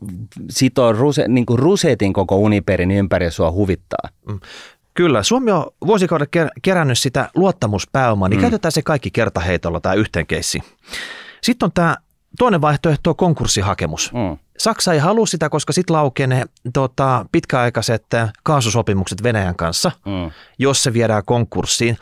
sitoa 0.49 0.91
ruse, 0.91 1.27
niin 1.27 1.45
kuin 1.45 1.59
rusetin 1.59 2.13
koko 2.13 2.38
Uniperin 2.38 2.91
ympäri 2.91 3.31
sua 3.31 3.51
huvittaa. 3.51 4.09
Mm. 4.27 4.39
Kyllä, 4.93 5.23
Suomi 5.23 5.51
on 5.51 5.65
vuosikaudet 5.87 6.29
kerännyt 6.61 6.99
sitä 6.99 7.29
luottamuspääomaa, 7.35 8.29
niin 8.29 8.37
mm. 8.37 8.41
käytetään 8.41 8.71
se 8.71 8.81
kaikki 8.81 9.11
kertaheitolla 9.11 9.79
tämä 9.79 9.95
yhteen 9.95 10.27
keissi. 10.27 10.59
Sitten 11.41 11.65
on 11.65 11.71
tämä 11.71 11.97
toinen 12.39 12.61
vaihtoehto 12.61 13.09
on 13.09 13.15
konkurssihakemus. 13.15 14.13
Mm. 14.13 14.37
Saksa 14.57 14.93
ei 14.93 14.99
halua 14.99 15.25
sitä, 15.25 15.49
koska 15.49 15.73
sitten 15.73 15.95
laukenee 15.95 16.45
tota, 16.73 17.25
pitkäaikaiset 17.31 18.05
kaasusopimukset 18.43 19.23
Venäjän 19.23 19.55
kanssa, 19.55 19.91
mm. 20.05 20.31
jos 20.59 20.83
se 20.83 20.93
viedään 20.93 21.23
konkurssiin. 21.25 21.97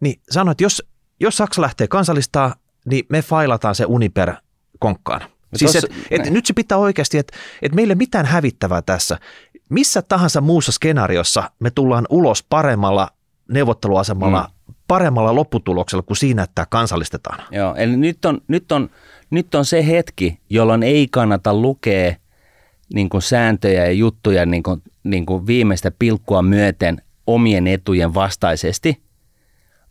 Niin 0.00 0.20
sanoit, 0.30 0.54
että 0.54 0.64
jos, 0.64 0.82
jos 1.20 1.36
Saksa 1.36 1.62
lähtee 1.62 1.88
kansallistaa, 1.88 2.54
niin 2.86 3.06
me 3.08 3.22
failataan 3.22 3.74
se 3.74 3.84
Uniper 3.88 4.34
konkkaan. 4.78 5.20
Siis 5.56 5.76
et, 5.76 5.84
et 6.10 6.30
nyt 6.30 6.46
se 6.46 6.52
pitää 6.52 6.78
oikeasti, 6.78 7.18
että 7.18 7.36
et 7.62 7.74
meillä 7.74 7.92
ei 7.92 7.96
mitään 7.96 8.26
hävittävää 8.26 8.82
tässä. 8.82 9.18
Missä 9.68 10.02
tahansa 10.02 10.40
muussa 10.40 10.72
skenaariossa 10.72 11.50
me 11.60 11.70
tullaan 11.70 12.06
ulos 12.10 12.42
paremmalla 12.42 13.10
neuvotteluasemalla, 13.48 14.50
mm. 14.68 14.74
paremmalla 14.88 15.34
lopputuloksella 15.34 16.02
kuin 16.02 16.16
siinä, 16.16 16.42
että 16.42 16.54
tämä 16.54 16.66
kansallistetaan. 16.66 17.42
Joo, 17.50 17.74
eli 17.74 17.96
nyt 17.96 18.24
on, 18.24 18.40
nyt 18.48 18.72
on, 18.72 18.90
nyt 19.30 19.54
on 19.54 19.64
se 19.64 19.86
hetki, 19.86 20.38
jolloin 20.50 20.82
ei 20.82 21.08
kannata 21.10 21.54
lukea 21.54 22.14
niin 22.94 23.08
kuin 23.08 23.22
sääntöjä 23.22 23.84
ja 23.84 23.92
juttuja 23.92 24.46
niin 24.46 24.62
kuin, 24.62 24.82
niin 25.04 25.26
kuin 25.26 25.46
viimeistä 25.46 25.90
pilkkua 25.98 26.42
myöten 26.42 27.02
omien 27.26 27.66
etujen 27.66 28.14
vastaisesti, 28.14 29.00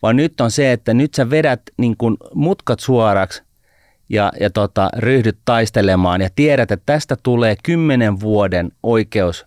vaan 0.01 0.15
nyt 0.15 0.41
on 0.41 0.51
se, 0.51 0.71
että 0.71 0.93
nyt 0.93 1.13
sä 1.13 1.29
vedät 1.29 1.61
niin 1.77 1.97
kuin 1.97 2.17
mutkat 2.33 2.79
suoraksi 2.79 3.43
ja, 4.09 4.31
ja 4.39 4.49
tota, 4.49 4.89
ryhdyt 4.97 5.37
taistelemaan 5.45 6.21
ja 6.21 6.29
tiedät, 6.35 6.71
että 6.71 6.83
tästä 6.85 7.15
tulee 7.23 7.55
kymmenen 7.63 8.19
vuoden 8.19 8.71
oikeus 8.83 9.45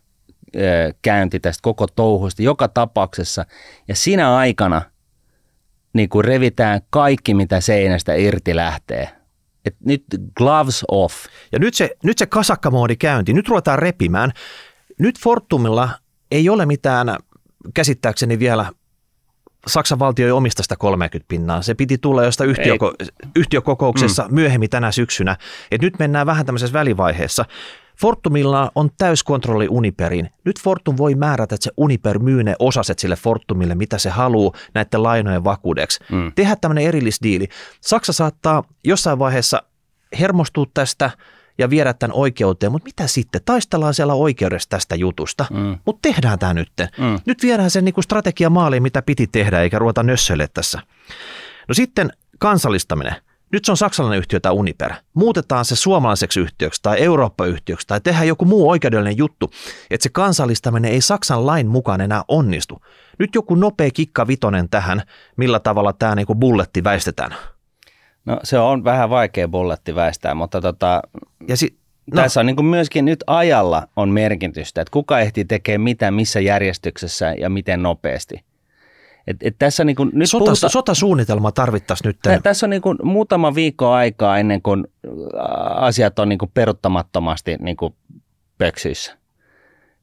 käynti 1.03 1.41
tästä 1.41 1.63
koko 1.63 1.87
touhusta 1.87 2.43
joka 2.43 2.69
tapauksessa. 2.69 3.47
Ja 3.89 3.97
sinä 3.97 4.37
aikana 4.37 4.83
niin 5.93 6.09
kuin 6.09 6.25
revitään 6.25 6.81
kaikki, 6.91 7.35
mitä 7.35 7.61
seinästä 7.61 8.15
irti 8.15 8.57
lähtee. 8.57 9.09
Et 9.65 9.77
nyt 9.85 10.05
gloves 10.37 10.85
off. 10.89 11.15
Ja 11.53 11.59
nyt 11.59 11.75
se, 11.75 11.91
nyt 12.05 12.19
se 12.19 12.27
kasakkamoodi 12.27 12.97
käynti, 12.97 13.33
nyt 13.33 13.49
ruvetaan 13.49 13.79
repimään. 13.79 14.33
Nyt 14.99 15.19
Fortumilla 15.19 15.89
ei 16.31 16.49
ole 16.49 16.67
mitään 16.67 17.17
käsittääkseni 17.75 18.39
vielä 18.39 18.73
Saksan 19.67 19.99
valtio 19.99 20.27
ei 20.27 20.33
omista 20.33 20.63
sitä 20.63 20.77
30 20.77 21.29
pinnaa. 21.29 21.63
Se 21.63 21.75
piti 21.75 21.99
tulla 21.99 22.25
jostain 22.25 22.51
yhtiöko- 22.51 22.95
yhtiökokouksessa 23.37 24.23
mm. 24.29 24.35
myöhemmin 24.35 24.71
tänä 24.71 24.93
syksynä. 24.93 25.37
Et 25.71 25.83
nyt 25.83 25.99
mennään 25.99 26.27
vähän 26.27 26.47
tämmöisessä 26.47 26.73
välivaiheessa. 26.73 27.45
Fortumilla 28.01 28.73
on 28.75 28.91
täyskontrolli 28.99 29.69
Uniperin. 29.71 30.31
Nyt 30.45 30.61
Fortum 30.61 30.97
voi 30.97 31.15
määrätä, 31.15 31.55
että 31.55 31.65
se 31.65 31.71
Uniper 31.77 32.19
myy 32.19 32.43
ne 32.43 32.57
osaset 32.59 32.99
sille 32.99 33.17
Fortumille, 33.17 33.75
mitä 33.75 33.99
se 33.99 34.11
haluaa 34.11 34.53
näiden 34.75 35.03
lainojen 35.03 35.45
vakuudeksi. 35.45 36.01
Mm. 36.13 36.33
Tehdä 36.35 36.57
tämmöinen 36.57 36.85
erillisdiili. 36.85 37.49
Saksa 37.81 38.13
saattaa 38.13 38.65
jossain 38.85 39.19
vaiheessa 39.19 39.63
hermostua 40.21 40.67
tästä 40.75 41.11
ja 41.59 41.71
viedä 41.71 41.95
tämän 41.95 42.17
oikeuteen, 42.17 42.73
mutta 42.73 42.87
mitä 42.87 43.07
sitten? 43.07 43.41
Taistellaan 43.45 43.95
siellä 43.95 44.15
oikeudessa 44.15 44.69
tästä 44.69 44.95
jutusta, 44.95 45.47
mm. 45.51 45.79
mutta 45.87 46.09
tehdään 46.09 46.39
tämä 46.39 46.55
nyt. 46.55 46.73
Mm. 46.99 47.19
Nyt 47.27 47.43
viedään 47.43 47.71
sen 47.71 47.85
niinku 47.85 48.03
strategia 48.03 48.51
maaliin, 48.51 48.83
mitä 48.83 49.03
piti 49.03 49.27
tehdä, 49.27 49.61
eikä 49.61 49.79
ruveta 49.79 50.03
nössölle 50.03 50.49
tässä. 50.55 50.81
No 51.69 51.75
sitten 51.75 52.13
kansallistaminen. 52.39 53.15
Nyt 53.53 53.65
se 53.65 53.73
on 53.73 53.77
saksalainen 53.77 54.19
yhtiö 54.19 54.41
tai 54.41 54.53
Uniper. 54.53 54.93
Muutetaan 55.15 55.65
se 55.65 55.77
suomalaiseksi 55.77 56.41
yhtiöksi 56.41 56.83
tai 56.83 57.03
Eurooppa-yhtiöksi 57.03 57.87
tai 57.87 58.01
tehdään 58.01 58.29
joku 58.29 58.45
muu 58.45 58.71
oikeudellinen 58.71 59.19
juttu, 59.19 59.51
että 59.91 60.03
se 60.03 60.09
kansallistaminen 60.09 60.93
ei 60.93 61.01
Saksan 61.01 61.47
lain 61.47 61.67
mukaan 61.67 62.01
enää 62.01 62.25
onnistu. 62.29 62.83
Nyt 63.19 63.35
joku 63.35 63.55
nopea 63.55 63.91
kikka 63.91 64.27
vitonen 64.27 64.69
tähän, 64.69 65.03
millä 65.37 65.61
tavalla 65.61 65.93
tämä 65.93 66.15
niinku 66.15 66.35
bulletti 66.35 66.85
väistetään. 66.85 67.35
No 68.25 68.41
se 68.45 68.59
on 68.59 68.85
vähän 68.85 69.11
vaikea 69.11 69.49
bulletti 69.49 69.95
väistää, 69.95 70.35
mutta 70.35 70.61
tota, 70.61 71.03
ja 71.49 71.57
si- 71.57 71.79
no. 72.15 72.23
tässä 72.23 72.41
on 72.41 72.47
niin 72.47 72.57
kuin 72.57 72.67
myöskin 72.67 73.05
nyt 73.05 73.25
ajalla 73.27 73.89
on 73.97 74.09
merkitystä, 74.09 74.81
että 74.81 74.93
kuka 74.93 75.21
ehtii 75.21 75.45
tekemään 75.45 75.81
mitä, 75.81 76.11
missä 76.11 76.41
järjestyksessä 76.41 77.35
ja 77.39 77.51
miten 77.51 77.83
nopeasti. 77.83 78.45
Et, 79.27 79.37
et 79.41 79.57
tässä 79.59 79.85
niin 79.85 79.97
kuin 79.97 80.11
nyt 80.13 80.31
Sota, 80.31 80.45
puhuta, 80.45 80.69
sotasuunnitelma 80.69 81.53
tarvittaisiin 81.53 82.09
nyt. 82.09 82.19
Tä, 82.23 82.41
tässä 82.43 82.67
on 82.67 82.71
niin 82.71 82.83
kuin 82.83 82.99
muutama 83.03 83.55
viikko 83.55 83.91
aikaa 83.91 84.39
ennen 84.39 84.63
kuin 84.63 84.87
asiat 85.75 86.19
on 86.19 86.29
niin 86.29 86.39
kuin 86.39 86.51
peruttamattomasti 86.55 87.57
niin 87.61 87.77
kuin 87.77 87.95
pöksyissä. 88.59 89.19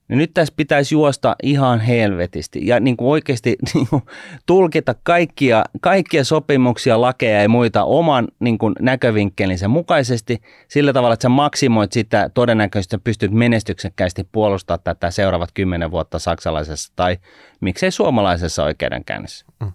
Niin 0.07 0.17
nyt 0.17 0.33
tässä 0.33 0.53
pitäisi 0.57 0.95
juosta 0.95 1.35
ihan 1.43 1.79
helvetisti 1.79 2.67
ja 2.67 2.79
niin 2.79 2.97
kuin 2.97 3.09
oikeasti 3.09 3.55
niin 3.73 3.87
kuin 3.87 4.03
tulkita 4.45 4.95
kaikkia, 5.03 5.63
kaikkia 5.81 6.23
sopimuksia, 6.23 7.01
lakeja 7.01 7.41
ja 7.41 7.49
muita 7.49 7.83
oman 7.83 8.27
niin 8.39 8.57
kuin 8.57 8.73
näkövinkkelinsä 8.79 9.67
mukaisesti 9.67 10.41
sillä 10.67 10.93
tavalla, 10.93 11.13
että 11.13 11.23
sä 11.23 11.29
maksimoit 11.29 11.91
sitä 11.91 12.29
todennäköisesti, 12.33 12.95
että 12.95 13.03
pystyt 13.03 13.31
menestyksekkäästi 13.31 14.27
puolustaa 14.31 14.77
tätä 14.77 15.11
seuraavat 15.11 15.49
kymmenen 15.53 15.91
vuotta 15.91 16.19
saksalaisessa 16.19 16.93
tai 16.95 17.17
miksei 17.61 17.91
suomalaisessa 17.91 18.63
oikeudenkäynnissä. 18.63 19.45
Mm. 19.59 19.71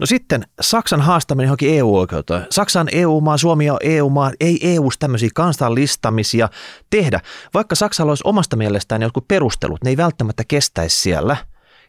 No 0.00 0.06
sitten 0.06 0.42
Saksan 0.60 1.00
haastaminen 1.00 1.46
johonkin 1.46 1.78
EU-oikeuteen. 1.78 2.46
Saksa 2.50 2.80
on 2.80 2.88
EU-maa, 2.92 3.38
Suomi 3.38 3.70
on 3.70 3.78
EU-maa, 3.82 4.32
ei 4.40 4.58
EU 4.62 4.88
tämmöisiä 4.98 5.28
kansanlistamisia 5.34 6.48
tehdä. 6.90 7.20
Vaikka 7.54 7.74
Saksalla 7.74 8.10
olisi 8.10 8.24
omasta 8.26 8.56
mielestään 8.56 9.02
jotkut 9.02 9.28
perustelut, 9.28 9.84
ne 9.84 9.90
ei 9.90 9.96
välttämättä 9.96 10.42
kestäisi 10.48 11.00
siellä. 11.00 11.36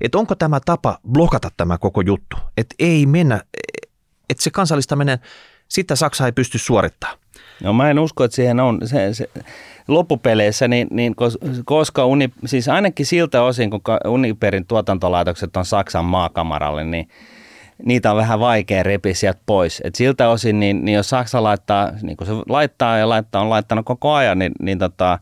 Että 0.01 0.17
onko 0.17 0.35
tämä 0.35 0.59
tapa 0.65 0.99
blokata 1.11 1.49
tämä 1.57 1.77
koko 1.77 2.01
juttu? 2.01 2.37
Että 2.57 2.75
ei 2.79 3.05
mennä, 3.05 3.41
että 4.29 4.43
se 4.43 4.49
kansallistaminen, 4.49 5.19
sitä 5.67 5.95
Saksa 5.95 6.25
ei 6.25 6.31
pysty 6.31 6.57
suorittamaan. 6.57 7.19
No 7.63 7.73
mä 7.73 7.89
en 7.89 7.99
usko, 7.99 8.23
että 8.23 8.35
siihen 8.35 8.59
on 8.59 8.79
se, 8.85 9.13
se 9.13 9.29
loppupeleissä, 9.87 10.67
niin, 10.67 10.87
niin 10.91 11.15
koska 11.65 12.05
uni, 12.05 12.29
siis 12.45 12.67
ainakin 12.67 13.05
siltä 13.05 13.43
osin, 13.43 13.69
kun 13.69 13.81
Uniperin 14.05 14.65
tuotantolaitokset 14.67 15.57
on 15.57 15.65
Saksan 15.65 16.05
maakamaralle, 16.05 16.83
niin 16.83 17.09
niitä 17.85 18.11
on 18.11 18.17
vähän 18.17 18.39
vaikea 18.39 18.83
repiä 18.83 19.13
sieltä 19.13 19.39
pois. 19.45 19.81
Et 19.83 19.95
siltä 19.95 20.29
osin, 20.29 20.59
niin, 20.59 20.85
niin 20.85 20.95
jos 20.95 21.09
Saksa 21.09 21.43
laittaa, 21.43 21.91
niin 22.01 22.17
kuin 22.17 22.27
se 22.27 22.33
laittaa 22.49 22.97
ja 22.97 23.09
laittaa, 23.09 23.41
on 23.41 23.49
laittanut 23.49 23.85
koko 23.85 24.13
ajan, 24.13 24.39
niin, 24.39 24.51
niin 24.59 24.79
tota, 24.79 25.19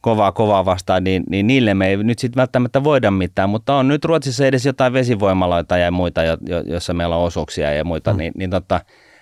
kovaa 0.00 0.32
kovaa 0.32 0.64
vastaan, 0.64 1.04
niin, 1.04 1.24
niin 1.30 1.46
niille 1.46 1.74
me 1.74 1.88
ei 1.88 1.96
nyt 1.96 2.18
sitten 2.18 2.40
välttämättä 2.40 2.84
voida 2.84 3.10
mitään, 3.10 3.50
mutta 3.50 3.74
on 3.74 3.88
nyt 3.88 4.04
Ruotsissa 4.04 4.46
edes 4.46 4.66
jotain 4.66 4.92
vesivoimaloita 4.92 5.78
ja 5.78 5.90
muita, 5.90 6.22
jo, 6.22 6.36
jo, 6.46 6.60
jossa 6.60 6.94
meillä 6.94 7.16
on 7.16 7.24
osuuksia 7.24 7.72
ja 7.72 7.84
muita, 7.84 8.12
mm. 8.12 8.18
niin, 8.18 8.32
niin 8.36 8.50
tota, 8.50 8.80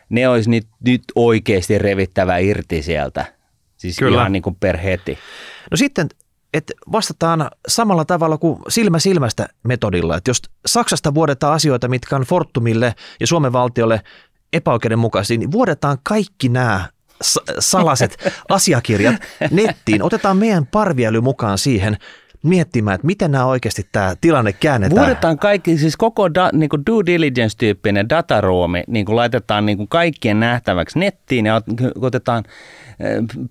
ne 0.08 0.28
olisi 0.28 0.50
nyt, 0.50 0.66
nyt 0.86 1.02
oikeasti 1.14 1.78
revittävä 1.78 2.38
irti 2.38 2.82
sieltä. 2.82 3.24
Siis 3.76 3.98
Kyllä. 3.98 4.18
ihan 4.20 4.32
niin 4.32 4.42
kuin 4.42 4.56
per 4.60 4.76
heti. 4.76 5.18
No 5.70 5.76
sitten, 5.76 6.08
että 6.53 6.72
vastataan 6.92 7.50
samalla 7.68 8.05
tavalla 8.05 8.38
kuin 8.38 8.59
silmä 8.68 8.98
silmästä 8.98 9.48
metodilla. 9.62 10.16
Että 10.16 10.30
jos 10.30 10.42
Saksasta 10.66 11.14
vuodetaan 11.14 11.55
asioita, 11.55 11.88
mitkä 11.88 12.16
on 12.16 12.22
Fortumille 12.22 12.94
ja 13.20 13.26
Suomen 13.26 13.53
valtiolle 13.53 14.00
epäoikeudenmukaisia, 14.53 15.38
niin 15.38 15.53
vuodetaan 15.53 15.98
kaikki 16.03 16.48
nämä 16.48 16.88
salaset 17.59 18.32
asiakirjat 18.48 19.16
nettiin. 19.50 20.03
Otetaan 20.03 20.36
meidän 20.36 20.66
parviäly 20.66 21.20
mukaan 21.20 21.59
siihen 21.59 21.96
miettimään, 22.43 22.95
että 22.95 23.07
miten 23.07 23.30
nämä 23.30 23.45
oikeasti 23.45 23.86
tämä 23.93 24.14
tilanne 24.20 24.53
käännetään. 24.53 25.01
Vuodetaan 25.01 25.38
kaikki, 25.38 25.78
siis 25.78 25.97
koko 25.97 26.34
da, 26.34 26.51
niin 26.53 26.68
kuin 26.68 26.82
due 26.86 27.03
diligence-tyyppinen 27.07 28.09
dataruomi 28.09 28.82
niin 28.86 29.07
kuin 29.07 29.16
laitetaan 29.16 29.66
niin 29.66 29.78
kuin 29.78 29.88
kaikkien 29.88 30.40
nähtäväksi 30.40 30.99
nettiin 30.99 31.47
ja 31.47 31.61
otetaan 32.01 32.45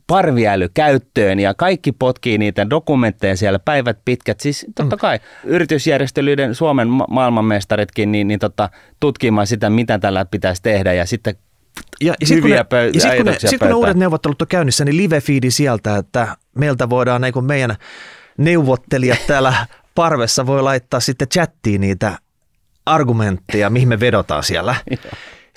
parviäly 0.08 0.70
käyttöön 0.74 1.40
ja 1.40 1.54
kaikki 1.54 1.92
potkii 1.92 2.38
niitä 2.38 2.70
dokumentteja 2.70 3.38
siellä 3.38 3.60
päivät 3.60 3.98
pitkät. 4.06 4.40
Siis 4.40 4.66
totta 4.76 4.98
kai 4.98 5.20
yritysjärjestelyiden 5.44 6.56
Suomen 6.56 6.88
ma- 6.88 7.08
maailmanmestaritkin 7.10 8.12
niin, 8.12 8.28
niin 8.28 8.40
tota, 8.40 8.70
tutkimaan 9.00 9.48
sitä, 9.48 9.70
mitä 9.70 10.00
tällä 10.00 10.26
pitäisi 10.26 10.62
tehdä 10.62 10.94
ja 10.94 11.06
sitten 11.06 11.36
ja, 12.02 12.14
ja 12.20 12.28
sitten 12.28 12.42
kun, 12.42 12.50
ne, 12.50 12.56
ja 12.94 13.02
sit 13.02 13.16
kun, 13.18 13.26
ne, 13.26 13.36
sit 13.40 13.60
kun 13.60 13.68
ne 13.68 13.74
uudet 13.74 13.98
neuvottelut 13.98 14.42
on 14.42 14.48
käynnissä, 14.48 14.86
niin 14.86 14.98
live-feedi 14.98 15.52
sieltä, 15.52 15.98
että 15.98 16.28
meiltä 16.56 16.90
voidaan 16.90 17.22
niin 17.22 17.46
meidän 17.46 17.76
neuvottelijat 18.44 19.20
täällä 19.28 19.68
parvessa 19.96 20.46
voi 20.46 20.64
laittaa 20.64 21.00
sitten 21.00 21.28
chattiin 21.28 21.82
niitä 21.82 22.18
argumentteja, 22.86 23.70
mihin 23.70 23.88
me 23.88 24.00
vedotaan 24.00 24.44
siellä. 24.44 24.76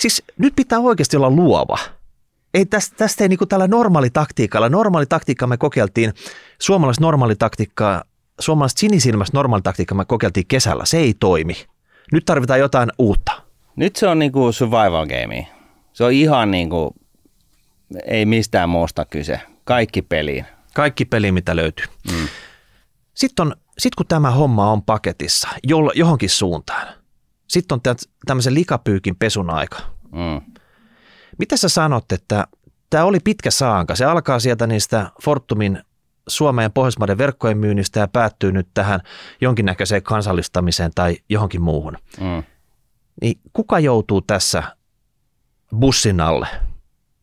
siis 0.00 0.22
nyt 0.38 0.52
pitää 0.56 0.78
oikeasti 0.78 1.16
olla 1.16 1.30
luova 1.30 1.78
ei 2.54 2.66
tästä, 2.66 2.96
tästä 2.96 3.24
ei 3.24 3.28
niin 3.28 3.38
kuin 3.38 3.48
tällä 3.48 3.68
normaalitaktiikalla, 3.68 4.68
normaalitaktiikka 4.68 5.46
me 5.46 5.56
kokeiltiin, 5.56 6.12
suomalaiset 6.58 7.00
normaalitaktiikkaa, 7.00 8.04
suomalaiset 8.40 8.78
sinisilmäistä 8.78 9.36
normaalitaktiikkaa 9.36 9.98
me 9.98 10.04
kokeiltiin 10.04 10.46
kesällä, 10.46 10.84
se 10.84 10.98
ei 10.98 11.14
toimi. 11.20 11.56
Nyt 12.12 12.24
tarvitaan 12.24 12.60
jotain 12.60 12.92
uutta. 12.98 13.32
Nyt 13.76 13.96
se 13.96 14.08
on 14.08 14.18
niin 14.18 14.32
kuin 14.32 14.52
survival 14.52 15.06
game. 15.06 15.48
Se 15.92 16.04
on 16.04 16.12
ihan 16.12 16.50
niin 16.50 16.70
kuin, 16.70 16.90
ei 18.06 18.26
mistään 18.26 18.68
muusta 18.68 19.04
kyse. 19.04 19.40
Kaikki 19.64 20.02
peliin. 20.02 20.44
Kaikki 20.74 21.04
peli, 21.04 21.32
mitä 21.32 21.56
löytyy. 21.56 21.86
Mm. 22.12 22.28
Sitten 23.14 23.46
on, 23.46 23.56
sit 23.78 23.94
kun 23.94 24.06
tämä 24.06 24.30
homma 24.30 24.70
on 24.70 24.82
paketissa 24.82 25.48
johonkin 25.94 26.30
suuntaan, 26.30 26.86
sitten 27.48 27.74
on 27.74 27.96
tämmöisen 28.26 28.54
likapyykin 28.54 29.16
pesun 29.16 29.50
aika. 29.50 29.78
Mm. 30.12 30.54
Mitä 31.38 31.56
sä 31.56 31.68
sanot, 31.68 32.12
että 32.12 32.46
tämä 32.90 33.04
oli 33.04 33.20
pitkä 33.20 33.50
saanka. 33.50 33.96
Se 33.96 34.04
alkaa 34.04 34.38
sieltä 34.38 34.66
niistä 34.66 35.10
Fortumin 35.22 35.82
Suomen 36.28 36.62
ja 36.62 36.70
Pohjoismaiden 36.70 37.18
verkkojen 37.18 37.58
myynnistä 37.58 38.00
ja 38.00 38.08
päättyy 38.08 38.52
nyt 38.52 38.68
tähän 38.74 39.00
jonkinnäköiseen 39.40 40.02
kansallistamiseen 40.02 40.90
tai 40.94 41.16
johonkin 41.28 41.62
muuhun. 41.62 41.98
Mm. 42.20 42.42
Niin 43.22 43.40
kuka 43.52 43.78
joutuu 43.78 44.20
tässä 44.20 44.62
bussin 45.78 46.20
alle? 46.20 46.48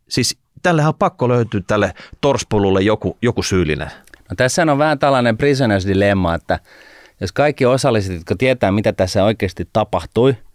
Siis 0.09 0.37
tälle 0.61 0.87
on 0.87 0.95
pakko 0.95 1.29
löytyä 1.29 1.61
tälle 1.67 1.93
torspululle 2.21 2.81
joku, 2.81 3.17
joku 3.21 3.43
syyllinen. 3.43 3.91
No 4.31 4.35
tässä 4.35 4.61
on 4.61 4.77
vähän 4.77 4.99
tällainen 4.99 5.37
prisoners 5.37 5.87
dilemma, 5.87 6.35
että 6.35 6.59
jos 7.21 7.31
kaikki 7.31 7.65
osalliset, 7.65 8.15
jotka 8.15 8.35
tietää, 8.35 8.71
mitä 8.71 8.93
tässä 8.93 9.23
oikeasti 9.23 9.69
tapahtui– 9.73 10.35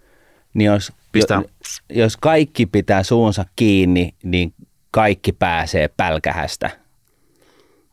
niin 0.57 0.67
jos, 0.67 0.93
Pistää. 1.13 1.43
jos 1.91 2.17
kaikki 2.17 2.67
pitää 2.67 3.03
suunsa 3.03 3.45
kiinni, 3.57 4.15
niin 4.23 4.55
kaikki 4.91 5.33
pääsee 5.33 5.89
pälkähästä. 5.97 6.71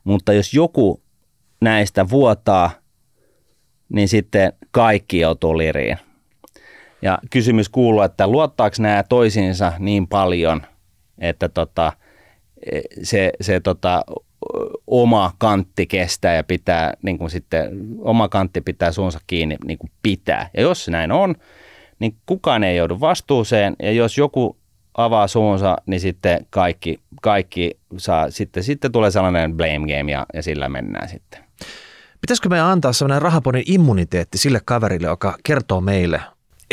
Mutta 0.04 0.34
jos 0.34 0.54
joku 0.54 1.02
näistä 1.62 2.10
vuotaa, 2.10 2.72
niin 3.90 4.08
sitten 4.08 4.54
kaikki 4.72 5.20
joutuu 5.20 5.58
liriin. 5.58 5.98
Ja 7.02 7.20
kysymys 7.30 7.70
kuuluu, 7.70 8.02
että 8.02 8.28
luottaako 8.28 8.76
nämä 8.80 9.04
toisiinsa 9.04 9.74
niin 9.80 10.08
paljon, 10.08 10.62
että 11.18 11.50
tota, 11.50 11.94
se, 13.04 13.32
se 13.42 13.60
tota, 13.60 14.04
oma 14.88 15.32
kantti 15.38 15.86
kestää 15.86 16.36
ja 16.36 16.44
pitää, 16.44 16.94
niin 17.02 17.18
kuin 17.18 17.30
sitten, 17.30 17.70
oma 18.00 18.30
kantti 18.30 18.62
pitää 18.62 18.92
suunsa 18.92 19.20
kiinni 19.28 19.58
niin 19.66 19.78
kuin 19.78 19.92
pitää. 20.04 20.50
Ja 20.54 20.62
jos 20.62 20.88
näin 20.90 21.12
on, 21.12 21.36
niin 22.00 22.16
kukaan 22.26 22.64
ei 22.64 22.78
joudu 22.78 23.00
vastuuseen 23.00 23.76
ja 23.84 23.92
jos 23.92 24.18
joku 24.18 24.58
avaa 24.98 25.28
suunsa, 25.28 25.78
niin 25.86 26.00
sitten 26.00 26.46
kaikki, 26.50 27.00
kaikki 27.22 27.72
saa, 27.98 28.32
sitten, 28.32 28.64
sitten 28.64 28.92
tulee 28.92 29.12
sellainen 29.12 29.54
blame 29.58 29.98
game 29.98 30.12
ja, 30.12 30.26
ja 30.34 30.44
sillä 30.44 30.70
mennään 30.70 31.10
sitten. 31.10 31.44
Pitäisikö 32.22 32.50
me 32.50 32.62
antaa 32.62 32.94
sellainen 32.94 33.22
rahapodin 33.22 33.64
immuniteetti 33.66 34.38
sille 34.38 34.60
kaverille, 34.66 35.08
joka 35.08 35.36
kertoo 35.44 35.82
meille, 35.82 36.22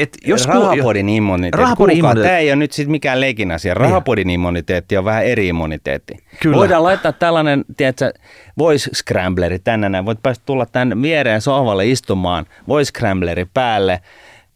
et 0.03 0.17
jos 0.27 0.47
rahapodin 0.47 1.09
immuniteetti. 1.09 1.63
Rahapodin 1.63 1.97
immuniteetti. 1.97 2.29
Tämä 2.29 2.39
ei 2.39 2.51
ole 2.51 2.57
nyt 2.57 2.73
sitten 2.73 2.91
mikään 2.91 3.21
leikin 3.21 3.51
asia. 3.51 3.75
Niin. 3.75 3.81
Rahapodin 3.81 4.31
immuniteetti 4.31 4.97
on 4.97 5.05
vähän 5.05 5.25
eri 5.25 5.49
immuniteetti. 5.49 6.17
Kyllä. 6.43 6.57
Voidaan 6.57 6.83
laittaa 6.83 7.13
tällainen, 7.13 7.65
tiedätkö, 7.77 8.13
voice 8.59 8.91
scrambleri 8.95 9.59
tänne 9.59 9.89
näin. 9.89 10.07
Voit 10.07 10.23
päästä 10.23 10.43
tulla 10.47 10.67
tänne 10.67 11.03
viereen 11.03 11.41
sohvalle 11.41 11.87
istumaan, 11.87 12.47
voice 12.69 12.89
scrambleri 12.89 13.47
päälle– 13.55 14.01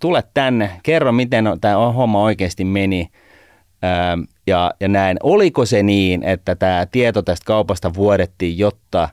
tule 0.05 0.23
tänne, 0.35 0.71
kerro 0.83 1.13
miten 1.13 1.45
tämä 1.61 1.77
homma 1.77 2.23
oikeasti 2.23 2.65
meni 2.65 3.09
ää, 3.83 4.19
ja, 4.47 4.75
ja 4.81 4.89
näin. 4.89 5.17
Oliko 5.23 5.67
se 5.67 5.83
niin, 5.83 6.23
että 6.23 6.55
tämä 6.55 6.87
tieto 6.93 7.23
tästä 7.23 7.45
kaupasta 7.45 7.95
vuodettiin, 7.95 8.59
jotta 8.59 9.09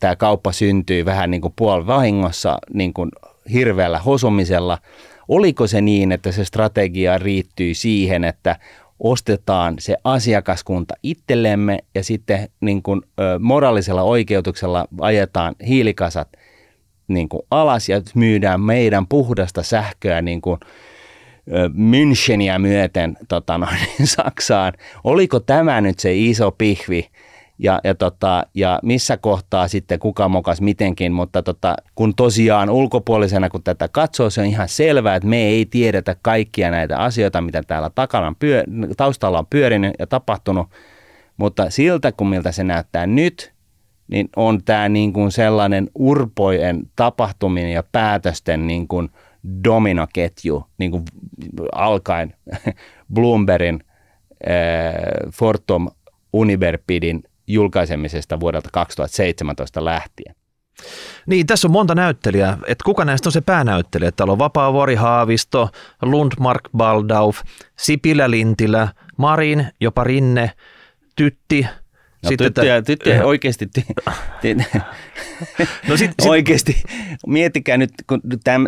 tämä 0.00 0.16
kauppa 0.16 0.52
syntyi 0.52 1.04
vähän 1.04 1.30
niin 1.30 1.40
kuin 1.40 1.54
puolivahingossa, 1.56 2.58
niin 2.74 2.92
kuin 2.92 3.10
hirveällä 3.52 3.98
hosumisella? 3.98 4.78
Oliko 5.28 5.66
se 5.66 5.80
niin, 5.80 6.12
että 6.12 6.32
se 6.32 6.44
strategia 6.44 7.18
riittyi 7.18 7.74
siihen, 7.74 8.24
että 8.24 8.56
ostetaan 8.98 9.74
se 9.78 9.96
asiakaskunta 10.04 10.94
itsellemme 11.02 11.78
ja 11.94 12.04
sitten 12.04 12.48
niin 12.60 12.82
kuin, 12.82 13.02
ö, 13.20 13.38
moraalisella 13.38 14.02
oikeutuksella 14.02 14.88
ajetaan 15.00 15.54
hiilikasat– 15.66 16.28
niin 17.08 17.28
kuin 17.28 17.42
alas 17.50 17.88
ja 17.88 18.02
myydään 18.14 18.60
meidän 18.60 19.06
puhdasta 19.06 19.62
sähköä 19.62 20.22
niin 20.22 20.40
kuin 20.40 20.60
Müncheniä 21.74 22.58
myöten 22.58 23.16
tota 23.28 23.58
noin, 23.58 23.78
Saksaan. 24.04 24.72
Oliko 25.04 25.40
tämä 25.40 25.80
nyt 25.80 25.98
se 25.98 26.14
iso 26.14 26.50
pihvi 26.50 27.08
ja, 27.62 27.80
ja, 27.84 27.94
tota, 27.94 28.46
ja 28.54 28.78
missä 28.82 29.16
kohtaa 29.16 29.68
sitten 29.68 29.98
kuka 29.98 30.28
mokas 30.28 30.60
mitenkin, 30.60 31.12
mutta 31.12 31.42
tota, 31.42 31.74
kun 31.94 32.14
tosiaan 32.14 32.70
ulkopuolisena 32.70 33.50
kun 33.50 33.62
tätä 33.62 33.88
katsoo, 33.88 34.30
se 34.30 34.40
on 34.40 34.46
ihan 34.46 34.68
selvää, 34.68 35.16
että 35.16 35.28
me 35.28 35.42
ei 35.42 35.66
tiedetä 35.66 36.16
kaikkia 36.22 36.70
näitä 36.70 36.98
asioita, 36.98 37.40
mitä 37.40 37.62
täällä 37.62 37.90
takana 37.94 38.34
pyö, 38.38 38.64
taustalla 38.96 39.38
on 39.38 39.46
pyörinyt 39.50 39.94
ja 39.98 40.06
tapahtunut, 40.06 40.66
mutta 41.36 41.70
siltä 41.70 42.12
kun 42.12 42.28
miltä 42.28 42.52
se 42.52 42.64
näyttää 42.64 43.06
nyt, 43.06 43.52
niin 44.08 44.28
on 44.36 44.64
tämä 44.64 44.88
niin 44.88 45.12
kuin 45.12 45.32
sellainen 45.32 45.90
urpojen 45.94 46.82
tapahtuminen 46.96 47.72
ja 47.72 47.82
päätösten 47.92 48.66
niin 48.66 48.88
kuin 48.88 49.10
dominoketju, 49.64 50.66
niin 50.78 50.90
kuin 50.90 51.04
alkaen 51.72 52.34
Bloombergin, 53.14 53.84
äh, 54.48 54.94
Fortum 55.34 55.88
Uniberpidin 56.32 57.22
julkaisemisesta 57.52 58.40
vuodelta 58.40 58.68
2017 58.72 59.84
lähtien. 59.84 60.34
Niin, 61.26 61.46
tässä 61.46 61.68
on 61.68 61.72
monta 61.72 61.94
näyttelijää. 61.94 62.58
Että 62.66 62.84
kuka 62.84 63.04
näistä 63.04 63.28
on 63.28 63.32
se 63.32 63.40
päänäyttelijä? 63.40 64.12
Täällä 64.12 64.32
on 64.32 64.38
Vapaavuori 64.38 64.94
Haavisto, 64.94 65.68
Lundmark 66.02 66.68
Baldauf, 66.76 67.40
Sipilä 67.78 68.30
Lintilä, 68.30 68.88
Marin, 69.16 69.66
jopa 69.80 70.04
Rinne, 70.04 70.50
Tytti, 71.16 71.66
No 72.22 72.28
sitten 72.28 72.46
tyttöjä, 72.46 72.82
tyttöjä 72.82 73.24
oikeasti, 73.32 73.66
ty, 73.66 73.82
ty, 74.40 74.56
no 75.88 75.96
sit, 75.96 76.10
oikeasti, 76.26 76.82
miettikää 77.26 77.76
nyt 77.76 77.90
kun 78.06 78.20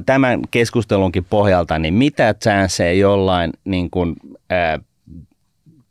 tämän 0.07 0.41
keskustelunkin 0.51 1.25
pohjalta, 1.25 1.79
niin 1.79 1.95
mitä 1.95 2.35
chanceja 2.35 2.93
jollain 2.93 3.53
niin 3.65 3.91
kuin, 3.91 4.17
ää, 4.51 4.79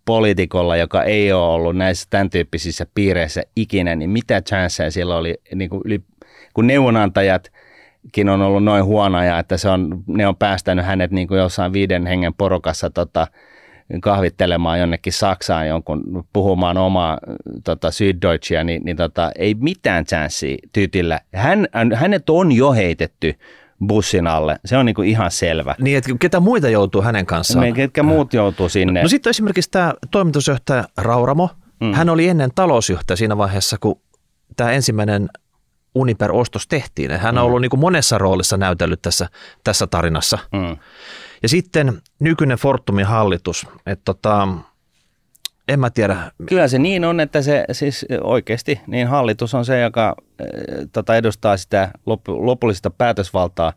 poliitikolla, 0.06 0.78
joka 0.78 1.04
ei 1.04 1.32
ole 1.32 1.54
ollut 1.54 1.78
näissä 1.78 2.08
tämän 2.10 2.30
tyyppisissä 2.30 2.86
piireissä 2.96 3.44
ikinä, 3.56 3.96
niin 3.96 4.10
mitä 4.10 4.42
chanceja 4.42 4.92
sillä 4.92 5.18
oli, 5.18 5.36
niin 5.56 5.70
kuin 5.70 5.82
yli, 5.86 6.02
kun 6.54 6.68
neuvonantajatkin 6.68 8.30
on 8.30 8.42
ollut 8.42 8.64
noin 8.64 8.86
huonoja, 8.86 9.40
että 9.40 9.58
se 9.58 9.70
on, 9.70 10.04
ne 10.08 10.28
on 10.28 10.36
päästänyt 10.36 10.86
hänet 10.86 11.12
niin 11.12 11.28
kuin 11.28 11.38
jossain 11.38 11.74
viiden 11.74 12.06
hengen 12.06 12.34
porukassa 12.34 12.90
tota, 12.90 13.28
kahvittelemaan 14.02 14.80
jonnekin 14.80 15.14
Saksaan 15.14 15.68
jonkun 15.68 16.26
puhumaan 16.34 16.78
omaa 16.78 17.18
tota, 17.64 17.88
Süddeutschiä, 17.88 18.64
niin, 18.64 18.82
niin 18.86 18.98
tota, 18.98 19.32
ei 19.36 19.56
mitään 19.60 20.06
chanssiä 20.06 20.58
tytillä. 20.74 21.20
Hän, 21.34 21.68
hänet 21.94 22.30
on 22.30 22.52
jo 22.52 22.74
heitetty 22.74 23.36
bussin 23.88 24.28
alle. 24.28 24.60
Se 24.66 24.78
on 24.78 24.86
niinku 24.86 25.02
ihan 25.02 25.32
selvä. 25.32 25.76
Niin, 25.80 25.98
että 25.98 26.10
ketä 26.20 26.40
muita 26.40 26.70
joutuu 26.70 27.02
hänen 27.02 27.26
kanssaan? 27.26 27.66
Me, 27.66 27.72
ketkä 27.72 28.04
muut 28.04 28.34
joutuu 28.34 28.70
sinne? 28.70 29.00
No, 29.00 29.04
no 29.04 29.10
sitten 29.10 29.30
esimerkiksi 29.30 29.72
tämä 29.72 29.94
toimitusjohtaja 30.12 30.84
Rauramo. 30.98 31.50
Mm. 31.80 31.94
Hän 31.94 32.10
oli 32.10 32.28
ennen 32.28 32.52
talousjohtaja 32.56 33.18
siinä 33.18 33.38
vaiheessa, 33.38 33.78
kun 33.80 34.02
tämä 34.56 34.72
ensimmäinen 34.72 35.30
Uniper-ostos 35.96 36.68
tehtiin. 36.68 37.12
Hän 37.12 37.38
on 37.38 37.44
mm. 37.44 37.46
ollut 37.46 37.62
niin 37.62 37.70
kuin 37.70 37.80
monessa 37.80 38.18
roolissa 38.18 38.58
näytellyt 38.58 39.02
tässä, 39.02 39.30
tässä 39.64 39.88
tarinassa. 39.88 40.40
Mm. 40.52 40.78
Ja 41.44 41.50
sitten 41.50 42.02
nykyinen 42.20 42.58
Fortumin 42.58 43.06
hallitus, 43.06 43.68
että 43.86 44.06
tota, 44.06 44.48
en 45.68 45.80
mä 45.80 45.90
tiedä. 45.90 46.32
Kyllä 46.46 46.68
se 46.68 46.80
niin 46.80 47.06
on, 47.06 47.20
että 47.20 47.42
se 47.42 47.66
siis 47.72 48.06
oikeasti 48.22 48.82
niin 48.88 49.08
hallitus 49.08 49.54
on 49.54 49.66
se, 49.66 49.82
joka 49.82 50.16
tota, 50.92 51.16
edustaa 51.16 51.58
sitä 51.58 51.92
lop, 52.06 52.22
lopullista 52.28 52.90
päätösvaltaa 52.90 53.74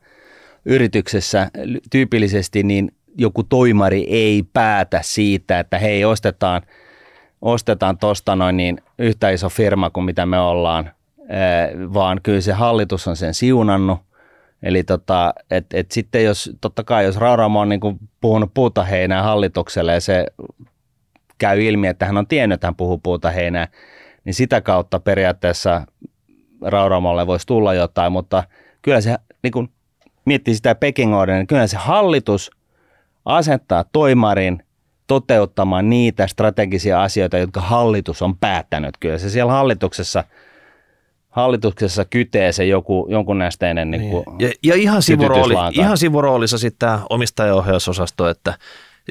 yrityksessä. 0.64 1.51
Tyypillisesti 1.91 2.62
niin 2.62 2.93
joku 3.18 3.43
toimari 3.43 4.07
ei 4.11 4.43
päätä 4.53 5.01
siitä, 5.03 5.61
että 5.61 5.78
hei 5.78 6.05
ostetaan, 6.05 6.62
ostetaan 7.43 7.99
tuosta 7.99 8.37
noin 8.37 8.57
niin 8.57 8.80
yhtä 8.99 9.30
iso 9.30 9.49
firma 9.49 9.91
kuin 9.91 10.05
mitä 10.05 10.26
me 10.26 10.39
ollaan, 10.39 10.91
vaan 11.95 12.20
kyllä 12.22 12.41
se 12.41 12.53
hallitus 12.53 13.09
on 13.09 13.16
sen 13.16 13.34
siunannut 13.34 14.07
Eli 14.62 14.84
tota, 14.84 15.34
et, 15.51 15.66
et 15.74 15.91
sitten 15.91 16.24
jos, 16.24 16.51
totta 16.61 16.84
kai 16.84 17.05
jos 17.05 17.16
Rauramo 17.16 17.61
on 17.61 17.68
niin 17.68 17.80
kuin 17.80 17.99
puhunut 18.20 18.51
puutaheinää 18.55 19.22
hallitukselle 19.22 19.93
ja 19.93 20.01
se 20.01 20.26
käy 21.39 21.62
ilmi, 21.62 21.87
että 21.87 22.07
hän 22.07 22.16
on 22.16 22.26
tiennyt, 22.26 22.55
että 22.55 22.66
hän 22.66 22.76
puhuu 22.76 22.99
puutaheinää, 22.99 23.68
niin 24.24 24.34
sitä 24.34 24.61
kautta 24.61 25.01
periaatteessa 25.01 25.87
Rauramolle 26.61 27.26
voisi 27.26 27.47
tulla 27.47 27.74
jotain, 27.74 28.12
mutta 28.12 28.45
kyllä 28.82 29.01
se, 29.01 29.16
niin 29.43 29.53
kuin 29.53 29.68
miettii 30.24 30.55
sitä 30.55 30.74
Peking 30.74 31.12
niin 31.26 31.47
kyllä 31.47 31.66
se 31.66 31.76
hallitus 31.76 32.51
asettaa 33.24 33.84
toimarin 33.93 34.62
toteuttamaan 35.07 35.91
niitä 35.91 36.26
strategisia 36.26 37.03
asioita, 37.03 37.39
jotka 37.39 37.61
hallitus 37.61 38.22
on 38.22 38.39
päättänyt. 38.39 38.95
Kyllä 39.01 39.18
se 39.18 39.30
siellä 39.30 39.53
hallituksessa– 39.53 40.24
hallituksessa 41.37 42.05
kytee 42.05 42.53
se 42.53 42.64
joku, 42.64 43.07
jonkun 43.11 43.39
nästeinen 43.39 43.91
niin 43.91 44.01
niin. 44.01 44.24
ja, 44.39 44.51
ja 44.62 44.74
ihan, 44.74 45.03
sivurooli, 45.03 45.55
ihan 45.72 45.99
sivuroolissa 45.99 46.59
sitten 46.59 46.78
tämä 46.78 47.01
omistajaohjausosasto, 47.11 48.28
että 48.28 48.55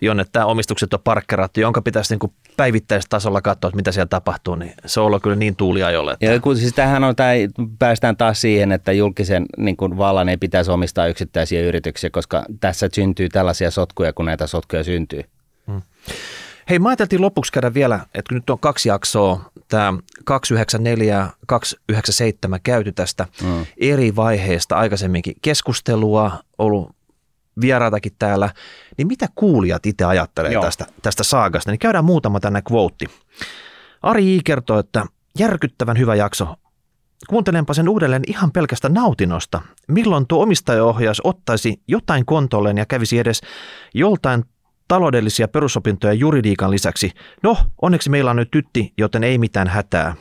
jonne 0.02 0.26
tämä 0.32 0.46
omistukset 0.46 0.94
on 0.94 1.00
parkkerattu, 1.04 1.60
jonka 1.60 1.82
pitäisi 1.82 2.16
niin 2.16 2.34
päivittäistasolla 2.58 3.42
katsoa, 3.42 3.68
että 3.68 3.76
mitä 3.76 3.92
siellä 3.92 4.08
tapahtuu, 4.08 4.56
niin 4.56 4.74
se 4.86 5.00
on 5.00 5.06
ollut 5.06 5.24
kyllä 5.24 5.36
niin 5.36 5.56
tuuliajolle. 5.56 6.12
Että... 6.14 6.26
Ja 6.26 6.40
kun 6.40 6.58
siis 6.58 6.74
tämähän 6.74 7.04
on, 7.04 7.16
tämä, 7.16 7.32
päästään 7.80 8.18
taas 8.18 8.42
siihen, 8.42 8.72
että 8.72 8.92
julkisen 8.92 9.46
niin 9.58 9.78
kuin 9.78 9.98
vallan 9.98 10.30
ei 10.30 10.38
pitäisi 10.38 10.72
omistaa 10.72 11.08
yksittäisiä 11.08 11.62
yrityksiä, 11.62 12.10
koska 12.10 12.46
tässä 12.60 12.90
syntyy 12.94 13.30
tällaisia 13.30 13.72
sotkuja, 13.72 14.14
kun 14.14 14.26
näitä 14.26 14.48
sotkuja 14.48 14.84
syntyy. 14.84 15.24
Hmm. 15.68 15.82
Hei, 16.70 16.80
mä 16.80 16.90
ajateltiin 16.90 17.22
lopuksi 17.22 17.52
käydä 17.52 17.74
vielä, 17.74 17.96
että 17.96 18.30
kun 18.30 18.36
nyt 18.36 18.50
on 18.50 18.60
kaksi 18.60 18.90
jaksoa, 18.90 19.52
tämä 19.68 19.94
294 20.24 21.14
ja 21.14 21.30
297 21.48 22.60
käyty 22.64 22.92
tästä 22.92 23.26
mm. 23.44 23.66
eri 23.78 24.16
vaiheesta 24.16 24.76
aikaisemminkin 24.76 25.36
keskustelua, 25.42 26.32
ollut 26.58 26.95
vieraitakin 27.62 28.12
täällä, 28.20 28.50
niin 28.98 29.08
mitä 29.08 29.28
kuulijat 29.36 29.86
itse 29.86 30.06
ajattelee 30.06 30.62
tästä, 30.62 30.86
tästä 31.02 31.24
saagasta, 31.24 31.72
niin 31.72 31.80
käydään 31.80 32.06
muutama 32.06 32.40
tänne 32.40 32.62
quote. 32.72 33.06
Ari 34.02 34.36
I. 34.36 34.42
kertoo, 34.46 34.80
että 34.80 35.06
järkyttävän 35.40 35.98
hyvä 35.98 36.16
jakso. 36.16 36.56
Kuuntelenpa 37.30 37.74
sen 37.74 37.90
uudelleen 37.90 38.24
ihan 38.28 38.52
pelkästä 38.52 38.90
nautinosta. 38.90 39.62
Milloin 39.88 40.28
tuo 40.28 40.44
omistajaohjaus 40.44 41.22
ottaisi 41.24 41.82
jotain 41.88 42.26
kontolleen 42.26 42.78
ja 42.78 42.86
kävisi 42.86 43.20
edes 43.20 43.42
joltain 43.94 44.44
taloudellisia 44.88 45.48
perusopintoja 45.48 46.14
juridiikan 46.14 46.72
lisäksi. 46.72 47.12
No, 47.44 47.58
onneksi 47.82 48.10
meillä 48.10 48.32
on 48.32 48.38
nyt 48.38 48.52
tytti, 48.52 48.94
joten 48.98 49.24
ei 49.24 49.38
mitään 49.38 49.68
hätää. 49.68 50.16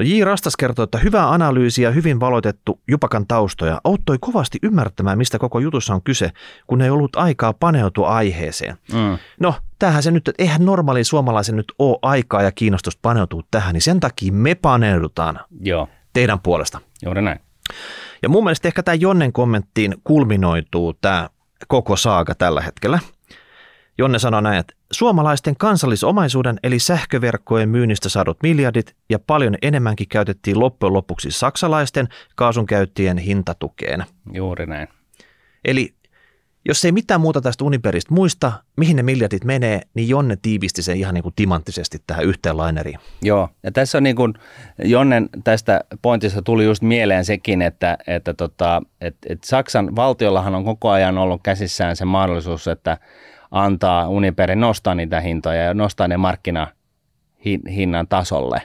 No 0.00 0.04
J. 0.04 0.24
Rastas 0.24 0.56
kertoo, 0.56 0.82
että 0.82 0.98
hyvä 0.98 1.30
analyysi 1.30 1.82
ja 1.82 1.90
hyvin 1.90 2.20
valoitettu 2.20 2.80
Jupakan 2.88 3.26
taustoja 3.26 3.80
auttoi 3.84 4.18
kovasti 4.20 4.58
ymmärtämään, 4.62 5.18
mistä 5.18 5.38
koko 5.38 5.58
jutussa 5.58 5.94
on 5.94 6.02
kyse, 6.02 6.30
kun 6.66 6.82
ei 6.82 6.90
ollut 6.90 7.16
aikaa 7.16 7.52
paneutua 7.52 8.08
aiheeseen. 8.08 8.76
Mm. 8.92 9.18
No, 9.40 9.54
tämähän 9.78 10.02
se 10.02 10.10
nyt, 10.10 10.28
että 10.28 10.42
eihän 10.42 10.64
normaali 10.64 11.04
suomalaisen 11.04 11.56
nyt 11.56 11.72
ole 11.78 11.98
aikaa 12.02 12.42
ja 12.42 12.52
kiinnostus 12.52 12.96
paneutua 12.96 13.42
tähän, 13.50 13.72
niin 13.72 13.82
sen 13.82 14.00
takia 14.00 14.32
me 14.32 14.54
paneudutaan 14.54 15.40
Joo. 15.60 15.88
teidän 16.12 16.40
puolesta. 16.40 16.80
Juuri 17.04 17.22
näin. 17.22 17.40
Ja 18.22 18.28
mun 18.28 18.44
mielestä 18.44 18.68
ehkä 18.68 18.82
tämä 18.82 18.94
Jonnen 18.94 19.32
kommenttiin 19.32 19.94
kulminoituu 20.04 20.92
tämä 20.92 21.28
koko 21.68 21.96
saaga 21.96 22.34
tällä 22.34 22.60
hetkellä– 22.60 22.98
Jonne 24.00 24.18
sanoi 24.18 24.42
näin, 24.42 24.58
että 24.58 24.74
suomalaisten 24.92 25.56
kansallisomaisuuden 25.56 26.60
eli 26.62 26.78
sähköverkkojen 26.78 27.68
myynnistä 27.68 28.08
saadut 28.08 28.38
miljardit 28.42 28.96
ja 29.10 29.18
paljon 29.18 29.54
enemmänkin 29.62 30.08
käytettiin 30.08 30.60
loppujen 30.60 30.92
lopuksi 30.92 31.30
saksalaisten 31.30 32.08
kaasunkäyttäjien 32.36 33.18
hintatukeen. 33.18 34.04
Juuri 34.32 34.66
näin. 34.66 34.88
Eli 35.64 35.94
jos 36.68 36.84
ei 36.84 36.92
mitään 36.92 37.20
muuta 37.20 37.40
tästä 37.40 37.64
Uniperistä 37.64 38.14
muista, 38.14 38.52
mihin 38.76 38.96
ne 38.96 39.02
miljardit 39.02 39.44
menee, 39.44 39.80
niin 39.94 40.08
Jonne 40.08 40.36
tiivisti 40.42 40.82
sen 40.82 40.96
ihan 40.96 41.14
niin 41.14 41.22
kuin 41.22 41.34
timanttisesti 41.36 41.98
tähän 42.06 42.24
yhteen 42.24 42.56
laineriin. 42.56 42.98
Joo, 43.22 43.48
ja 43.62 43.72
tässä 43.72 43.98
on 43.98 44.04
niin 44.04 44.16
kuin, 44.16 44.34
Jonnen 44.84 45.28
tästä 45.44 45.80
pointista 46.02 46.42
tuli 46.42 46.64
just 46.64 46.82
mieleen 46.82 47.24
sekin, 47.24 47.62
että, 47.62 47.98
että, 48.06 48.34
tota, 48.34 48.82
että, 49.00 49.26
että 49.32 49.46
Saksan 49.46 49.96
valtiollahan 49.96 50.54
on 50.54 50.64
koko 50.64 50.90
ajan 50.90 51.18
ollut 51.18 51.40
käsissään 51.42 51.96
se 51.96 52.04
mahdollisuus, 52.04 52.68
että 52.68 52.98
antaa 53.50 54.08
Uniperin 54.08 54.60
nostaa 54.60 54.94
niitä 54.94 55.20
hintoja 55.20 55.62
ja 55.62 55.74
nostaa 55.74 56.08
ne 56.08 56.16
markkinahinnan 56.16 58.08
tasolle. 58.08 58.62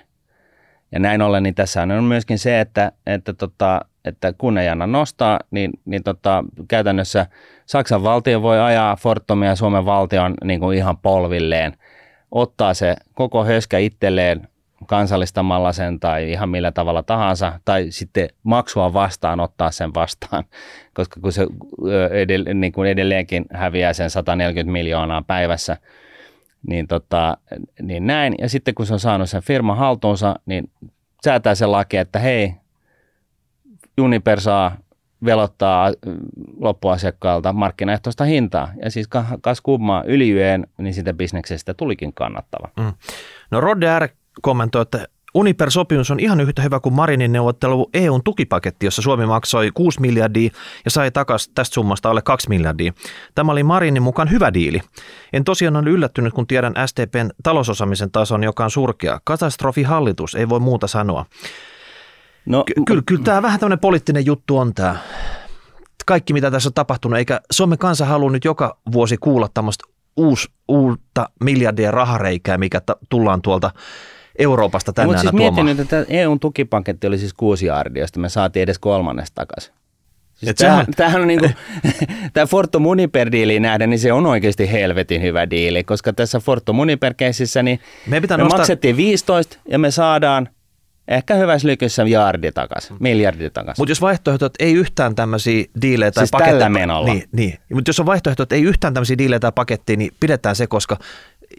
Ja 0.91 0.99
näin 0.99 1.21
ollen, 1.21 1.43
niin 1.43 1.55
tässä 1.55 1.81
on 1.81 2.03
myöskin 2.03 2.39
se, 2.39 2.59
että, 2.59 2.91
että, 3.05 3.33
tota, 3.33 3.81
että 4.05 4.33
kun 4.37 4.57
ei 4.57 4.69
anna 4.69 4.87
nostaa, 4.87 5.39
niin, 5.51 5.71
niin 5.85 6.03
tota, 6.03 6.43
käytännössä 6.67 7.25
Saksan 7.65 8.03
valtio 8.03 8.41
voi 8.41 8.59
ajaa 8.59 8.95
Fortumia 8.95 9.55
Suomen 9.55 9.85
valtion 9.85 10.33
niin 10.43 10.59
kuin 10.59 10.77
ihan 10.77 10.97
polvilleen, 10.97 11.77
ottaa 12.31 12.73
se 12.73 12.95
koko 13.13 13.45
höskä 13.45 13.77
itselleen 13.77 14.47
kansallistamalla 14.87 15.73
sen 15.73 15.99
tai 15.99 16.31
ihan 16.31 16.49
millä 16.49 16.71
tavalla 16.71 17.03
tahansa, 17.03 17.59
tai 17.65 17.85
sitten 17.89 18.29
maksua 18.43 18.93
vastaan 18.93 19.39
ottaa 19.39 19.71
sen 19.71 19.93
vastaan, 19.93 20.43
koska 20.95 21.19
kun 21.21 21.31
se 21.31 21.45
edell- 22.09 22.53
niin 22.53 22.71
kuin 22.71 22.89
edelleenkin 22.89 23.45
häviää 23.53 23.93
sen 23.93 24.09
140 24.09 24.71
miljoonaa 24.71 25.21
päivässä, 25.21 25.77
niin, 26.67 26.87
tota, 26.87 27.37
niin 27.81 28.07
näin. 28.07 28.35
Ja 28.39 28.49
sitten 28.49 28.75
kun 28.75 28.85
se 28.85 28.93
on 28.93 28.99
saanut 28.99 29.29
sen 29.29 29.43
firman 29.43 29.77
haltuunsa, 29.77 30.35
niin 30.45 30.71
säätää 31.23 31.55
se 31.55 31.65
laki, 31.65 31.97
että 31.97 32.19
hei, 32.19 32.53
Uniper 34.01 34.41
saa 34.41 34.77
velottaa 35.25 35.91
loppuasiakkaalta 36.59 37.53
markkinaehtoista 37.53 38.23
hintaa. 38.23 38.71
Ja 38.83 38.91
siis 38.91 39.07
kas 39.41 39.61
kummaa 39.61 40.03
yliyeen, 40.03 40.67
niin 40.77 40.93
sitä 40.93 41.13
bisneksestä 41.13 41.73
tulikin 41.73 42.13
kannattava. 42.13 42.69
Mm. 42.77 42.93
No 43.51 43.61
Rodde 43.61 43.99
R 43.99 44.07
kommentoi, 44.41 44.81
että 44.81 45.07
Uniper-sopimus 45.35 46.11
on 46.11 46.19
ihan 46.19 46.41
yhtä 46.41 46.61
hyvä 46.61 46.79
kuin 46.79 46.95
Marinin 46.95 47.31
neuvottelu 47.31 47.89
EUn 47.93 48.23
tukipaketti, 48.23 48.85
jossa 48.85 49.01
Suomi 49.01 49.25
maksoi 49.25 49.71
6 49.73 50.01
miljardia 50.01 50.49
ja 50.85 50.91
sai 50.91 51.11
takaisin 51.11 51.53
tästä 51.55 51.73
summasta 51.73 52.09
alle 52.09 52.21
2 52.21 52.49
miljardia. 52.49 52.93
Tämä 53.35 53.51
oli 53.51 53.63
Marinin 53.63 54.03
mukaan 54.03 54.31
hyvä 54.31 54.53
diili. 54.53 54.81
En 55.33 55.43
tosiaan 55.43 55.75
ole 55.75 55.89
yllättynyt, 55.89 56.33
kun 56.33 56.47
tiedän 56.47 56.73
STPn 56.85 57.29
talousosaamisen 57.43 58.11
tason, 58.11 58.43
joka 58.43 58.63
on 58.63 58.71
surkea. 58.71 59.19
Katastrofihallitus, 59.23 60.35
ei 60.35 60.49
voi 60.49 60.59
muuta 60.59 60.87
sanoa. 60.87 61.25
No, 62.45 62.63
Ky- 62.63 62.73
kyllä, 62.87 63.01
kyllä 63.05 63.23
tämä 63.23 63.41
vähän 63.41 63.59
tämmöinen 63.59 63.79
poliittinen 63.79 64.25
juttu 64.25 64.57
on 64.57 64.73
tämä. 64.73 64.95
Kaikki, 66.05 66.33
mitä 66.33 66.51
tässä 66.51 66.69
on 66.69 66.73
tapahtunut, 66.73 67.17
eikä 67.17 67.41
Suomen 67.51 67.77
kansa 67.77 68.05
halua 68.05 68.31
nyt 68.31 68.45
joka 68.45 68.77
vuosi 68.91 69.17
kuulla 69.17 69.49
tämmöistä 69.53 69.83
uus, 70.17 70.51
uutta 70.67 71.29
miljardien 71.43 71.93
rahareikää, 71.93 72.57
mikä 72.57 72.81
t- 72.81 73.09
tullaan 73.09 73.41
tuolta 73.41 73.71
Euroopasta 74.39 74.93
tänään 74.93 75.09
Mutta 75.09 75.21
siis 75.21 75.33
mietin 75.33 75.65
nyt, 75.65 75.79
että 75.79 76.05
EUn 76.09 76.39
tukipaketti 76.39 77.07
oli 77.07 77.17
siis 77.17 77.33
kuusi 77.33 77.65
jardia, 77.65 78.03
josta 78.03 78.19
me 78.19 78.29
saatiin 78.29 78.63
edes 78.63 78.79
kolmannesta 78.79 79.35
takaisin. 79.35 79.73
Siis 80.33 80.55
tämähän, 80.55 80.85
tämähän 80.95 81.21
on 81.21 81.27
niinku, 81.27 81.49
tämä 82.33 82.45
Fortum 82.45 82.85
Uniper 82.85 83.31
diiliin 83.31 83.61
nähden, 83.61 83.89
niin 83.89 83.99
se 83.99 84.13
on 84.13 84.25
oikeasti 84.25 84.71
helvetin 84.71 85.21
hyvä 85.21 85.49
diili, 85.49 85.83
koska 85.83 86.13
tässä 86.13 86.39
Fortum 86.39 86.79
Uniper 86.79 87.13
keississä 87.13 87.63
niin 87.63 87.79
me, 88.07 88.19
me 88.19 88.27
nostaa... 88.37 88.57
maksettiin 88.59 88.97
15 88.97 89.57
ja 89.69 89.79
me 89.79 89.91
saadaan 89.91 90.49
Ehkä 91.07 91.35
hyvässä 91.35 91.67
lykyssä 91.67 92.03
jaardi 92.03 92.51
takaisin, 92.51 92.97
miljardi 92.99 93.49
takaisin. 93.49 93.81
Mutta 93.81 93.91
jos 93.91 94.01
vaihtoehto, 94.01 94.45
että 94.45 94.63
ei 94.65 94.73
yhtään 94.73 95.15
tämmöisiä 95.15 95.65
diilejä 95.81 96.11
tai 96.11 96.21
siis 96.21 96.31
paketteja. 96.31 96.59
tällä 96.59 96.69
menolla. 96.69 97.13
Niin, 97.13 97.23
niin. 97.31 97.59
mutta 97.73 97.89
jos 97.89 97.99
on 97.99 98.05
vaihtoehto, 98.05 98.43
että 98.43 98.55
ei 98.55 98.63
yhtään 98.63 98.93
tämmöisiä 98.93 99.17
diilejä 99.17 99.39
tai 99.39 99.51
paketteja, 99.55 99.97
niin 99.97 100.11
pidetään 100.19 100.55
se, 100.55 100.67
koska 100.67 100.97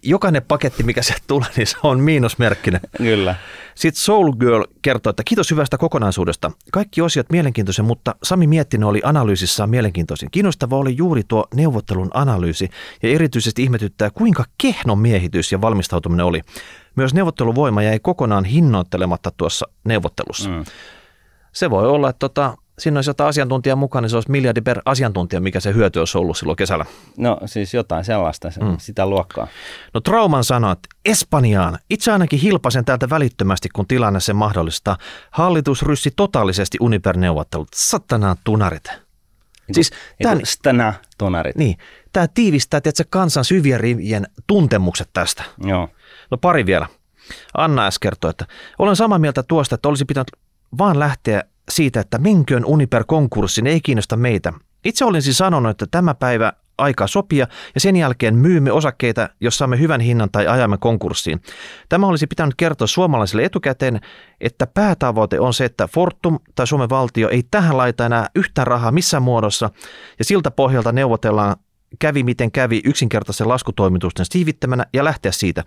jokainen 0.02 0.42
paketti, 0.42 0.82
mikä 0.82 1.02
se 1.02 1.14
tulee, 1.26 1.48
niin 1.56 1.66
se 1.66 1.76
on 1.82 2.00
miinusmerkkinen. 2.00 2.80
Kyllä. 2.96 3.34
Sitten 3.74 4.02
Soul 4.02 4.32
Girl 4.32 4.64
kertoo, 4.82 5.10
että 5.10 5.22
kiitos 5.24 5.50
hyvästä 5.50 5.78
kokonaisuudesta. 5.78 6.50
Kaikki 6.72 7.00
osiot 7.02 7.30
mielenkiintoisen, 7.30 7.84
mutta 7.84 8.14
Sami 8.22 8.46
Miettinen 8.46 8.88
oli 8.88 9.00
analyysissaan 9.04 9.70
mielenkiintoisin. 9.70 10.30
Kiinnostava 10.30 10.76
oli 10.76 10.96
juuri 10.96 11.22
tuo 11.28 11.44
neuvottelun 11.54 12.10
analyysi 12.14 12.68
ja 13.02 13.08
erityisesti 13.08 13.62
ihmetyttää, 13.62 14.10
kuinka 14.10 14.44
kehno 14.62 14.96
miehitys 14.96 15.52
ja 15.52 15.60
valmistautuminen 15.60 16.26
oli. 16.26 16.40
Myös 16.96 17.14
neuvotteluvoima 17.14 17.82
jäi 17.82 17.98
kokonaan 17.98 18.44
hinnoittelematta 18.44 19.30
tuossa 19.36 19.68
neuvottelussa. 19.84 20.50
Mm. 20.50 20.64
Se 21.52 21.70
voi 21.70 21.88
olla, 21.88 22.10
että 22.10 22.18
tota, 22.18 22.56
siinä 22.78 22.98
olisi 22.98 23.10
jotain 23.10 23.28
asiantuntijaa 23.28 23.76
mukaan, 23.76 24.02
niin 24.02 24.10
se 24.10 24.16
olisi 24.16 24.30
miljardi 24.30 24.60
per 24.60 24.80
asiantuntija, 24.84 25.40
mikä 25.40 25.60
se 25.60 25.74
hyöty 25.74 25.98
olisi 25.98 26.18
ollut 26.18 26.36
silloin 26.36 26.56
kesällä. 26.56 26.86
No 27.16 27.38
siis 27.46 27.74
jotain 27.74 28.04
sellaista, 28.04 28.50
mm. 28.60 28.76
sitä 28.78 29.06
luokkaa. 29.06 29.46
No 29.94 30.00
Trauman 30.00 30.44
sanoi, 30.44 30.72
että 30.72 30.88
Espanjaan. 31.04 31.78
Itse 31.90 32.12
ainakin 32.12 32.38
hilpasen 32.38 32.84
täältä 32.84 33.10
välittömästi, 33.10 33.68
kun 33.68 33.86
tilanne 33.86 34.20
sen 34.20 34.36
mahdollistaa. 34.36 34.96
Hallitus 35.30 35.82
ryssi 35.82 36.10
totaalisesti 36.16 36.78
Uniper-neuvottelut. 36.80 37.68
Satana 37.74 38.36
tunarit. 38.44 38.84
Siis 39.72 39.90
tämän, 40.22 40.40
stana 40.44 40.94
tunarit. 41.18 41.56
Niin, 41.56 41.76
tämä 42.12 42.28
tiivistää 42.28 42.80
tietysti, 42.80 43.04
kansan 43.10 43.44
syvien 43.44 43.80
rivien 43.80 44.26
tuntemukset 44.46 45.08
tästä. 45.12 45.44
Joo. 45.64 45.88
No 46.30 46.38
pari 46.38 46.66
vielä. 46.66 46.86
Anna 47.54 47.86
äsken 47.86 48.06
kertoi, 48.06 48.30
että 48.30 48.46
olen 48.78 48.96
samaa 48.96 49.18
mieltä 49.18 49.42
tuosta, 49.42 49.74
että 49.74 49.88
olisi 49.88 50.04
pitänyt 50.04 50.30
vaan 50.78 50.98
lähteä 50.98 51.42
siitä, 51.70 52.00
että 52.00 52.18
menköön 52.18 52.64
Uniper 52.64 53.04
konkurssin, 53.06 53.66
ei 53.66 53.80
kiinnosta 53.80 54.16
meitä. 54.16 54.52
Itse 54.84 55.04
olin 55.04 55.22
siis 55.22 55.38
sanonut, 55.38 55.70
että 55.70 55.86
tämä 55.90 56.14
päivä 56.14 56.52
aika 56.78 57.06
sopia 57.06 57.46
ja 57.74 57.80
sen 57.80 57.96
jälkeen 57.96 58.36
myymme 58.36 58.72
osakkeita, 58.72 59.28
jos 59.40 59.58
saamme 59.58 59.78
hyvän 59.78 60.00
hinnan 60.00 60.30
tai 60.32 60.46
ajamme 60.46 60.78
konkurssiin. 60.78 61.40
Tämä 61.88 62.06
olisi 62.06 62.26
pitänyt 62.26 62.54
kertoa 62.56 62.86
suomalaisille 62.86 63.44
etukäteen, 63.44 64.00
että 64.40 64.66
päätavoite 64.66 65.40
on 65.40 65.54
se, 65.54 65.64
että 65.64 65.88
Fortum 65.88 66.38
tai 66.54 66.66
Suomen 66.66 66.88
valtio 66.88 67.28
ei 67.28 67.42
tähän 67.50 67.76
laita 67.76 68.06
enää 68.06 68.26
yhtään 68.34 68.66
rahaa 68.66 68.92
missään 68.92 69.22
muodossa 69.22 69.70
ja 70.18 70.24
siltä 70.24 70.50
pohjalta 70.50 70.92
neuvotellaan 70.92 71.56
kävi 71.98 72.22
miten 72.22 72.52
kävi 72.52 72.80
yksinkertaisen 72.84 73.48
laskutoimitusten 73.48 74.26
siivittämänä 74.30 74.86
ja 74.92 75.04
lähteä 75.04 75.32
siitä. 75.32 75.64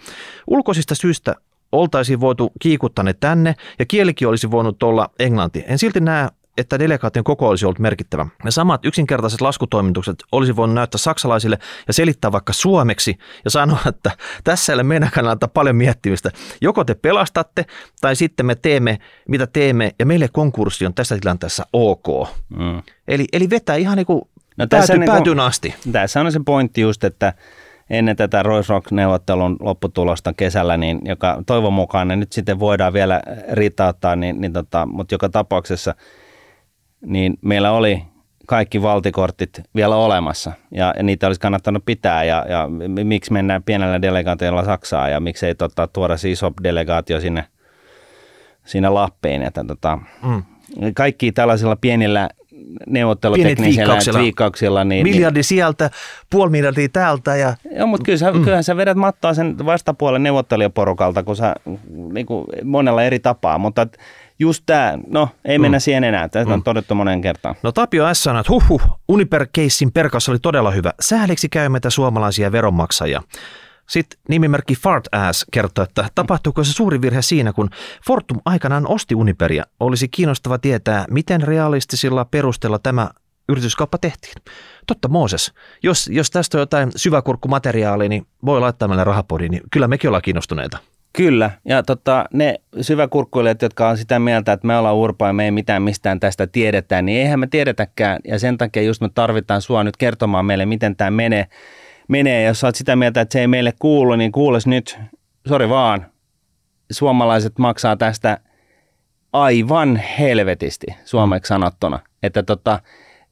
Ulkoisista 0.47 0.95
syistä 0.95 1.35
oltaisiin 1.71 2.19
voitu 2.19 2.51
kiikuttaa 2.61 3.03
ne 3.03 3.13
tänne 3.13 3.55
ja 3.79 3.85
kielikin 3.85 4.27
olisi 4.27 4.51
voinut 4.51 4.83
olla 4.83 5.09
englanti. 5.19 5.63
En 5.67 5.77
silti 5.77 5.99
näe, 5.99 6.27
että 6.57 6.79
delegaation 6.79 7.23
koko 7.23 7.47
olisi 7.49 7.65
ollut 7.65 7.79
merkittävä. 7.79 8.27
Ne 8.43 8.51
samat 8.51 8.85
yksinkertaiset 8.85 9.41
laskutoimitukset 9.41 10.15
olisi 10.31 10.55
voinut 10.55 10.75
näyttää 10.75 10.97
saksalaisille 10.97 11.59
ja 11.87 11.93
selittää 11.93 12.31
vaikka 12.31 12.53
suomeksi 12.53 13.17
ja 13.45 13.51
sanoa, 13.51 13.79
että 13.85 14.11
tässä 14.43 14.73
ei 14.73 14.75
ole 14.75 14.83
meidän 14.83 15.11
kannalta 15.13 15.47
paljon 15.47 15.75
miettimistä. 15.75 16.31
Joko 16.61 16.83
te 16.83 16.95
pelastatte 16.95 17.65
tai 18.01 18.15
sitten 18.15 18.45
me 18.45 18.55
teemme 18.55 18.99
mitä 19.27 19.47
teemme 19.47 19.95
ja 19.99 20.05
meille 20.05 20.27
konkurssi 20.27 20.85
on 20.85 20.93
tässä 20.93 21.17
tilanteessa 21.17 21.65
ok. 21.73 22.07
Mm. 22.49 22.81
Eli, 23.07 23.25
eli 23.33 23.49
vetää 23.49 23.75
ihan 23.75 23.97
niin 23.97 24.05
kuin 24.05 24.21
no, 24.57 24.67
pääty, 24.67 24.97
niin 24.97 25.39
asti. 25.39 25.75
Tässä 25.91 26.21
on 26.21 26.31
se 26.31 26.39
pointti 26.45 26.81
just, 26.81 27.03
että 27.03 27.33
ennen 27.89 28.15
tätä 28.15 28.43
Royce 28.43 28.73
Rock-neuvottelun 28.73 29.55
lopputulosta 29.59 30.33
kesällä, 30.33 30.77
niin 30.77 30.99
joka 31.05 31.43
toivon 31.45 31.73
mukaan 31.73 32.07
ne 32.07 32.15
nyt 32.15 32.31
sitten 32.31 32.59
voidaan 32.59 32.93
vielä 32.93 33.21
riitauttaa, 33.51 34.15
niin, 34.15 34.41
niin 34.41 34.53
tota, 34.53 34.85
mutta 34.85 35.13
joka 35.13 35.29
tapauksessa 35.29 35.95
niin 37.05 37.37
meillä 37.41 37.71
oli 37.71 38.03
kaikki 38.47 38.81
valtikortit 38.81 39.61
vielä 39.75 39.95
olemassa 39.95 40.51
ja, 40.71 40.93
ja 40.97 41.03
niitä 41.03 41.27
olisi 41.27 41.41
kannattanut 41.41 41.85
pitää 41.85 42.23
ja, 42.23 42.45
ja 42.49 42.67
miksi 43.03 43.33
mennään 43.33 43.63
pienellä 43.63 44.01
delegaatiolla 44.01 44.65
Saksaan 44.65 45.11
ja 45.11 45.19
miksi 45.19 45.45
ei 45.45 45.55
tota, 45.55 45.87
tuoda 45.87 46.17
se 46.17 46.29
iso 46.29 46.51
delegaatio 46.63 47.19
sinne, 47.19 47.45
sinne 48.65 48.89
Lappiin. 48.89 49.41
Että, 49.41 49.63
tota, 49.63 49.99
mm. 50.23 50.43
Kaikki 50.95 51.31
tällaisilla 51.31 51.75
pienillä 51.75 52.29
neuvotteluteknisillä 52.87 53.97
viikkauksilla. 54.19 54.83
Niin, 54.83 55.03
Miljardi 55.03 55.37
niin, 55.37 55.43
sieltä, 55.43 55.89
puoli 56.29 56.51
miljardia 56.51 56.89
täältä. 56.89 57.35
Ja... 57.35 57.53
Joo, 57.77 57.87
mutta 57.87 58.05
kyllä 58.05 58.17
sä, 58.17 58.31
mm. 58.31 58.43
kyllähän 58.43 58.63
sä 58.63 58.77
vedät 58.77 58.97
mattaa 58.97 59.33
sen 59.33 59.65
vastapuolen 59.65 60.23
neuvottelijaporukalta, 60.23 61.23
kun 61.23 61.35
sä 61.35 61.55
niin 62.13 62.25
kuin 62.25 62.45
monella 62.63 63.03
eri 63.03 63.19
tapaa, 63.19 63.57
mutta 63.57 63.87
just 64.39 64.63
tämä, 64.65 64.97
no 65.07 65.29
ei 65.45 65.57
mm. 65.57 65.61
mennä 65.61 65.79
siihen 65.79 66.03
enää, 66.03 66.29
tätä 66.29 66.45
mm. 66.45 66.51
on 66.51 66.63
todettu 66.63 66.95
monen 66.95 67.21
kertaan. 67.21 67.55
No 67.63 67.71
Tapio 67.71 68.13
S. 68.13 68.23
sanoi, 68.23 68.39
että 68.39 68.53
huhhuh, 68.53 68.81
Uniper-keissin 69.07 69.91
perkas 69.91 70.29
oli 70.29 70.39
todella 70.39 70.71
hyvä. 70.71 70.93
Sääliksi 70.99 71.49
käymätä 71.49 71.89
suomalaisia 71.89 72.51
veronmaksajia. 72.51 73.21
Sitten 73.89 74.19
nimimerkki 74.29 74.75
Fart 74.75 75.07
Ass 75.11 75.45
kertoo, 75.51 75.83
että 75.83 76.09
tapahtuuko 76.15 76.63
se 76.63 76.73
suuri 76.73 77.01
virhe 77.01 77.21
siinä, 77.21 77.53
kun 77.53 77.69
Fortum 78.07 78.37
aikanaan 78.45 78.87
osti 78.87 79.15
Uniperia. 79.15 79.63
Olisi 79.79 80.07
kiinnostava 80.07 80.57
tietää, 80.57 81.05
miten 81.09 81.41
realistisilla 81.41 82.25
perusteella 82.25 82.79
tämä 82.79 83.09
yrityskauppa 83.49 83.97
tehtiin. 83.97 84.33
Totta 84.87 85.07
Mooses, 85.07 85.53
jos, 85.83 86.07
jos 86.07 86.31
tästä 86.31 86.57
on 86.57 86.59
jotain 86.59 86.91
syväkurkkumateriaalia, 86.95 88.09
niin 88.09 88.27
voi 88.45 88.59
laittaa 88.59 88.87
meille 88.87 89.03
rahapodiin, 89.03 89.51
niin 89.51 89.61
kyllä 89.71 89.87
mekin 89.87 90.07
ollaan 90.07 90.21
kiinnostuneita. 90.21 90.77
Kyllä, 91.13 91.51
ja 91.65 91.83
tota, 91.83 92.25
ne 92.33 92.55
syväkurkkuilijat, 92.81 93.61
jotka 93.61 93.89
on 93.89 93.97
sitä 93.97 94.19
mieltä, 94.19 94.53
että 94.53 94.67
me 94.67 94.77
ollaan 94.77 94.95
urpa 94.95 95.27
ja 95.27 95.33
me 95.33 95.45
ei 95.45 95.51
mitään 95.51 95.81
mistään 95.81 96.19
tästä 96.19 96.47
tiedetään, 96.47 97.05
niin 97.05 97.21
eihän 97.21 97.39
me 97.39 97.47
tiedetäkään, 97.47 98.19
ja 98.27 98.39
sen 98.39 98.57
takia 98.57 98.83
just 98.83 99.01
me 99.01 99.09
tarvitaan 99.15 99.61
sua 99.61 99.83
nyt 99.83 99.97
kertomaan 99.97 100.45
meille, 100.45 100.65
miten 100.65 100.95
tämä 100.95 101.11
menee 101.11 101.45
menee. 102.09 102.43
Jos 102.43 102.63
olet 102.63 102.75
sitä 102.75 102.95
mieltä, 102.95 103.21
että 103.21 103.33
se 103.33 103.39
ei 103.39 103.47
meille 103.47 103.73
kuulu, 103.79 104.15
niin 104.15 104.31
kuules 104.31 104.67
nyt, 104.67 104.99
sori 105.47 105.69
vaan, 105.69 106.05
suomalaiset 106.91 107.59
maksaa 107.59 107.95
tästä 107.97 108.37
aivan 109.33 109.95
helvetisti 110.19 110.87
suomeksi 111.05 111.49
sanottuna. 111.49 111.99
Että 112.23 112.43
tota, 112.43 112.79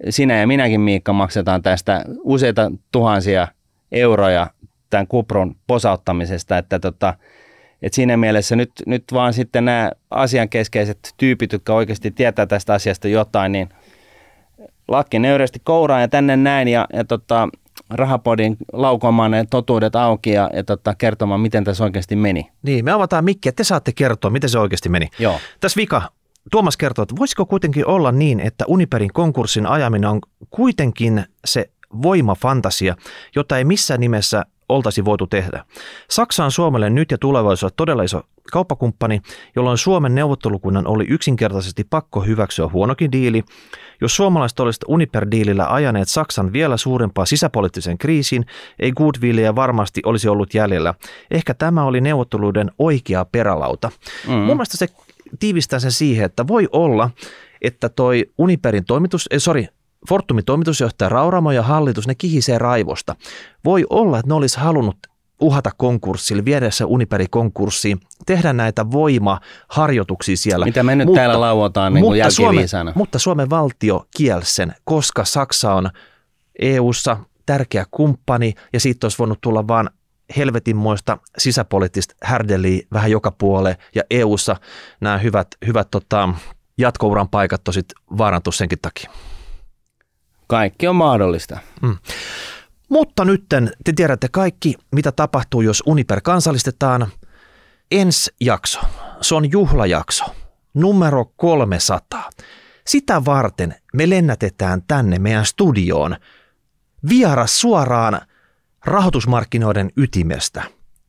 sinä 0.10 0.40
ja 0.40 0.48
minäkin 0.48 0.82
Miikka 0.82 1.14
maksetaan 1.14 1.62
tästä 1.62 2.06
useita 2.24 2.72
tuhansia 2.92 3.48
euroja 3.92 4.48
tämän 4.90 5.08
kupron 5.08 5.56
posauttamisesta, 5.68 6.58
että 6.58 6.80
tota, 6.80 7.14
et 7.82 7.94
siinä 7.94 8.18
mielessä 8.18 8.56
nyt, 8.56 8.72
nyt 8.86 9.04
vaan 9.14 9.34
sitten 9.34 9.66
nämä 9.66 9.92
asiankeskeiset 10.10 11.14
tyypit, 11.18 11.54
jotka 11.54 11.74
oikeasti 11.74 12.12
tietää 12.12 12.46
tästä 12.46 12.74
asiasta 12.74 13.08
jotain, 13.08 13.52
niin 13.52 13.70
lakki 14.88 15.20
nöyrästi 15.20 15.60
kouraan 15.64 16.02
ja 16.02 16.08
tänne 16.08 16.38
näin 16.38 16.68
ja, 16.68 16.88
ja 16.94 17.04
tota, 17.04 17.50
rahapodin 17.90 18.58
laukomaan 18.74 19.32
ne 19.32 19.46
totuudet 19.50 19.96
auki 19.96 20.32
ja, 20.32 20.50
ja 20.54 20.64
tota, 20.64 20.96
kertomaan, 20.96 21.42
miten 21.42 21.64
tässä 21.64 21.84
oikeasti 21.84 22.16
meni. 22.16 22.50
Niin, 22.62 22.86
me 22.86 22.92
avataan 22.92 23.26
mikki, 23.26 23.50
että 23.50 23.58
te 23.58 23.64
saatte 23.64 23.92
kertoa, 23.92 24.32
miten 24.32 24.50
se 24.50 24.60
oikeasti 24.60 24.90
meni. 24.90 25.08
Joo. 25.20 25.40
Tässä 25.60 25.78
vika. 25.78 26.02
Tuomas 26.52 26.78
kertoo, 26.78 27.04
että 27.04 27.16
voisiko 27.20 27.46
kuitenkin 27.46 27.88
olla 27.88 28.12
niin, 28.12 28.40
että 28.40 28.66
Uniperin 28.68 29.14
konkurssin 29.14 29.66
ajaminen 29.66 30.10
on 30.10 30.20
kuitenkin 30.50 31.26
se 31.46 31.70
voimafantasia, 32.02 32.96
jota 33.36 33.58
ei 33.58 33.64
missään 33.64 34.00
nimessä 34.00 34.46
oltaisi 34.70 35.06
voitu 35.06 35.28
tehdä. 35.28 35.66
Saksa 36.10 36.46
on 36.46 36.52
Suomelle 36.52 36.90
nyt 36.90 37.12
ja 37.12 37.18
tulevaisuudessa 37.18 37.76
todella 37.78 38.04
iso 38.04 38.22
kauppakumppani, 38.52 39.22
jolloin 39.56 39.78
Suomen 39.78 40.16
neuvottelukunnan 40.16 40.88
oli 40.88 41.06
yksinkertaisesti 41.10 41.84
pakko 41.84 42.22
hyväksyä 42.22 42.68
huonokin 42.74 43.12
diili. 43.12 43.44
Jos 44.02 44.16
suomalaiset 44.16 44.60
olisivat 44.60 44.88
Uniper-diilillä 44.88 45.74
ajaneet 45.74 46.10
Saksan 46.10 46.54
vielä 46.54 46.78
suurempaa 46.78 47.26
sisäpoliittisen 47.26 47.98
kriisiin, 47.98 48.46
ei 48.80 48.92
goodwillia 48.92 49.56
varmasti 49.56 50.02
olisi 50.06 50.28
ollut 50.28 50.54
jäljellä. 50.54 50.94
Ehkä 51.32 51.54
tämä 51.54 51.84
oli 51.84 52.02
neuvotteluiden 52.02 52.72
oikea 52.80 53.26
perälauta. 53.26 53.92
Mm. 54.28 54.34
Mun 54.34 54.46
mielestä 54.58 54.78
se 54.78 54.88
tiivistää 55.40 55.80
sen 55.80 55.92
siihen, 55.92 56.26
että 56.26 56.48
voi 56.48 56.68
olla, 56.72 57.10
että 57.62 57.90
toi 57.90 58.26
Uniperin 58.38 58.86
toimitus, 58.86 59.28
eh, 59.32 59.40
sorry, 59.40 59.66
Fortumin 60.10 60.46
toimitusjohtaja 60.46 61.10
Rauramo 61.10 61.52
ja 61.52 61.64
hallitus, 61.64 62.08
ne 62.08 62.16
kihisee 62.16 62.58
raivosta. 62.58 63.16
Voi 63.66 63.86
olla, 63.90 64.20
että 64.20 64.30
ne 64.30 64.34
olisi 64.34 64.60
halunnut 64.60 64.98
uhata 65.42 65.72
konkurssille, 65.78 66.46
viedä 66.46 66.72
se 66.72 66.84
Uniperi 66.84 67.26
konkurssiin, 67.30 68.00
tehdä 68.26 68.54
näitä 68.54 68.92
voimaharjoituksia 68.92 70.38
siellä. 70.38 70.66
Mitä 70.66 70.84
me 70.84 70.96
nyt 70.96 71.06
mutta, 71.06 71.20
täällä 71.20 71.42
lauotaan 71.42 71.94
niin 71.94 72.06
kuin 72.06 72.32
Suomen, 72.32 72.66
mutta 72.96 73.20
Suomen 73.20 73.50
valtio 73.50 74.06
kielsi 74.18 74.54
sen, 74.54 74.76
koska 74.84 75.26
Saksa 75.26 75.74
on 75.74 75.90
EU:ssa 76.60 77.18
tärkeä 77.46 77.86
kumppani 77.92 78.54
ja 78.74 78.80
siitä 78.80 79.06
olisi 79.06 79.18
voinut 79.20 79.42
tulla 79.42 79.68
vaan 79.68 79.90
helvetinmoista 80.38 81.18
sisäpoliittista 81.38 82.16
härdeliä 82.24 82.88
vähän 82.94 83.12
joka 83.12 83.32
puolelle 83.32 83.78
ja 83.96 84.04
EU:ssa 84.10 84.56
nämä 85.02 85.18
hyvät, 85.18 85.48
hyvät 85.68 85.88
tota, 85.92 86.30
jatkouran 86.78 87.30
paikat 87.30 87.64
tosit 87.64 87.86
vaarantu 88.18 88.52
senkin 88.52 88.80
takia. 88.82 89.12
Kaikki 90.48 90.88
on 90.88 90.96
mahdollista. 90.96 91.60
Mm. 91.82 91.98
Mutta 92.90 93.26
nytten 93.26 93.72
te 93.84 93.94
tiedätte 93.94 94.28
kaikki, 94.32 94.76
mitä 94.92 95.12
tapahtuu, 95.12 95.62
jos 95.62 95.84
Uniper 95.86 96.22
kansallistetaan. 96.22 97.08
Ensi 97.92 98.32
jakso, 98.42 98.80
se 99.22 99.36
on 99.36 99.52
juhlajakso, 99.52 100.26
numero 100.74 101.26
300. 101.36 102.30
Sitä 102.88 103.26
varten 103.26 103.76
me 103.94 104.10
lennätetään 104.10 104.82
tänne 104.88 105.20
meidän 105.20 105.46
studioon. 105.46 106.16
Vieras 107.10 107.60
suoraan 107.60 108.22
rahoitusmarkkinoiden 108.86 109.92
ytimestä, 109.98 110.64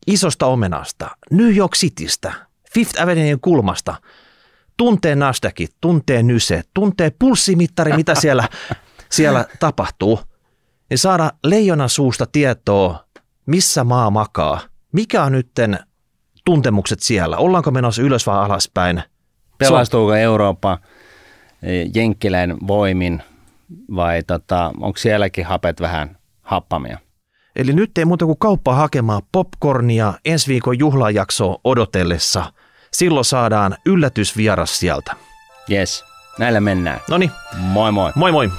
isosta 0.07 0.47
omenasta, 0.47 1.11
New 1.31 1.57
York 1.57 1.72
Citystä, 1.76 2.33
Fifth 2.74 3.03
Avenuen 3.03 3.41
kulmasta, 3.41 3.95
tuntee 4.76 5.16
Nasdaqit, 5.16 5.74
tuntee 5.81 6.22
Nyse, 6.22 6.62
tuntee 6.74 7.12
pulssimittari, 7.18 7.93
mitä 7.93 8.14
siellä, 8.14 8.49
siellä 9.11 9.45
tapahtuu, 9.61 10.20
niin 10.91 10.99
saada 10.99 11.32
leijonan 11.45 11.89
suusta 11.89 12.26
tietoa, 12.26 13.05
missä 13.47 13.84
maa 13.84 14.11
makaa, 14.11 14.61
mikä 14.93 15.24
on 15.24 15.32
nytten 15.32 15.78
tuntemukset 16.45 17.01
siellä, 17.01 17.36
ollaanko 17.36 17.70
menossa 17.70 18.03
ylös 18.03 18.26
vai 18.26 18.45
alaspäin. 18.45 19.03
Pelastuuko 19.59 20.14
Eurooppa 20.14 20.78
eh, 21.62 21.91
Jenkkilän 21.95 22.57
voimin 22.66 23.22
vai 23.97 24.22
tota, 24.22 24.72
onko 24.80 24.97
sielläkin 24.97 25.47
hapet 25.47 25.80
vähän 25.80 26.18
happamia? 26.43 26.99
Eli 27.57 27.72
nyt 27.72 27.99
ei 27.99 28.05
muuta 28.05 28.26
kuin 28.26 28.39
kauppaa 28.39 28.74
hakemaan 28.74 29.22
popcornia 29.32 30.14
ensi 30.24 30.49
viikon 30.49 30.78
juhlajaksoa 30.78 31.59
odotellessa. 31.64 32.53
Silloin 32.93 33.24
saadaan 33.24 33.76
yllätysvieras 33.86 34.78
sieltä. 34.78 35.16
Yes, 35.70 36.05
näillä 36.39 36.61
mennään. 36.61 37.01
No 37.11 37.16
moi 37.59 37.93
moi. 37.93 38.12
Moi 38.14 38.32
moi. 38.32 38.51